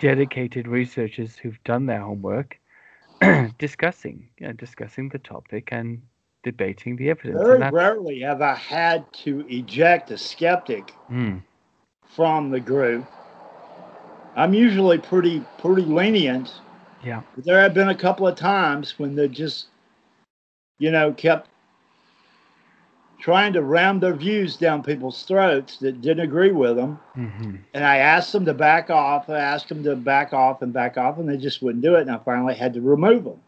dedicated 0.00 0.68
researchers 0.68 1.36
who've 1.38 1.62
done 1.64 1.86
their 1.86 2.00
homework, 2.00 2.58
discussing, 3.58 4.28
discussing 4.56 5.08
the 5.10 5.18
topic 5.20 5.68
and 5.72 6.02
debating 6.42 6.96
the 6.96 7.10
evidence. 7.10 7.48
Very 7.48 7.62
rarely 7.70 8.20
have 8.20 8.42
I 8.42 8.54
had 8.54 9.12
to 9.24 9.46
eject 9.48 10.10
a 10.10 10.18
skeptic 10.18 10.94
Mm, 11.10 11.42
from 12.06 12.50
the 12.50 12.60
group. 12.60 13.04
I'm 14.36 14.54
usually 14.54 14.98
pretty 14.98 15.44
pretty 15.58 15.82
lenient. 15.82 16.52
yeah, 17.04 17.22
But 17.36 17.44
there 17.44 17.60
have 17.60 17.74
been 17.74 17.88
a 17.90 17.94
couple 17.94 18.26
of 18.26 18.36
times 18.36 18.98
when 18.98 19.16
they 19.16 19.28
just, 19.28 19.66
you 20.78 20.90
know, 20.90 21.12
kept 21.12 21.48
trying 23.20 23.52
to 23.52 23.62
ram 23.62 24.00
their 24.00 24.14
views 24.14 24.56
down 24.56 24.82
people's 24.82 25.22
throats 25.24 25.76
that 25.78 26.00
didn't 26.02 26.24
agree 26.24 26.52
with 26.52 26.76
them. 26.76 26.98
hmm 27.14 27.56
And 27.74 27.84
I 27.84 27.98
asked 27.98 28.32
them 28.32 28.44
to 28.46 28.54
back 28.54 28.90
off. 28.90 29.28
I 29.30 29.38
asked 29.38 29.68
them 29.68 29.82
to 29.84 29.94
back 29.96 30.32
off 30.32 30.62
and 30.62 30.72
back 30.72 30.96
off, 30.98 31.18
and 31.18 31.28
they 31.28 31.36
just 31.36 31.62
wouldn't 31.62 31.82
do 31.82 31.94
it. 31.96 32.02
And 32.02 32.10
I 32.10 32.18
finally 32.18 32.54
had 32.54 32.74
to 32.74 32.80
remove 32.80 33.24
them 33.24 33.40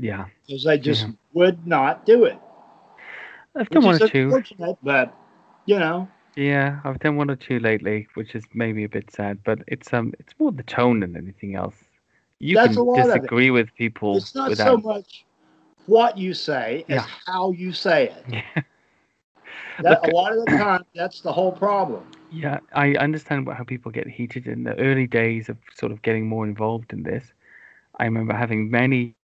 yeah. 0.00 0.26
because 0.46 0.64
they 0.64 0.78
just 0.78 1.06
Yeah. 1.06 1.12
would 1.32 1.66
not 1.66 2.04
do 2.06 2.24
it. 2.24 2.38
I've 3.56 3.70
done 3.70 3.84
one 3.84 3.94
or 3.96 4.08
two. 4.08 4.32
but 4.82 5.14
you 5.66 5.78
know, 5.78 6.08
Yeah, 6.36 6.80
I've 6.84 6.98
done 7.00 7.16
one 7.16 7.30
or 7.30 7.36
two 7.36 7.58
lately, 7.58 8.06
which 8.14 8.34
is 8.34 8.44
maybe 8.54 8.84
a 8.84 8.88
bit 8.88 9.10
sad, 9.10 9.38
but 9.44 9.60
it's 9.66 9.92
um 9.92 10.12
it's 10.18 10.34
more 10.38 10.52
the 10.52 10.62
tone 10.62 11.00
than 11.00 11.16
anything 11.16 11.54
else. 11.54 11.74
You 12.38 12.54
That's 12.56 12.76
can 12.76 12.84
lot 12.84 13.00
of 13.10 13.10
it. 13.10 13.12
disagree 13.12 13.50
with 13.50 13.74
people 13.74 14.16
it's 14.16 14.34
not 14.34 14.56
so 14.56 14.76
much 14.76 15.24
what 15.86 16.16
you 16.16 16.34
say 16.34 16.84
as 16.88 17.02
Yeah. 17.02 17.06
how 17.26 17.50
you 17.52 17.72
say 17.72 18.08
it. 18.10 18.24
yeah, 18.32 18.62
That, 19.82 20.02
Look- 20.02 20.12
a 20.12 20.16
lot 20.16 20.32
of 20.32 20.44
the 20.44 20.50
time, 20.56 20.84
that's 20.94 21.20
the 21.20 21.32
whole 21.32 21.52
problem. 21.52 22.02
yeah, 22.30 22.58
I 22.74 22.94
understand 22.94 23.46
what, 23.46 23.56
how 23.56 23.64
people 23.64 23.90
get 23.92 24.06
heated 24.08 24.46
in 24.46 24.64
the 24.64 24.74
early 24.78 25.06
days 25.06 25.48
of 25.48 25.56
sort 25.74 25.92
of 25.92 26.02
getting 26.02 26.28
more 26.28 26.46
involved 26.46 26.92
in 26.92 27.02
this. 27.02 27.32
I 27.98 28.04
remember 28.04 28.34
having 28.34 28.70
many 28.70 29.14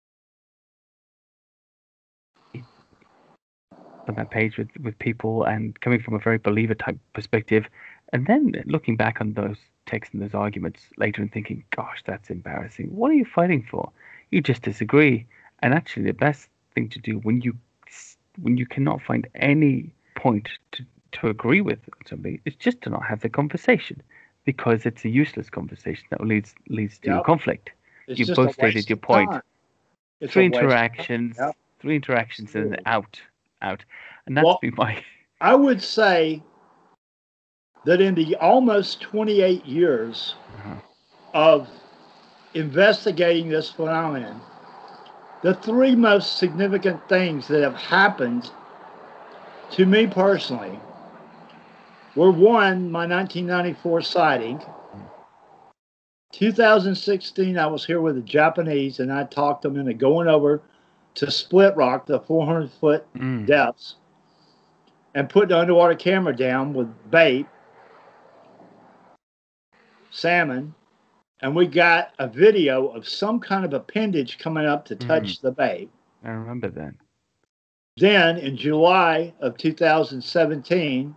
on 4.09 4.15
that 4.17 4.31
page 4.31 4.59
with, 4.59 4.69
with 4.83 4.99
people 4.99 5.45
and 5.45 5.81
coming 5.81 6.01
from 6.01 6.15
a 6.15 6.19
very 6.19 6.39
believer 6.39 6.75
type 6.75 6.99
perspective 7.15 7.67
and 8.13 8.27
then 8.27 8.53
looking 8.67 8.97
back 8.97 9.21
on 9.21 9.33
those 9.33 9.57
texts 9.87 10.15
and 10.15 10.23
those 10.23 10.35
arguments 10.35 10.83
later 10.99 11.23
and 11.23 11.33
thinking 11.33 11.65
gosh 11.75 12.03
that's 12.07 12.31
embarrassing 12.31 12.87
what 12.95 13.11
are 13.11 13.15
you 13.15 13.25
fighting 13.25 13.67
for 13.71 13.91
you 14.31 14.43
just 14.43 14.63
disagree 14.63 15.27
and 15.63 15.73
actually 15.75 16.05
the 16.05 16.13
best 16.13 16.49
thing 16.75 16.89
to 16.89 16.99
do 16.99 17.19
when 17.21 17.41
you 17.41 17.55
when 18.43 18.57
you 18.59 18.67
cannot 18.67 19.01
find 19.03 19.27
any 19.37 19.94
point 20.25 20.49
to, 20.73 20.83
to 21.13 21.29
agree 21.29 21.61
with 21.61 21.81
somebody 22.07 22.41
is 22.47 22.55
just 22.57 22.81
to 22.81 22.89
not 22.89 23.05
have 23.05 23.21
the 23.21 23.29
conversation 23.29 24.03
because 24.47 24.87
it's 24.87 25.05
a 25.05 25.09
useless 25.11 25.51
conversation 25.51 26.05
that 26.11 26.23
leads 26.23 26.55
leads 26.71 26.99
to 27.01 27.11
Yep. 27.11 27.25
conflict 27.25 27.71
It's 28.09 28.19
You've 28.19 28.35
both 28.35 28.55
stated 28.55 28.89
your 28.89 28.97
point. 28.97 29.31
It's 30.21 30.33
three 30.33 30.49
waste 30.49 30.55
of 30.57 30.61
time. 30.71 30.71
interactions 30.71 31.37
three 31.81 31.97
interactions 31.97 32.55
and 32.55 32.81
out 32.87 33.21
out 33.61 33.85
and 34.27 34.35
that's 34.37 34.47
Well- 34.47 34.59
been 34.63 34.75
my 34.77 34.93
I 35.41 35.55
would 35.55 35.83
say 35.83 36.43
that 37.85 38.01
in 38.01 38.15
the 38.15 38.35
almost 38.37 39.03
28 39.03 39.67
years 39.67 40.37
Uh-huh. 40.57 40.77
of 41.35 41.69
investigating 42.55 43.51
this 43.51 43.71
phenomenon, 43.71 44.41
the 45.43 45.53
three 45.67 45.95
most 45.95 46.39
significant 46.39 46.99
things 47.11 47.47
that 47.49 47.63
have 47.63 47.77
happened 47.99 48.51
to 49.73 49.87
me 49.87 50.07
personally 50.07 50.79
were 52.15 52.31
one, 52.31 52.91
my 52.91 53.07
1994 53.07 54.03
sighting. 54.03 54.63
2016, 56.33 57.59
I 57.59 57.67
was 57.67 57.85
here 57.85 58.01
with 58.01 58.17
the 58.17 58.23
Japanese 58.23 59.01
and 59.01 59.13
I 59.13 59.25
talked 59.25 59.63
them 59.63 59.77
into 59.77 59.95
going 59.95 60.29
over 60.29 60.63
to 61.15 61.31
Split 61.31 61.77
Rock, 61.77 62.07
the 62.07 62.21
400 62.21 62.71
foot 62.73 63.07
Mm, 63.15 63.47
depths 63.47 63.97
and 65.15 65.29
put 65.29 65.49
the 65.49 65.59
underwater 65.59 65.95
camera 65.95 66.35
down 66.37 66.73
with 66.73 66.89
bait, 67.11 67.47
salmon, 70.11 70.75
and 71.41 71.55
we 71.55 71.67
got 71.67 72.13
a 72.19 72.27
video 72.27 72.89
of 72.89 73.09
some 73.09 73.39
kind 73.39 73.65
of 73.65 73.73
appendage 73.73 74.39
coming 74.39 74.67
up 74.67 74.85
to 74.87 74.97
touch 74.97 75.41
the 75.41 75.53
bait. 75.53 75.89
I 76.25 76.31
remember 76.31 76.69
that 76.71 76.95
Then 77.97 78.39
in 78.39 78.57
July 78.57 79.35
of 79.41 79.57
2017, 79.57 81.15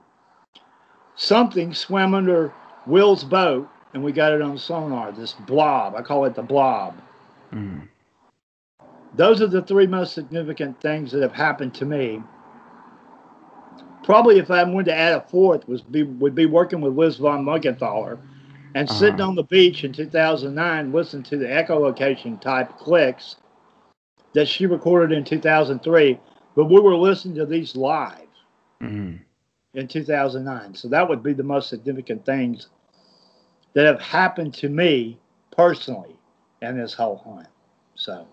something 1.16 1.74
swam 1.74 2.14
under 2.14 2.54
Will's 2.86 3.24
boat 3.24 3.68
and 3.94 4.04
we 4.04 4.12
got 4.12 4.32
it 4.32 4.42
on 4.42 4.58
sonar, 4.60 5.12
this 5.12 5.34
blob. 5.48 5.96
I 5.96 6.04
call 6.04 6.26
it 6.26 6.36
the 6.36 6.44
blob. 6.44 6.96
mm, 7.54 7.88
Those 9.16 9.42
are 9.42 9.48
the 9.48 9.64
three 9.64 9.88
most 9.88 10.14
significant 10.14 10.80
things 10.82 11.12
that 11.12 11.24
have 11.24 11.34
happened 11.34 11.74
to 11.76 11.86
me. 11.86 12.22
Probably 14.04 14.38
if 14.38 14.52
I 14.52 14.64
wanted 14.64 14.86
to 14.86 14.96
add 14.96 15.14
a 15.16 15.22
fourth 15.22 15.68
was 15.68 15.82
be 15.82 16.04
would 16.04 16.36
be 16.36 16.46
working 16.46 16.80
with 16.82 16.96
Liz 16.98 17.18
von 17.18 17.44
Muggenthaler 17.44 18.20
and 18.76 18.90
sitting 18.90 19.20
Uh-huh. 19.20 19.30
on 19.30 19.36
the 19.36 19.44
beach 19.44 19.84
in 19.84 19.92
2009 19.94 20.92
listening 20.94 21.24
to 21.24 21.38
the 21.38 21.46
echolocation 21.48 22.40
type 22.40 22.78
clicks 22.78 23.38
that 24.34 24.48
she 24.48 24.66
recorded 24.68 25.18
in 25.18 25.24
2003 25.24 26.20
but 26.58 26.66
we 26.66 26.80
were 26.80 26.96
listening 26.96 27.36
to 27.36 27.46
these 27.46 27.76
live 27.76 28.28
mm. 28.82 29.20
in 29.76 29.88
2009. 29.88 30.74
So 30.74 30.88
that 30.88 31.08
would 31.08 31.22
be 31.22 31.34
the 31.34 31.44
most 31.44 31.70
significant 31.70 32.26
things 32.26 32.70
that 33.74 33.86
have 33.86 34.02
happened 34.02 34.56
to 34.56 34.68
me 34.68 35.20
personally 35.56 36.16
in 36.64 36.76
this 36.76 36.96
whole 36.96 37.18
hunt. 37.18 37.48
So 37.94 38.28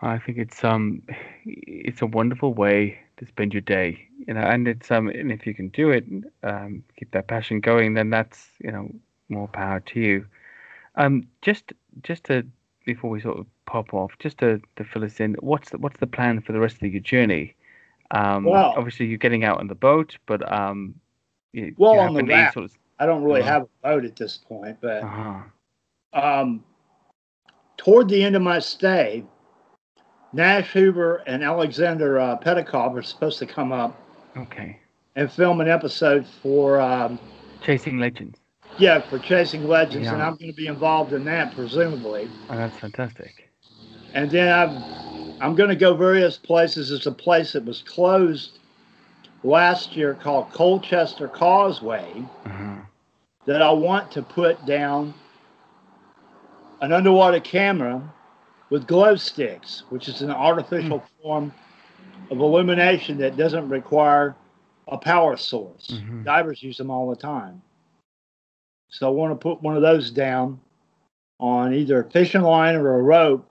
I 0.00 0.18
think 0.18 0.38
it's 0.38 0.62
um 0.62 1.02
it's 1.44 2.00
a 2.00 2.06
wonderful 2.06 2.54
way 2.54 2.96
to 3.16 3.26
spend 3.26 3.52
your 3.52 3.62
day, 3.62 4.06
you 4.28 4.34
know, 4.34 4.40
and 4.40 4.68
it's 4.68 4.88
um 4.92 5.08
and 5.08 5.32
if 5.32 5.44
you 5.44 5.52
can 5.52 5.70
do 5.70 5.90
it, 5.90 6.04
um, 6.44 6.84
keep 6.96 7.10
that 7.10 7.26
passion 7.26 7.58
going, 7.58 7.94
then 7.94 8.08
that's 8.08 8.46
you 8.60 8.70
know 8.70 8.88
more 9.28 9.48
power 9.48 9.80
to 9.80 10.00
you. 10.00 10.26
Um, 10.94 11.26
just 11.42 11.72
just 12.04 12.22
to 12.24 12.46
before 12.88 13.10
we 13.10 13.20
sort 13.20 13.38
of 13.38 13.46
pop 13.66 13.92
off, 13.92 14.12
just 14.18 14.38
to, 14.38 14.60
to 14.76 14.84
fill 14.84 15.04
us 15.04 15.20
in, 15.20 15.34
what's 15.40 15.70
the, 15.70 15.78
what's 15.78 15.98
the 16.00 16.06
plan 16.06 16.40
for 16.40 16.52
the 16.52 16.58
rest 16.58 16.76
of 16.82 16.90
your 16.92 17.02
journey? 17.02 17.54
Um, 18.12 18.44
Well- 18.44 18.72
obviously 18.76 19.06
you're 19.06 19.18
getting 19.18 19.44
out 19.44 19.60
on 19.60 19.66
the 19.68 19.74
boat, 19.74 20.16
but 20.26 20.40
um, 20.50 20.94
you, 21.52 21.74
Well, 21.76 21.94
you 21.94 22.00
on 22.00 22.14
the 22.14 22.24
raft. 22.24 22.54
sort 22.54 22.64
of 22.64 22.72
I 22.98 23.06
don't 23.06 23.22
really 23.22 23.42
Uh-huh. 23.42 23.50
have 23.52 23.62
a 23.62 23.68
boat 23.88 24.04
at 24.06 24.16
this 24.16 24.38
point, 24.38 24.78
but 24.80 25.02
uh 25.04 25.42
um, 26.14 26.64
toward 27.76 28.08
the 28.08 28.24
end 28.24 28.34
of 28.34 28.42
my 28.42 28.58
stay, 28.58 29.22
Nash 30.32 30.70
Hoover 30.72 31.22
and 31.26 31.44
Alexander 31.44 32.18
uh, 32.18 32.38
Petikoff 32.38 32.96
are 32.96 33.02
supposed 33.02 33.38
to 33.40 33.46
come 33.46 33.72
up 33.72 33.94
okay, 34.36 34.78
and 35.16 35.30
film 35.30 35.60
an 35.60 35.68
episode 35.68 36.26
for 36.26 36.80
um, 36.80 37.18
chasing 37.62 37.98
legends. 37.98 38.38
Yeah 38.78 39.00
for 39.08 39.18
Chasing 39.18 39.66
Legends, 39.66 40.08
and 40.08 40.22
I'm 40.22 40.36
going 40.36 40.50
to 40.50 40.56
be 40.56 40.66
involved 40.66 41.12
in 41.12 41.24
that 41.24 41.54
presumably. 41.54 42.28
Oh, 42.48 42.56
that's 42.56 42.78
fantastic. 42.78 43.48
And 44.14 44.30
then 44.30 44.52
I'm 44.52 45.34
I'm 45.40 45.54
going 45.54 45.68
to 45.70 45.76
go 45.76 45.94
various 45.94 46.36
places. 46.36 46.88
There's 46.88 47.06
a 47.06 47.12
place 47.12 47.52
that 47.52 47.64
was 47.64 47.82
closed 47.82 48.58
last 49.44 49.94
year 49.96 50.14
called 50.14 50.50
Colchester 50.52 51.28
Causeway 51.28 52.24
Uh-huh. 52.44 52.76
that 53.46 53.62
I 53.62 53.70
want 53.70 54.10
to 54.12 54.22
put 54.22 54.64
down 54.66 55.14
an 56.80 56.92
underwater 56.92 57.40
camera 57.40 58.02
with 58.70 58.86
glow 58.86 59.14
sticks, 59.16 59.84
which 59.90 60.08
is 60.08 60.22
an 60.22 60.30
artificial 60.30 61.02
form 61.22 61.52
of 62.30 62.38
illumination 62.40 63.18
that 63.18 63.36
doesn't 63.36 63.68
require 63.68 64.34
a 64.88 64.98
power 64.98 65.36
source. 65.36 65.88
Mhm. 65.92 66.24
Divers 66.24 66.62
use 66.62 66.76
them 66.78 66.90
all 66.90 67.08
the 67.08 67.16
time. 67.16 67.62
So 68.88 69.06
I 69.06 69.10
want 69.10 69.32
to 69.32 69.36
put 69.36 69.62
one 69.62 69.76
of 69.76 69.82
those 69.82 70.10
down 70.10 70.60
on 71.38 71.74
either 71.74 72.00
a 72.00 72.10
fishing 72.10 72.42
line 72.42 72.74
or 72.74 72.98
a 72.98 73.02
rope 73.02 73.48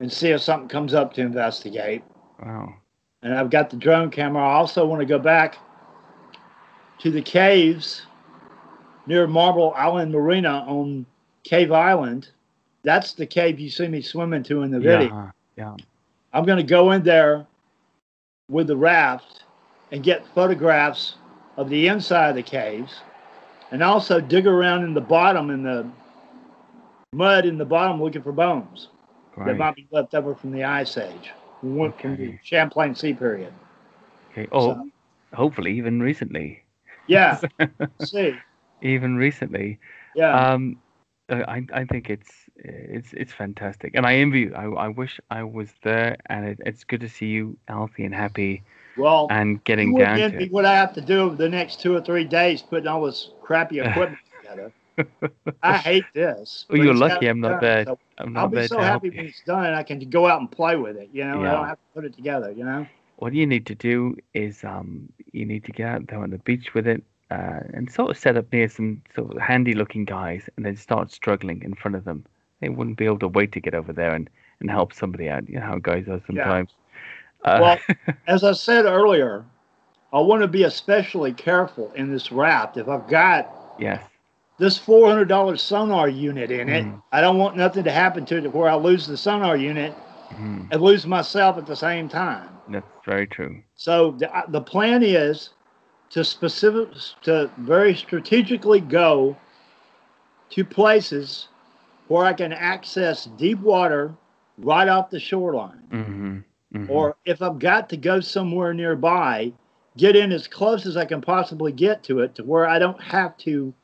and 0.00 0.12
see 0.12 0.28
if 0.28 0.40
something 0.40 0.68
comes 0.68 0.92
up 0.94 1.14
to 1.14 1.20
investigate. 1.20 2.02
Wow. 2.44 2.74
And 3.22 3.32
I've 3.34 3.50
got 3.50 3.70
the 3.70 3.76
drone 3.76 4.10
camera. 4.10 4.42
I 4.42 4.54
also 4.54 4.84
want 4.84 5.00
to 5.00 5.06
go 5.06 5.18
back 5.18 5.56
to 6.98 7.10
the 7.10 7.22
caves 7.22 8.02
near 9.06 9.26
Marble 9.26 9.72
Island 9.76 10.12
Marina 10.12 10.64
on 10.66 11.06
Cave 11.44 11.72
Island. 11.72 12.28
That's 12.82 13.12
the 13.12 13.26
cave 13.26 13.60
you 13.60 13.70
see 13.70 13.86
me 13.86 14.02
swimming 14.02 14.42
to 14.44 14.62
in 14.62 14.72
the 14.72 14.80
video. 14.80 15.08
Yeah. 15.08 15.30
Yeah. 15.56 15.76
I'm 16.32 16.44
going 16.44 16.58
to 16.58 16.64
go 16.64 16.90
in 16.90 17.02
there 17.02 17.46
with 18.48 18.66
the 18.66 18.76
raft 18.76 19.44
and 19.92 20.02
get 20.02 20.26
photographs 20.34 21.16
of 21.56 21.68
the 21.68 21.86
inside 21.86 22.30
of 22.30 22.36
the 22.36 22.42
caves 22.42 22.92
and 23.72 23.82
also 23.82 24.20
dig 24.20 24.46
around 24.46 24.84
in 24.84 24.94
the 24.94 25.00
bottom 25.00 25.50
in 25.50 25.62
the 25.64 25.84
mud 27.12 27.44
in 27.44 27.58
the 27.58 27.64
bottom 27.64 28.00
looking 28.00 28.22
for 28.22 28.30
bones 28.32 28.88
that 29.36 29.56
might 29.56 29.74
be 29.74 29.88
left 29.90 30.14
over 30.14 30.34
from 30.34 30.52
the 30.52 30.62
ice 30.62 30.96
age 30.96 31.32
from 31.60 31.76
the 31.76 31.82
Okay. 31.84 32.38
Champlain 32.44 32.94
Sea 32.94 33.14
period. 33.14 33.52
Okay. 34.30 34.46
Oh, 34.52 34.74
So- 34.74 34.90
hopefully 35.34 35.72
even 35.78 36.00
recently. 36.00 36.62
Yeah. 37.06 37.40
See. 38.00 38.34
even 38.82 39.16
recently. 39.16 39.78
Yeah. 40.14 40.34
Um, 40.52 40.78
uh, 41.28 41.44
I 41.48 41.64
I 41.72 41.84
think 41.84 42.10
it's 42.10 42.30
it's 42.56 43.12
it's 43.14 43.32
fantastic, 43.32 43.92
and 43.94 44.04
I 44.06 44.16
envy 44.16 44.40
you. 44.40 44.54
I 44.54 44.64
I 44.86 44.88
wish 44.88 45.18
I 45.30 45.42
was 45.44 45.70
there, 45.82 46.16
and 46.26 46.46
it, 46.46 46.60
it's 46.66 46.84
good 46.84 47.00
to 47.00 47.08
see 47.08 47.26
you 47.26 47.56
healthy 47.68 48.04
and 48.04 48.14
happy 48.14 48.62
well, 48.96 49.26
and 49.30 49.62
getting 49.64 49.94
down 49.96 50.32
to 50.32 50.46
what 50.48 50.64
I 50.64 50.74
have 50.74 50.92
to 50.94 51.00
do 51.00 51.20
over 51.20 51.36
the 51.36 51.48
next 51.48 51.80
two 51.80 51.94
or 51.94 52.00
three 52.00 52.24
days 52.24 52.62
putting 52.62 52.86
all 52.86 53.04
this 53.04 53.30
crappy 53.42 53.80
equipment 53.84 54.18
together. 54.40 54.72
I 55.62 55.76
hate 55.78 56.04
this. 56.14 56.66
Well, 56.68 56.78
you're 56.78 56.94
lucky 56.94 57.26
I'm 57.26 57.40
not 57.40 57.60
there. 57.60 57.84
So 57.84 57.98
I'm 58.18 58.36
I'll 58.36 58.48
be 58.48 58.66
so 58.66 58.78
happy 58.78 59.10
when 59.10 59.26
it's 59.26 59.42
done 59.46 59.66
and 59.66 59.74
I 59.74 59.82
can 59.82 59.98
go 60.10 60.26
out 60.26 60.40
and 60.40 60.50
play 60.50 60.76
with 60.76 60.96
it. 60.96 61.08
You 61.12 61.24
know, 61.24 61.42
I 61.42 61.50
don't 61.50 61.66
have 61.66 61.78
to 61.78 61.94
put 61.94 62.04
it 62.04 62.14
together. 62.14 62.50
You 62.50 62.64
know. 62.64 62.86
What 63.16 63.34
you 63.34 63.46
need 63.46 63.66
to 63.66 63.74
do 63.74 64.16
is 64.34 64.64
um 64.64 65.08
you 65.32 65.44
need 65.44 65.64
to 65.64 65.72
get 65.72 65.88
out 65.88 66.06
there 66.08 66.18
on 66.18 66.30
the 66.30 66.38
beach 66.38 66.74
with 66.74 66.86
it. 66.86 67.02
Uh, 67.30 67.60
and 67.72 67.90
sort 67.90 68.10
of 68.10 68.18
set 68.18 68.36
up 68.36 68.52
near 68.52 68.68
some 68.68 69.00
sort 69.14 69.34
of 69.34 69.40
handy 69.40 69.72
looking 69.72 70.04
guys 70.04 70.50
and 70.54 70.66
then 70.66 70.76
start 70.76 71.10
struggling 71.10 71.62
in 71.62 71.72
front 71.72 71.96
of 71.96 72.04
them. 72.04 72.22
They 72.60 72.68
wouldn't 72.68 72.98
be 72.98 73.06
able 73.06 73.20
to 73.20 73.28
wait 73.28 73.52
to 73.52 73.60
get 73.60 73.74
over 73.74 73.90
there 73.90 74.14
and, 74.14 74.28
and 74.60 74.70
help 74.70 74.92
somebody 74.92 75.30
out. 75.30 75.48
You 75.48 75.58
know 75.58 75.64
how 75.64 75.78
guys 75.78 76.06
are 76.08 76.20
sometimes. 76.26 76.74
Well, 77.44 77.78
as 78.26 78.44
I 78.44 78.52
said 78.52 78.84
earlier, 78.84 79.44
I 80.12 80.20
want 80.20 80.42
to 80.42 80.48
be 80.48 80.64
especially 80.64 81.32
careful 81.32 81.90
in 81.94 82.10
this 82.10 82.30
raft. 82.32 82.76
If 82.76 82.88
I've 82.88 83.08
got 83.08 83.74
yes. 83.78 84.02
this 84.58 84.76
four 84.78 85.08
hundred 85.08 85.28
dollars 85.28 85.62
sonar 85.62 86.08
unit 86.08 86.50
in 86.50 86.68
it, 86.68 86.84
Mm. 86.84 87.02
I 87.12 87.20
don't 87.20 87.38
want 87.38 87.56
nothing 87.56 87.84
to 87.84 87.90
happen 87.92 88.24
to 88.26 88.36
it 88.36 88.54
where 88.54 88.68
I 88.68 88.74
lose 88.74 89.06
the 89.06 89.16
sonar 89.16 89.56
unit 89.56 89.94
Mhm. 90.30 90.68
and 90.70 90.82
lose 90.82 91.06
myself 91.06 91.58
at 91.58 91.66
the 91.66 91.76
same 91.76 92.08
time. 92.08 92.48
That's 92.68 92.86
very 93.04 93.26
true. 93.26 93.62
So 93.74 94.12
the, 94.12 94.34
uh, 94.34 94.42
the 94.48 94.60
plan 94.60 95.02
is 95.02 95.50
to 96.10 96.24
specific 96.24 96.88
to 97.22 97.50
very 97.58 97.94
strategically 97.94 98.80
go 98.80 99.36
to 100.50 100.64
places 100.64 101.48
where 102.08 102.24
I 102.26 102.34
can 102.34 102.52
access 102.52 103.24
deep 103.24 103.58
water 103.60 104.12
right 104.58 104.88
off 104.88 105.10
the 105.10 105.18
shoreline. 105.18 105.82
hmm 105.90 106.38
hmm 106.72 106.84
Or 106.88 107.16
if 107.24 107.42
I've 107.42 107.58
got 107.58 107.88
to 107.90 107.96
go 107.96 108.20
somewhere 108.20 108.74
nearby, 108.74 109.52
get 109.96 110.16
in 110.16 110.32
as 110.32 110.46
close 110.48 110.86
as 110.86 110.96
I 110.96 111.04
can 111.04 111.20
possibly 111.20 111.72
get 111.72 112.02
to 112.04 112.20
it 112.20 112.34
to 112.36 112.44
where 112.44 112.68
I 112.68 112.78
don't 112.78 113.00
have 113.02 113.36
to 113.38 113.74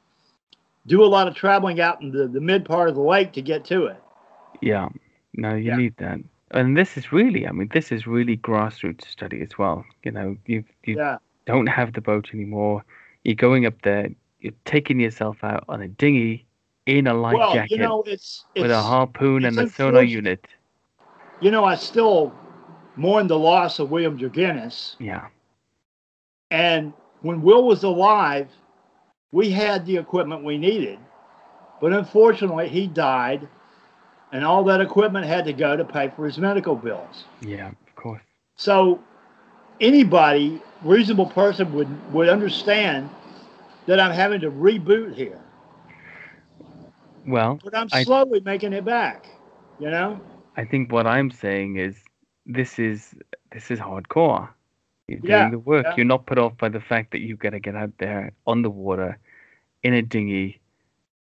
do 0.86 1.04
a 1.04 1.06
lot 1.06 1.28
of 1.28 1.34
traveling 1.34 1.80
out 1.80 2.00
in 2.02 2.10
the, 2.10 2.26
the 2.26 2.40
mid 2.40 2.64
part 2.64 2.88
of 2.88 2.94
the 2.94 3.02
lake 3.02 3.32
to 3.34 3.42
get 3.42 3.64
to 3.66 3.86
it. 3.86 4.02
Yeah, 4.60 4.88
no, 5.34 5.54
you 5.54 5.68
Yeah. 5.68 5.76
need 5.76 5.96
that. 5.98 6.20
And 6.52 6.76
this 6.76 6.96
is 6.96 7.12
really, 7.12 7.46
I 7.46 7.52
mean, 7.52 7.68
this 7.72 7.92
is 7.92 8.06
really 8.06 8.36
grassroots 8.36 9.04
study 9.06 9.40
as 9.42 9.58
well. 9.58 9.84
You 10.02 10.12
know, 10.12 10.36
you 10.46 10.64
you 10.84 10.96
Yeah. 10.96 11.18
don't 11.46 11.66
have 11.66 11.92
the 11.92 12.00
boat 12.00 12.30
anymore. 12.32 12.84
You're 13.24 13.34
going 13.34 13.66
up 13.66 13.82
there. 13.82 14.08
You're 14.40 14.52
taking 14.64 15.00
yourself 15.00 15.42
out 15.42 15.64
on 15.68 15.82
a 15.82 15.88
dinghy 15.88 16.46
in 16.86 17.06
a 17.06 17.14
life 17.14 17.36
well, 17.36 17.52
jacket 17.52 17.70
you 17.72 17.78
know, 17.78 18.02
it's, 18.06 18.44
it's 18.54 18.62
with 18.62 18.70
a 18.70 18.82
harpoon 18.82 19.44
and 19.44 19.58
a 19.58 19.66
sonar 19.68 20.02
unit. 20.02 20.46
you 21.40 21.50
know, 21.50 21.64
I 21.64 21.74
still 21.76 22.32
mourn 22.98 23.26
the 23.28 23.38
loss 23.38 23.78
of 23.78 23.90
William 23.90 24.18
Jurgenis. 24.18 24.96
Yeah, 24.98 25.28
And 26.50 26.92
when 27.22 27.42
Will 27.42 27.64
was 27.66 27.84
alive, 27.84 28.48
we 29.32 29.50
had 29.50 29.86
the 29.86 29.96
equipment 29.96 30.44
we 30.44 30.58
needed. 30.58 30.98
But 31.80 31.92
unfortunately, 31.92 32.68
he 32.68 32.86
died, 32.88 33.46
and 34.32 34.44
all 34.44 34.64
that 34.64 34.80
equipment 34.80 35.26
had 35.26 35.44
to 35.44 35.52
go 35.52 35.76
to 35.76 35.84
pay 35.84 36.10
for 36.14 36.26
his 36.26 36.38
medical 36.38 36.74
bills. 36.74 37.24
yeah, 37.40 37.68
of 37.68 37.94
course. 37.94 38.22
So 38.56 39.00
anybody, 39.80 40.60
reasonable 40.82 41.26
person 41.26 41.72
would, 41.74 42.12
would 42.12 42.28
understand 42.28 43.08
that 43.86 44.00
I'm 44.00 44.12
having 44.12 44.40
to 44.40 44.50
reboot 44.50 45.14
here. 45.14 45.40
Well, 47.26 47.60
But 47.62 47.76
I'm 47.76 47.88
I- 47.92 48.02
slowly 48.04 48.40
making 48.40 48.72
it 48.72 48.84
back, 48.84 49.26
you 49.78 49.90
know? 49.90 50.20
I 50.56 50.64
think 50.64 50.90
what 50.90 51.06
I'm 51.06 51.30
saying 51.30 51.76
is 51.76 52.02
this 52.48 52.78
is 52.78 53.14
this 53.52 53.70
is 53.70 53.78
hardcore. 53.78 54.48
You're 55.08 55.20
doing 55.20 55.30
Yeah, 55.30 55.50
the 55.50 55.58
work. 55.58 55.86
yeah. 55.86 55.94
You're 55.96 56.06
not 56.06 56.26
put 56.26 56.38
off 56.38 56.56
by 56.58 56.68
the 56.68 56.80
fact 56.80 57.12
that 57.12 57.20
you've 57.20 57.38
got 57.38 57.50
to 57.50 57.60
get 57.60 57.76
out 57.76 57.92
there 57.98 58.32
on 58.46 58.62
the 58.62 58.70
water 58.70 59.18
in 59.82 59.94
a 59.94 60.02
dinghy 60.02 60.60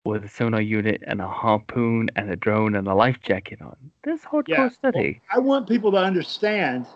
with 0.06 0.24
a 0.24 0.30
sonar 0.30 0.62
unit 0.62 1.04
and 1.06 1.22
a 1.22 1.28
harpoon 1.28 2.10
and 2.16 2.30
a 2.32 2.36
drone 2.36 2.76
and 2.76 2.88
a 2.88 2.94
life 2.96 3.20
jacket 3.22 3.62
on. 3.62 3.76
This 4.04 4.22
hardcore 4.22 4.48
Yeah. 4.48 4.70
study. 4.70 5.22
I 5.32 5.40
want 5.40 5.68
people 5.68 5.92
to 5.92 5.98
understand 5.98 6.88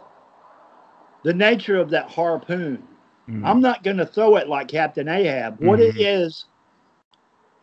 the 1.23 1.33
nature 1.33 1.77
of 1.77 1.89
that 1.91 2.09
harpoon. 2.09 2.81
Mm. 3.29 3.45
I'm 3.45 3.61
not 3.61 3.83
going 3.83 3.97
to 3.97 4.05
throw 4.05 4.37
it 4.37 4.47
like 4.47 4.69
Captain 4.69 5.07
Ahab. 5.07 5.59
What 5.59 5.79
it 5.79 5.95
Mhm. 5.95 6.01
is, 6.01 6.45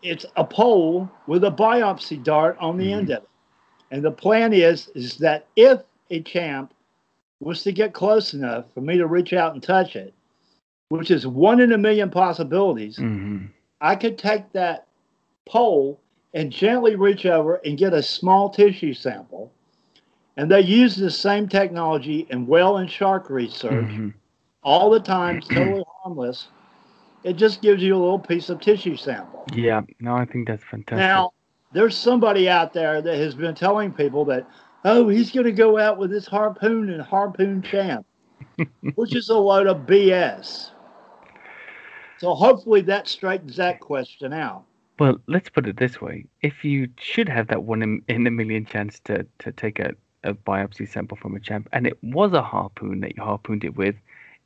it's 0.02 0.26
a 0.36 0.44
pole 0.44 1.10
with 1.26 1.44
a 1.44 1.50
biopsy 1.50 2.22
dart 2.22 2.56
on 2.60 2.76
the 2.76 2.92
Mhm. 2.92 2.98
end 2.98 3.10
of 3.10 3.22
it. 3.24 3.28
And 3.90 4.04
the 4.04 4.12
plan 4.12 4.52
is 4.52 4.88
is 4.94 5.16
that 5.18 5.46
if 5.56 5.80
a 6.10 6.22
champ 6.22 6.72
was 7.40 7.62
to 7.62 7.72
get 7.72 7.92
close 7.92 8.34
enough 8.34 8.64
for 8.74 8.80
me 8.80 8.96
to 8.98 9.06
reach 9.06 9.32
out 9.32 9.54
and 9.54 9.62
touch 9.62 9.96
it, 9.96 10.12
which 10.88 11.10
is 11.10 11.26
one 11.26 11.60
in 11.60 11.72
a 11.72 11.78
million 11.78 12.10
possibilities, 12.10 12.98
Mhm. 12.98 13.48
I 13.80 13.94
could 13.94 14.18
take 14.18 14.50
that 14.52 14.86
pole 15.46 16.00
and 16.34 16.50
gently 16.50 16.96
reach 16.96 17.24
over 17.26 17.56
and 17.64 17.78
get 17.78 17.92
a 17.94 18.02
small 18.02 18.50
tissue 18.50 18.92
sample. 18.92 19.52
And 20.36 20.50
they 20.50 20.60
use 20.60 20.96
the 20.96 21.10
same 21.10 21.48
technology 21.48 22.26
in 22.30 22.46
whale 22.46 22.76
and 22.76 22.90
shark 22.90 23.30
research 23.30 23.90
Mhm. 23.90 24.14
all 24.62 24.90
the 24.90 25.00
time, 25.00 25.40
totally 25.40 25.84
harmless. 26.02 26.48
It 27.24 27.34
just 27.34 27.62
gives 27.62 27.82
you 27.82 27.96
a 27.96 27.98
little 27.98 28.18
piece 28.18 28.48
of 28.48 28.60
tissue 28.60 28.96
sample. 28.96 29.44
Yeah, 29.52 29.82
no, 30.00 30.14
I 30.14 30.24
think 30.24 30.46
that's 30.46 30.62
fantastic. 30.64 30.98
Now, 30.98 31.32
there's 31.72 31.96
somebody 31.96 32.48
out 32.48 32.72
there 32.72 33.02
that 33.02 33.16
has 33.16 33.34
been 33.34 33.54
telling 33.54 33.92
people 33.92 34.24
that, 34.26 34.46
oh, 34.84 35.08
he's 35.08 35.30
going 35.30 35.46
to 35.46 35.52
go 35.52 35.78
out 35.78 35.98
with 35.98 36.10
his 36.10 36.26
harpoon 36.26 36.90
and 36.90 37.02
harpoon 37.02 37.62
champ, 37.62 38.06
which 38.94 39.14
is 39.14 39.28
a 39.28 39.36
load 39.36 39.66
of 39.66 39.86
BS. 39.86 40.70
So 42.18 42.34
hopefully 42.34 42.80
that 42.82 43.08
straightens 43.08 43.56
that 43.56 43.80
question 43.80 44.32
out. 44.32 44.64
Well, 44.98 45.18
let's 45.28 45.48
put 45.48 45.68
it 45.68 45.76
this 45.76 46.00
way: 46.00 46.26
if 46.42 46.64
you 46.64 46.88
should 46.98 47.28
have 47.28 47.46
that 47.48 47.62
one 47.62 47.82
in, 47.82 48.02
in 48.08 48.26
a 48.26 48.30
million 48.30 48.64
chance 48.64 48.98
to 49.00 49.24
to 49.38 49.52
take 49.52 49.78
a, 49.78 49.92
a 50.24 50.34
biopsy 50.34 50.88
sample 50.88 51.16
from 51.16 51.36
a 51.36 51.40
champ, 51.40 51.68
and 51.72 51.86
it 51.86 52.02
was 52.02 52.32
a 52.32 52.42
harpoon 52.42 53.00
that 53.00 53.16
you 53.16 53.22
harpooned 53.22 53.62
it 53.62 53.76
with, 53.76 53.94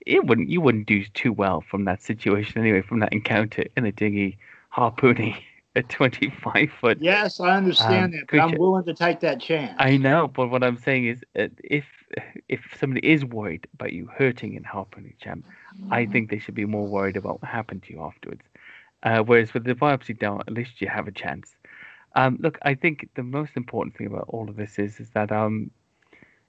it 0.04 0.26
wouldn't 0.26 0.50
you 0.50 0.60
wouldn't 0.60 0.86
do 0.86 1.04
too 1.14 1.32
well 1.32 1.62
from 1.62 1.86
that 1.86 2.02
situation 2.02 2.60
anyway, 2.60 2.82
from 2.82 3.00
that 3.00 3.12
encounter 3.12 3.64
in 3.76 3.86
a 3.86 3.92
dinghy 3.92 4.36
harpooning 4.68 5.36
a 5.76 5.82
25 5.82 6.70
foot. 6.80 6.98
Yes, 7.00 7.40
I 7.40 7.56
understand 7.56 8.04
Um, 8.06 8.10
that, 8.12 8.26
but 8.30 8.40
I'm 8.40 8.56
willing 8.56 8.84
to 8.84 8.94
take 8.94 9.20
that 9.20 9.40
chance. 9.40 9.74
I 9.78 9.96
know, 9.96 10.28
but 10.28 10.48
what 10.50 10.62
I'm 10.62 10.76
saying 10.76 11.06
is, 11.06 11.24
uh, 11.38 11.48
if 11.64 11.84
if 12.48 12.60
somebody 12.78 13.06
is 13.08 13.24
worried 13.24 13.66
about 13.74 13.92
you 13.92 14.06
hurting 14.06 14.54
in 14.54 14.64
harpooning 14.64 15.14
champ, 15.20 15.44
I 15.90 16.06
think 16.06 16.30
they 16.30 16.38
should 16.38 16.54
be 16.54 16.66
more 16.66 16.86
worried 16.86 17.16
about 17.16 17.40
what 17.42 17.50
happened 17.50 17.82
to 17.84 17.92
you 17.94 18.02
afterwards. 18.02 18.42
Uh, 19.02 19.22
whereas 19.22 19.54
with 19.54 19.64
the 19.64 19.74
biopsy 19.74 20.18
down, 20.18 20.40
at 20.46 20.52
least 20.52 20.80
you 20.80 20.88
have 20.88 21.08
a 21.08 21.12
chance. 21.12 21.56
Um, 22.14 22.38
look, 22.40 22.58
I 22.62 22.74
think 22.74 23.08
the 23.14 23.22
most 23.22 23.56
important 23.56 23.96
thing 23.96 24.06
about 24.06 24.26
all 24.28 24.48
of 24.48 24.56
this 24.56 24.78
is 24.78 25.00
is 25.00 25.10
that 25.10 25.32
um, 25.32 25.70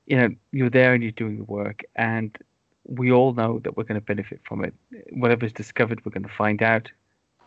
you 0.05 0.17
know, 0.17 0.29
you're 0.51 0.69
there 0.69 0.93
and 0.93 1.03
you're 1.03 1.11
doing 1.13 1.37
the 1.37 1.43
work, 1.43 1.81
and 1.95 2.37
we 2.85 3.11
all 3.11 3.33
know 3.33 3.59
that 3.59 3.77
we're 3.77 3.83
going 3.83 3.99
to 3.99 4.05
benefit 4.05 4.41
from 4.47 4.63
it. 4.63 4.73
Whatever's 5.11 5.53
discovered, 5.53 6.03
we're 6.05 6.11
going 6.11 6.23
to 6.23 6.29
find 6.29 6.61
out. 6.61 6.91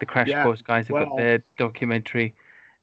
The 0.01 0.07
Crash 0.07 0.29
Yeah, 0.29 0.43
Course 0.43 0.63
guys 0.63 0.89
have 0.89 0.97
got 0.97 1.17
their 1.17 1.43
documentary. 1.57 2.35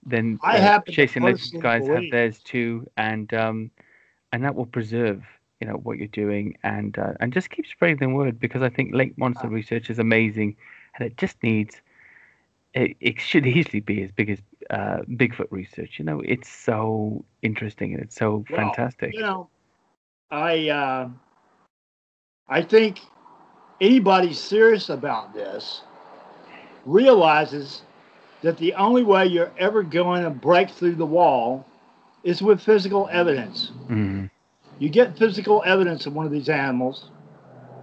Then 0.05 0.39
I 0.43 0.57
uh, 0.57 0.79
Chasing 0.87 1.23
Legends 1.23 1.53
guys 1.61 1.87
have 1.87 2.03
theirs 2.11 2.39
too, 2.39 2.87
and 2.97 3.33
um, 3.33 3.71
and 4.31 4.43
that 4.43 4.55
will 4.55 4.65
preserve 4.65 5.23
you 5.61 5.67
know 5.67 5.75
what 5.75 5.97
you're 5.97 6.07
doing 6.07 6.57
and 6.63 6.97
uh, 6.97 7.13
and 7.19 7.31
just 7.31 7.49
keep 7.49 7.65
spreading 7.65 7.97
the 7.97 8.09
word 8.09 8.39
because 8.39 8.61
I 8.61 8.69
think 8.69 8.93
lake 8.93 9.17
monster 9.17 9.47
research 9.47 9.89
is 9.89 9.99
amazing 9.99 10.57
and 10.95 11.07
it 11.07 11.17
just 11.17 11.41
needs 11.41 11.81
it, 12.73 12.97
it 12.99 13.21
should 13.21 13.45
easily 13.45 13.79
be 13.79 14.03
as 14.03 14.11
big 14.11 14.29
as 14.29 14.39
uh, 14.69 14.99
Bigfoot 15.09 15.47
research. 15.51 15.99
You 15.99 16.05
know, 16.05 16.21
it's 16.21 16.49
so 16.49 17.23
interesting 17.41 17.93
and 17.93 18.01
it's 18.03 18.15
so 18.15 18.43
Well, 18.49 18.57
fantastic. 18.57 19.13
You 19.13 19.21
know, 19.21 19.49
I 20.31 20.69
uh, 20.69 21.09
I 22.49 22.61
think 22.61 22.99
anybody 23.79 24.33
serious 24.33 24.89
about 24.89 25.33
this 25.33 25.81
realizes 26.85 27.83
that 28.41 28.57
the 28.57 28.73
only 28.73 29.03
way 29.03 29.25
you're 29.25 29.51
ever 29.57 29.83
going 29.83 30.23
to 30.23 30.29
break 30.29 30.69
through 30.69 30.95
the 30.95 31.05
wall 31.05 31.65
is 32.23 32.41
with 32.41 32.61
physical 32.61 33.07
evidence. 33.11 33.71
Mhm. 33.89 34.29
You 34.79 34.89
get 34.89 35.17
physical 35.17 35.63
evidence 35.65 36.05
of 36.05 36.13
one 36.15 36.25
of 36.25 36.31
these 36.31 36.49
animals, 36.49 37.09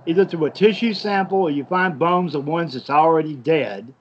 either 0.06 0.24
through 0.24 0.46
a 0.46 0.50
tissue 0.50 0.92
sample 0.92 1.38
or 1.42 1.50
you 1.50 1.64
find 1.64 1.98
bones 1.98 2.34
of 2.34 2.46
ones 2.46 2.74
that's 2.74 2.90
already 2.90 3.34
dead. 3.34 3.92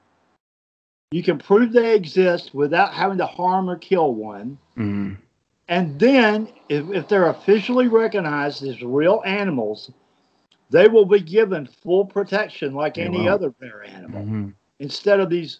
You 1.11 1.23
can 1.23 1.37
prove 1.37 1.71
they 1.71 1.95
exist 1.95 2.53
without 2.53 2.93
having 2.93 3.17
to 3.17 3.25
harm 3.25 3.69
or 3.69 3.77
kill 3.77 4.13
one. 4.13 4.57
Mhm. 4.77 5.17
And 5.67 5.99
then, 5.99 6.49
if, 6.67 6.89
if 6.89 7.07
they're 7.07 7.27
officially 7.29 7.87
recognized 7.87 8.63
as 8.63 8.81
real 8.81 9.21
animals, 9.25 9.91
they 10.71 10.87
will 10.87 11.05
be 11.05 11.19
given 11.19 11.67
full 11.67 12.05
protection 12.05 12.73
like 12.73 12.95
They 12.95 13.03
any 13.03 13.25
will. 13.25 13.33
other 13.33 13.53
rare 13.59 13.83
animal. 13.83 14.23
Mhm. 14.23 14.53
Instead 14.79 15.19
of 15.19 15.29
these, 15.29 15.59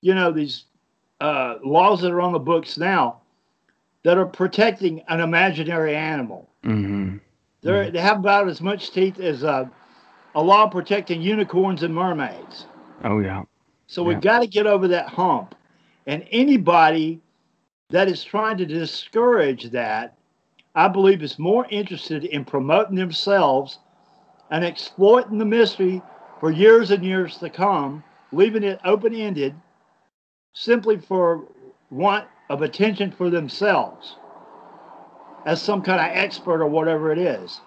you 0.00 0.14
know, 0.14 0.32
these 0.32 0.64
uh, 1.20 1.56
laws 1.64 2.00
that 2.00 2.10
are 2.10 2.20
on 2.20 2.32
the 2.32 2.38
books 2.38 2.78
now 2.78 3.20
that 4.02 4.16
are 4.16 4.26
protecting 4.26 5.02
an 5.08 5.20
imaginary 5.20 5.94
animal. 5.94 6.48
Mhm. 6.64 7.20
They're, 7.62 7.90
They 7.90 8.00
have 8.00 8.18
about 8.18 8.48
as 8.48 8.62
much 8.62 8.90
teeth 8.90 9.20
as 9.20 9.42
a, 9.42 9.70
a 10.34 10.42
law 10.42 10.66
protecting 10.66 11.20
unicorns 11.20 11.82
and 11.82 11.94
mermaids. 11.94 12.66
Oh 13.04 13.18
yeah. 13.18 13.42
So 13.86 14.02
Yeah. 14.02 14.08
we've 14.08 14.20
got 14.22 14.38
to 14.40 14.46
get 14.46 14.66
over 14.66 14.88
that 14.88 15.08
hump. 15.08 15.54
And 16.06 16.26
anybody 16.30 17.20
that 17.90 18.08
is 18.08 18.24
trying 18.24 18.56
to 18.58 18.64
discourage 18.66 19.70
that, 19.70 20.16
I 20.74 20.88
believe, 20.88 21.22
is 21.22 21.38
more 21.38 21.66
interested 21.70 22.24
in 22.24 22.44
promoting 22.46 22.96
themselves 22.96 23.80
and 24.50 24.64
exploiting 24.64 25.36
the 25.38 25.44
mystery 25.44 26.00
for 26.40 26.50
years 26.50 26.90
and 26.90 27.04
years 27.04 27.36
to 27.38 27.50
come, 27.50 28.02
leaving 28.32 28.62
it 28.62 28.80
open 28.84 29.14
ended 29.14 29.54
simply 30.52 30.98
for 30.98 31.44
want 31.90 32.26
of 32.48 32.62
attention 32.62 33.10
for 33.10 33.30
themselves 33.30 34.16
as 35.46 35.60
some 35.62 35.82
kind 35.82 36.00
of 36.00 36.16
expert 36.16 36.62
or 36.62 36.66
whatever 36.66 37.12
it 37.12 37.18
is. 37.18 37.60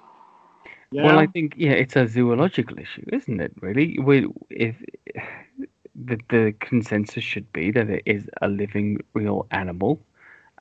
You 0.91 1.03
Well. 1.03 1.17
I 1.17 1.25
think 1.27 1.55
yeah, 1.57 1.71
it's 1.71 1.95
a 1.95 2.07
zoological 2.07 2.77
issue, 2.77 3.05
isn't 3.11 3.39
it? 3.41 3.51
Really, 3.61 3.97
we, 3.99 4.27
if 4.49 4.75
the 5.95 6.19
the 6.29 6.53
consensus 6.59 7.23
should 7.23 7.51
be 7.51 7.71
that 7.71 7.89
it 7.89 8.03
is 8.05 8.29
a 8.41 8.47
living, 8.47 8.99
real 9.13 9.47
animal, 9.49 9.99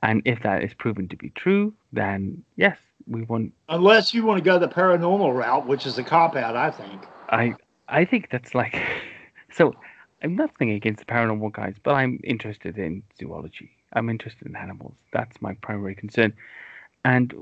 and 0.01 0.23
if 0.25 0.41
that 0.41 0.63
is 0.63 0.73
proven 0.73 1.07
to 1.09 1.15
be 1.15 1.29
true, 1.29 1.73
then 1.91 2.43
yes, 2.55 2.77
we 3.07 3.21
want. 3.23 3.53
Unless 3.69 4.13
you 4.13 4.25
want 4.25 4.39
to 4.39 4.43
go 4.43 4.57
the 4.57 4.67
paranormal 4.67 5.35
route, 5.35 5.67
which 5.67 5.85
is 5.85 5.99
a 5.99 6.03
cop 6.03 6.35
out, 6.35 6.55
I 6.55 6.71
think. 6.71 7.05
I 7.29 7.55
I 7.87 8.03
think 8.03 8.29
that's 8.31 8.55
like, 8.55 8.81
so 9.51 9.75
I'm 10.23 10.35
nothing 10.35 10.71
against 10.71 10.99
the 10.99 11.05
paranormal 11.05 11.51
guys, 11.51 11.75
but 11.83 11.95
I'm 11.95 12.19
interested 12.23 12.77
in 12.77 13.03
zoology. 13.19 13.71
I'm 13.93 14.09
interested 14.09 14.47
in 14.47 14.55
animals. 14.55 14.95
That's 15.11 15.41
my 15.41 15.53
primary 15.55 15.95
concern, 15.95 16.33
and 17.05 17.33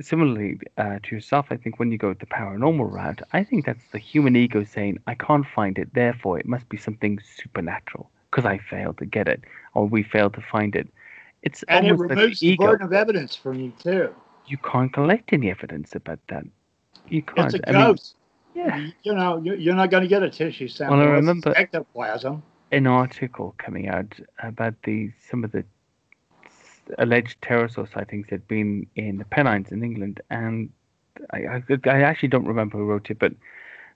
similarly 0.00 0.58
uh, 0.78 0.98
to 1.02 1.14
yourself, 1.14 1.46
I 1.50 1.56
think 1.56 1.78
when 1.78 1.90
you 1.92 1.98
go 1.98 2.12
the 2.14 2.26
paranormal 2.26 2.90
route, 2.92 3.22
I 3.32 3.44
think 3.44 3.64
that's 3.66 3.86
the 3.92 3.98
human 3.98 4.36
ego 4.36 4.64
saying, 4.64 4.98
I 5.06 5.14
can't 5.14 5.46
find 5.46 5.78
it, 5.78 5.94
therefore 5.94 6.38
it 6.38 6.46
must 6.46 6.68
be 6.68 6.76
something 6.76 7.18
supernatural 7.36 8.10
because 8.30 8.44
I 8.44 8.58
failed 8.58 8.98
to 8.98 9.06
get 9.06 9.28
it 9.28 9.42
or 9.74 9.86
we 9.86 10.02
failed 10.02 10.34
to 10.34 10.40
find 10.40 10.74
it. 10.76 10.88
It's 11.42 11.62
And 11.68 11.86
it 11.86 11.92
removes 11.92 12.40
the 12.40 12.46
the 12.46 12.52
ego. 12.52 12.66
burden 12.66 12.86
of 12.86 12.92
evidence 12.92 13.36
from 13.36 13.60
you, 13.60 13.72
too. 13.78 14.14
You 14.46 14.58
can't 14.58 14.92
collect 14.92 15.32
any 15.32 15.50
evidence 15.50 15.94
about 15.94 16.20
that. 16.28 16.44
You 17.08 17.22
can't. 17.22 17.54
It's 17.54 17.64
a 17.64 17.68
I 17.68 17.72
mean, 17.72 17.80
ghost. 17.82 18.14
Yeah. 18.56 18.76
You- 18.76 18.92
you 19.02 19.14
know, 19.14 19.40
you're, 19.44 19.56
you're 19.56 19.74
not 19.82 19.90
going 19.90 20.02
to 20.02 20.08
get 20.08 20.22
a 20.22 20.30
tissue 20.30 20.68
sample. 20.68 20.96
Well, 20.98 21.06
I 21.08 21.10
remember- 21.12 21.52
ectoplasm. 21.56 22.42
an 22.72 22.86
article 22.86 23.54
coming 23.58 23.88
out 23.88 24.12
about 24.42 24.74
the 24.84 25.10
some 25.30 25.44
of 25.44 25.52
the 25.52 25.64
alleged 26.98 27.40
pterosaur 27.42 27.92
sightings 27.92 28.26
that 28.26 28.36
had 28.36 28.48
been 28.48 28.86
in 28.96 29.18
the 29.18 29.24
Pennines 29.24 29.72
in 29.72 29.82
England, 29.82 30.20
and 30.30 30.70
I, 31.32 31.38
I, 31.38 31.62
I 31.86 32.02
actually 32.02 32.28
don't 32.28 32.46
remember 32.46 32.78
who 32.78 32.84
wrote 32.84 33.10
it, 33.10 33.18
but 33.18 33.32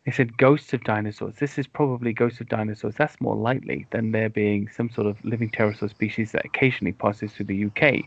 they 0.05 0.13
said 0.13 0.37
ghosts 0.39 0.73
of 0.73 0.83
dinosaurs. 0.85 1.35
This 1.37 1.59
is 1.59 1.67
probably 1.67 2.13
ghosts 2.13 2.41
of 2.41 2.49
dinosaurs. 2.49 2.95
That's 2.97 3.21
more 3.21 3.37
likely 3.37 3.87
than 3.91 4.13
there 4.13 4.29
being 4.31 4.69
some 4.69 4.91
sort 4.91 5.07
of 5.07 5.23
living 5.25 5.51
pterosaur 5.51 5.91
species 5.91 6.33
that 6.33 6.45
occasionally 6.45 6.93
passes 6.93 7.33
through 7.33 7.47
the 7.47 7.65
UK. 7.67 8.05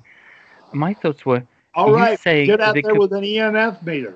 My 0.74 0.93
thoughts 0.93 1.26
were, 1.26 1.43
all 1.76 1.93
right, 1.93 2.20
you 2.26 2.45
get 2.47 2.60
out 2.62 2.74
there 2.74 2.82
could- 2.84 2.97
with 2.99 3.14
an 3.14 3.24
EMF 3.24 3.84
meter. 3.84 4.16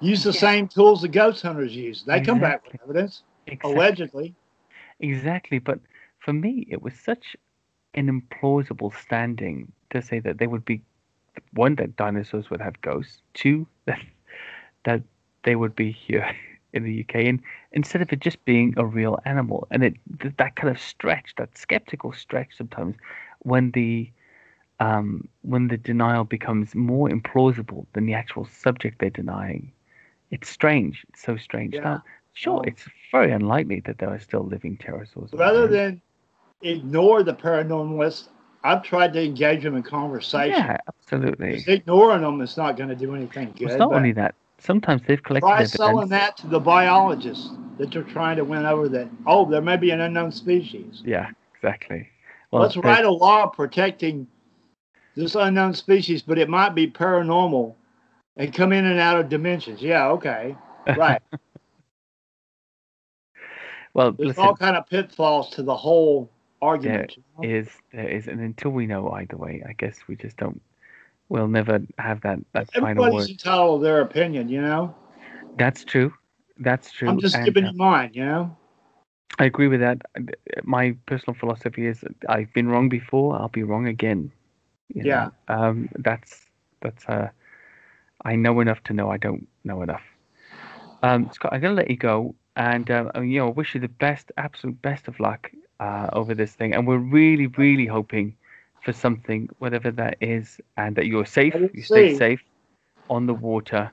Use 0.00 0.22
the 0.24 0.32
same 0.32 0.68
tools 0.68 1.02
the 1.02 1.08
ghost 1.08 1.42
hunters 1.42 1.74
use. 1.76 2.04
They 2.04 2.20
come 2.20 2.40
back 2.40 2.62
with 2.64 2.76
evidence, 2.82 3.24
exactly, 3.46 4.10
allegedly. 4.12 4.36
Exactly, 5.00 5.58
but 5.58 5.80
for 6.18 6.32
me, 6.32 6.66
it 6.70 6.82
was 6.82 6.94
such 6.94 7.36
an 7.94 8.08
implausible 8.08 8.92
standing 8.94 9.72
to 9.90 10.02
say 10.02 10.18
that 10.20 10.38
they 10.38 10.46
would 10.46 10.64
be 10.64 10.82
one 11.52 11.74
that 11.76 11.96
dinosaurs 11.96 12.50
would 12.50 12.60
have 12.60 12.80
ghosts, 12.80 13.22
two 13.34 13.66
that 13.86 14.00
that 14.84 15.02
they 15.44 15.56
would 15.56 15.74
be 15.76 15.90
here 15.92 16.28
in 16.72 16.84
the 16.84 16.92
UK, 16.92 17.26
and 17.28 17.40
instead 17.72 18.02
of 18.02 18.12
it 18.12 18.20
just 18.20 18.44
being 18.44 18.74
a 18.76 18.84
real 18.84 19.18
animal, 19.24 19.66
and 19.70 19.82
it 19.84 19.94
that 20.38 20.56
kind 20.56 20.70
of 20.70 20.80
stretch, 20.80 21.34
that 21.36 21.56
skeptical 21.56 22.12
stretch 22.12 22.56
sometimes, 22.56 22.96
when 23.40 23.70
the 23.72 24.10
um, 24.80 25.28
when 25.42 25.68
the 25.68 25.78
denial 25.78 26.24
becomes 26.24 26.74
more 26.74 27.08
implausible 27.08 27.86
than 27.92 28.06
the 28.06 28.14
actual 28.14 28.44
subject 28.46 28.98
they're 28.98 29.10
denying, 29.10 29.72
it's 30.30 30.48
strange. 30.48 31.04
It's 31.10 31.22
so 31.22 31.36
strange. 31.36 31.74
Yeah. 31.74 31.80
Now, 31.82 32.04
sure, 32.32 32.54
Well- 32.54 32.62
it's 32.66 32.88
very 33.12 33.32
unlikely 33.32 33.80
that 33.80 33.98
there 33.98 34.10
are 34.10 34.18
still 34.18 34.44
living 34.44 34.76
pterosaurs. 34.76 35.32
Rather 35.38 35.66
than 35.66 36.00
ignore 36.62 37.22
the 37.22 37.34
paranormalists, 37.34 38.28
I've 38.64 38.82
tried 38.82 39.12
to 39.12 39.22
engage 39.24 39.62
them 39.62 39.76
in 39.76 39.82
conversation. 39.82 40.58
yeah, 40.58 40.76
absolutely. 40.88 41.62
Ignoring 41.68 42.22
them 42.22 42.40
is 42.40 42.56
not 42.56 42.76
going 42.76 42.88
to 42.88 42.96
do 42.96 43.14
anything 43.14 43.52
good. 43.56 43.68
It's 43.68 43.76
not 43.76 43.92
only 43.92 44.12
that. 44.12 44.34
Sometimes 44.58 45.02
they've 45.06 45.22
collected 45.22 45.46
try 45.46 45.54
evidence. 45.56 45.72
selling 45.74 46.08
that 46.08 46.36
to 46.38 46.46
the 46.48 46.58
biologists 46.58 47.50
that 47.78 47.94
you're 47.94 48.02
trying 48.04 48.36
to 48.36 48.44
win 48.44 48.64
over 48.64 48.88
that, 48.88 49.06
oh, 49.26 49.48
there 49.48 49.60
may 49.60 49.76
be 49.76 49.90
an 49.90 50.00
unknown 50.00 50.32
species. 50.32 51.02
Yeah, 51.04 51.30
exactly. 51.54 52.08
Well, 52.50 52.62
Let's 52.62 52.76
write 52.76 53.04
a 53.04 53.10
law 53.10 53.46
protecting 53.46 54.26
this 55.14 55.34
unknown 55.34 55.74
species, 55.74 56.22
but 56.22 56.38
it 56.38 56.48
might 56.48 56.74
be 56.74 56.90
paranormal 56.90 57.74
and 58.36 58.52
come 58.52 58.72
in 58.72 58.84
and 58.84 59.00
out 59.00 59.18
of 59.18 59.28
dimensions. 59.28 59.82
Yeah, 59.82 60.08
okay. 60.10 60.56
Right. 60.96 61.22
Well, 63.96 64.12
There's 64.12 64.28
listen, 64.28 64.44
all 64.44 64.54
kind 64.54 64.76
of 64.76 64.86
pitfalls 64.86 65.48
to 65.52 65.62
the 65.62 65.74
whole 65.74 66.30
argument. 66.60 67.16
you 67.16 67.22
know? 67.38 67.48
is 67.48 67.68
there 67.94 68.06
is, 68.06 68.28
and 68.28 68.40
until 68.40 68.70
we 68.70 68.86
know 68.86 69.10
either 69.12 69.38
way, 69.38 69.62
I 69.66 69.72
guess 69.72 69.96
we 70.06 70.16
just 70.16 70.36
don't. 70.36 70.60
We'll 71.30 71.48
never 71.48 71.80
have 71.98 72.20
that 72.20 72.40
that 72.52 72.70
final 72.74 72.90
Everybody's 72.90 73.14
word. 73.14 73.30
entitled 73.30 73.80
to 73.80 73.84
their 73.84 74.02
opinion, 74.02 74.50
you 74.50 74.60
know. 74.60 74.94
That's 75.56 75.82
true. 75.82 76.12
That's 76.58 76.90
true. 76.90 77.08
I'm 77.08 77.20
just 77.20 77.36
and, 77.36 77.46
giving 77.46 77.64
uh, 77.64 77.70
you 77.70 77.78
mine, 77.78 78.10
you 78.12 78.26
know. 78.26 78.54
I 79.38 79.46
agree 79.46 79.68
with 79.68 79.80
that. 79.80 80.02
My 80.62 80.94
personal 81.06 81.34
philosophy 81.34 81.86
is 81.86 82.04
I've 82.28 82.52
been 82.52 82.68
wrong 82.68 82.90
before. 82.90 83.40
I'll 83.40 83.48
be 83.48 83.62
wrong 83.62 83.86
again. 83.86 84.30
you 84.92 85.04
know. 85.04 85.08
Yeah. 85.08 85.30
Um. 85.48 85.88
That's 85.96 86.42
that's. 86.82 87.02
Uh. 87.06 87.30
I 88.26 88.36
know 88.36 88.60
enough 88.60 88.84
to 88.84 88.94
know 88.94 89.10
I 89.10 89.18
don't 89.18 89.48
know 89.64 89.82
enough. 89.82 90.04
Um, 91.02 91.30
Scott, 91.32 91.52
I'm 91.54 91.60
gonna 91.62 91.74
let 91.74 91.90
you 91.90 91.96
go, 91.96 92.36
and 92.56 92.90
uh, 92.90 93.10
uh, 93.16 93.22
you 93.22 93.38
know, 93.40 93.50
wish 93.50 93.74
you 93.74 93.80
the 93.80 93.88
best, 93.88 94.32
absolute 94.38 94.82
best 94.82 95.08
of 95.08 95.20
luck 95.20 95.50
uh, 95.80 96.08
over 96.14 96.34
this 96.34 96.54
thing. 96.54 96.74
And 96.74 96.86
we're 96.86 96.98
really, 96.98 97.46
really 97.48 97.86
hoping 97.86 98.36
for 98.82 98.92
something, 98.92 99.48
whatever 99.58 99.90
that 99.92 100.18
is, 100.20 100.60
and 100.76 100.96
that 100.96 101.06
you're 101.06 101.26
safe. 101.26 101.56
You 101.72 101.82
stay 101.82 102.06
see. 102.06 102.08
safe 102.08 102.42
on 103.10 103.26
the 103.26 103.34
water. 103.34 103.92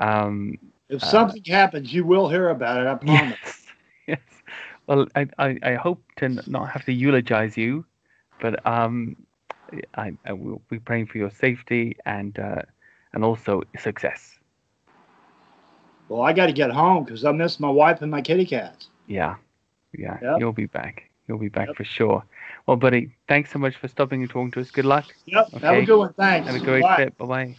Um, 0.00 0.58
If 0.88 1.02
Uh, 1.02 1.04
something 1.04 1.44
happens, 1.44 1.92
you 1.92 2.04
will 2.04 2.28
hear 2.28 2.48
about 2.48 2.80
it. 2.80 2.86
I 2.86 2.94
promise. 2.96 3.38
Yes, 3.38 3.66
yes. 4.06 4.42
Well, 4.86 5.06
I, 5.16 5.26
I, 5.38 5.58
I 5.62 5.74
hope 5.74 6.02
to 6.18 6.28
not 6.46 6.70
have 6.70 6.84
to 6.86 6.92
eulogize 6.92 7.56
you, 7.56 7.84
but 8.40 8.64
um, 8.66 9.16
I, 9.96 10.12
I 10.26 10.32
will 10.32 10.62
be 10.70 10.78
praying 10.78 11.06
for 11.06 11.18
your 11.18 11.30
safety 11.30 11.96
and 12.06 12.38
uh, 12.38 12.62
and 13.12 13.24
also 13.24 13.62
success. 13.78 14.38
Well, 16.08 16.22
I 16.22 16.32
got 16.32 16.46
to 16.46 16.52
get 16.52 16.70
home 16.70 17.04
because 17.04 17.24
I 17.24 17.32
miss 17.32 17.60
my 17.60 17.70
wife 17.70 18.02
and 18.02 18.10
my 18.10 18.20
kitty 18.20 18.44
cats. 18.44 18.88
Yeah, 19.06 19.36
yeah. 19.96 20.18
Yep. 20.20 20.40
You'll 20.40 20.52
be 20.52 20.66
back. 20.66 21.10
You'll 21.28 21.38
be 21.38 21.48
back 21.48 21.68
Yep. 21.68 21.76
for 21.76 21.84
sure. 21.84 22.24
Well, 22.66 22.76
buddy, 22.76 23.14
thanks 23.28 23.52
so 23.52 23.58
much 23.58 23.76
for 23.76 23.86
stopping 23.86 24.22
and 24.22 24.30
talking 24.30 24.50
to 24.52 24.60
us. 24.60 24.70
Good 24.72 24.84
luck. 24.84 25.06
Yep. 25.26 25.52
Have 25.62 25.76
a 25.76 25.84
good 25.86 25.98
one. 25.98 26.12
Thanks. 26.14 26.48
Have 26.48 26.60
a 26.60 26.64
great 26.64 26.82
Bye. 26.82 26.96
trip. 26.96 27.18
Bye 27.18 27.26
bye. 27.26 27.56